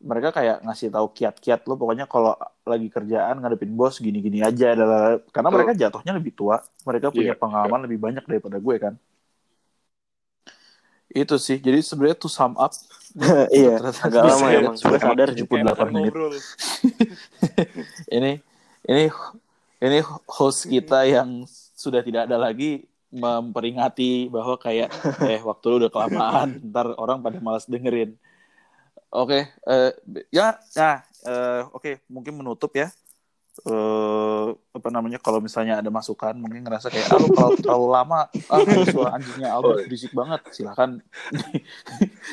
[0.03, 2.35] Mereka kayak ngasih tahu kiat-kiat lo pokoknya kalau
[2.67, 5.55] lagi kerjaan ngadepin bos gini-gini aja adalah karena Betul.
[5.55, 6.59] mereka jatuhnya lebih tua.
[6.83, 8.93] Mereka punya Iya, pengalaman lebih banyak daripada gue kan.
[11.13, 11.61] Itu sih.
[11.61, 12.73] Jadi sebenarnya to sum up
[13.55, 14.75] iya, agak lama ya, emang.
[14.75, 15.29] sudah Gue sadar.
[15.31, 16.13] 78 Enakan menit.
[18.17, 18.31] Ini
[18.83, 19.07] ini
[19.83, 19.99] ini
[20.31, 21.43] host kita yang
[21.75, 24.89] sudah tidak ada lagi memperingati bahwa kayak
[25.29, 28.15] eh waktu lu udah kelamaan ntar orang pada malas dengerin.
[29.13, 29.91] Oke eh,
[30.33, 32.89] ya nah eh, oke mungkin menutup ya.
[33.69, 38.19] Eh apa namanya kalau misalnya ada masukan mungkin ngerasa kayak ah lu kalau terlalu lama
[38.49, 40.41] ah ada suara anjingnya Albert berisik banget.
[40.49, 40.97] Silahkan
[41.29, 41.61] di,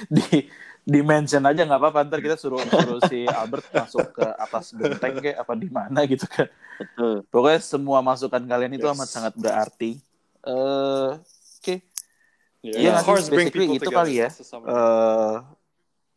[0.09, 0.49] di
[0.81, 5.21] di mention aja nggak apa-apa ntar kita suruh suruh si Albert masuk ke atas genteng
[5.21, 7.23] kayak apa di mana gitu kan Betul.
[7.29, 8.95] pokoknya semua masukan kalian itu Yes.
[8.95, 10.01] amat sangat berarti
[10.41, 11.11] eh
[11.61, 11.77] oke
[12.61, 13.99] Iya, Iya, of course, bring basically people itu together.
[14.05, 14.29] kali ya.
[14.69, 15.37] Eh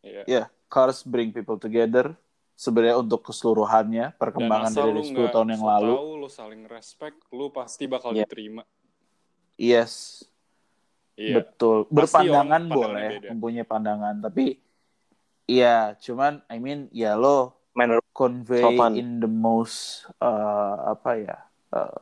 [0.04, 0.22] Iya.
[0.28, 2.12] ya cars bring people together
[2.52, 7.16] sebenarnya untuk keseluruhannya perkembangan dari lu 10 nggak tahun yang lalu tahu, lu saling respect,
[7.32, 8.28] lu pasti bakal Iya.
[8.28, 8.60] diterima.
[9.56, 10.20] yes
[11.14, 11.34] Iya.
[11.38, 13.28] betul Pasti berpandangan boleh beda.
[13.30, 14.58] mempunyai pandangan tapi
[15.44, 18.94] iya cuman I mean ya lo Manner convey Sopan.
[18.94, 21.36] in the most uh, apa ya
[21.70, 21.98] uh,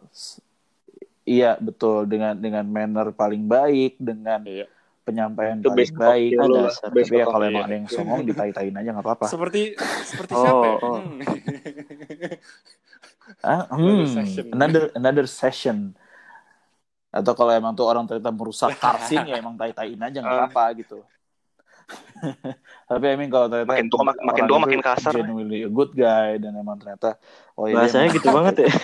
[1.25, 4.67] iya betul dengan dengan manner paling baik dengan Iya.
[5.03, 6.31] penyampaian itu paling baik.
[6.33, 6.89] Dasar.
[6.89, 10.41] Basic tapi ya kalau emang ada yang songong ditai-tain aja nggak apa-apa Seperti seperti Oh,
[10.41, 10.77] siapa ya?
[10.79, 10.97] oh.
[10.99, 11.19] Hmm.
[13.41, 14.45] Ah, Another hmm, session.
[14.53, 15.79] another another session
[17.13, 20.49] atau kalau emang tuh orang ternyata merusak karsin ya emang tai-taiin aja nggak Ah.
[20.49, 20.99] apa-apa gitu
[22.89, 25.13] tapi I mean kalau ternyata Makin tua, mak- makin tua makin kasar.
[25.15, 27.21] genuinely a good guy dan emang ternyata
[27.53, 28.71] oh iya Bahasanya gitu banget ya.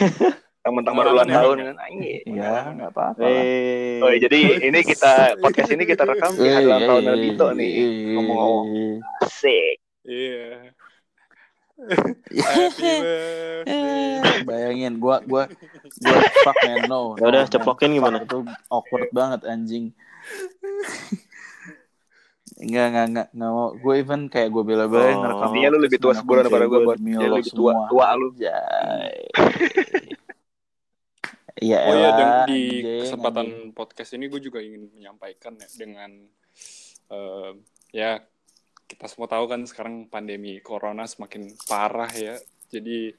[0.68, 2.24] mentang-mentang baru ulang tahun ya, kan anjing.
[2.28, 3.24] Iya, nggak apa-apa.
[3.24, 7.46] Eh, Oh, jadi ini kita podcast ini kita rekam di hari ulang tahun Eh, Dito
[7.56, 7.72] nih.
[8.12, 8.66] Ngomong-ngomong.
[9.24, 9.80] Asik.
[10.04, 10.68] Iya.
[14.44, 15.48] Bayangin gua gua
[15.96, 17.02] gua fuck man no.
[17.16, 18.18] Ya udah, no, ceplokin gimana?
[18.22, 19.92] Itu awkward banget anjing.
[22.58, 23.68] Enggak, enggak, enggak, enggak mau.
[23.72, 25.20] Gue even kayak gue bela-bela Oh.
[25.22, 25.46] ngerekam.
[25.48, 27.86] Intinya lu lebih tua sebulan daripada gua, demi Dia lo lebih tua- semua.
[27.86, 28.26] tua lu.
[28.34, 29.14] Anjay.
[31.58, 33.74] Iya, Oh iya, dan di anjing, kesempatan anjing.
[33.74, 36.10] podcast ini gue juga ingin menyampaikan ya dengan
[37.10, 37.50] eh,
[37.90, 38.22] ya
[38.86, 42.38] kita semua tahu kan sekarang pandemi corona semakin parah ya.
[42.70, 43.10] Jadi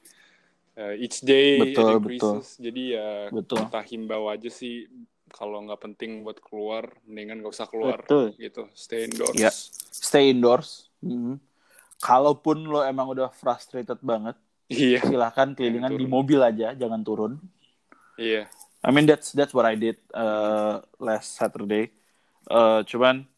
[0.76, 2.58] eh, each day Betul, increases.
[2.60, 3.66] Jadi ya Betul.
[3.66, 4.86] kita himbau aja sih
[5.30, 8.34] kalau nggak penting buat keluar, mendingan nggak usah keluar Betul.
[8.36, 8.66] gitu.
[8.74, 9.38] Stay indoors.
[9.38, 9.50] Iya.
[9.90, 10.90] Stay indoors.
[11.00, 11.38] Mhm.
[12.00, 14.34] Kalaupun lo emang udah frustrated banget,
[14.72, 15.04] Iya.
[15.04, 17.32] silahkan kelilingan Jangan di mobil aja, jangan turun.
[18.16, 18.48] Iya.
[18.80, 21.92] I mean that's that's what I did uh, last Saturday.
[22.48, 23.28] Uh, cuman,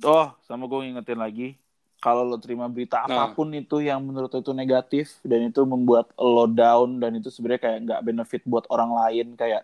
[0.00, 1.59] oh sama gue ngingetin lagi,
[2.00, 3.28] kalau lo terima berita Nah.
[3.28, 7.28] apa pun itu yang menurut lo itu negatif dan itu membuat lo down dan itu
[7.28, 9.62] sebenarnya kayak nggak benefit buat orang lain kayak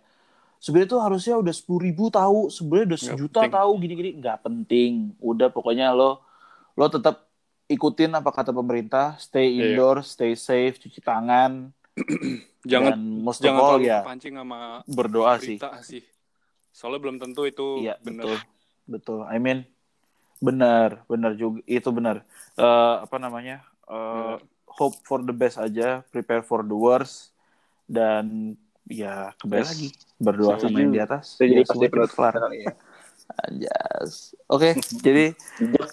[0.61, 4.93] sebenarnya tuh harusnya udah sepuluh ribu tahu, sebenarnya udah sejuta tahu gini-gini nggak penting.
[5.21, 6.21] Udah pokoknya lo
[6.77, 7.29] lo tetap
[7.67, 9.75] ikutin apa kata pemerintah, stay Iya.
[9.75, 11.73] indoor, stay safe, cuci tangan,
[12.67, 15.59] Jangan dan most of jangan all ya pancing sama berdoa sih.
[15.87, 16.03] sih.
[16.75, 18.25] Soalnya belum tentu itu Iya benar.
[18.27, 18.37] betul
[18.91, 19.19] betul.
[19.27, 19.59] I mean
[20.39, 22.23] benar benar juga itu benar.
[22.55, 23.65] Eh, apa namanya?
[23.87, 24.37] Eh,
[24.67, 27.33] hope for the best aja, prepare for the worst
[27.89, 28.55] dan
[28.85, 29.71] ya kembali Yes.
[29.73, 30.65] lagi berdoa Setuju.
[30.69, 31.25] sama yang di atas.
[31.37, 32.35] Jadi biar pasti penutup kelar.
[32.51, 32.69] Iya.
[33.27, 34.11] Anjas.
[34.47, 34.71] Oke,
[35.07, 35.25] jadi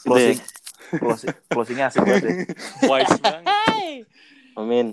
[0.04, 0.38] closing
[0.94, 2.36] closing closingnya asik banget deh.
[2.92, 3.50] Wise banget.
[4.54, 4.88] Amin.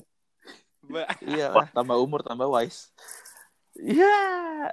[1.21, 2.91] Iya lah, tambah umur, tambah wise.
[3.77, 4.19] Iya,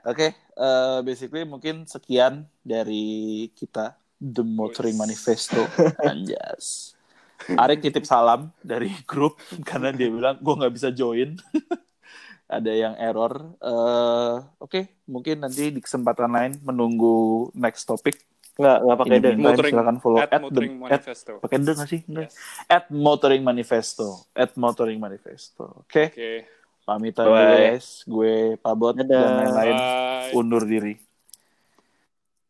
[0.02, 0.34] oke.
[0.34, 4.98] Eh, basically mungkin sekian dari kita The Motoring.
[4.98, 5.62] Manifesto.
[6.10, 6.94] Anjas.
[7.48, 9.38] Arik titip salam dari grup
[9.70, 11.38] karena dia bilang gue nggak bisa join.
[12.48, 13.60] Ada yang error.
[13.60, 18.24] Eh, oke, mungkin nanti di kesempatan lain menunggu next topic.
[18.58, 21.32] Nggak, nggak pakai the Motoring- silakan follow At at, Motoring the, at Manifesto.
[21.38, 22.02] pakai the nggak sih?
[22.08, 22.26] Nggak.
[22.26, 22.34] Yes.
[22.66, 24.08] At Motoring Manifesto.
[24.34, 25.86] At Motoring Manifesto.
[25.86, 26.10] Oke.
[26.10, 26.32] Oke.
[26.82, 27.36] Pamitan Bye.
[27.36, 27.88] dulu guys.
[28.08, 29.06] Gue Pabot Dadah.
[29.06, 29.78] dan lain-lain
[30.34, 30.96] undur diri.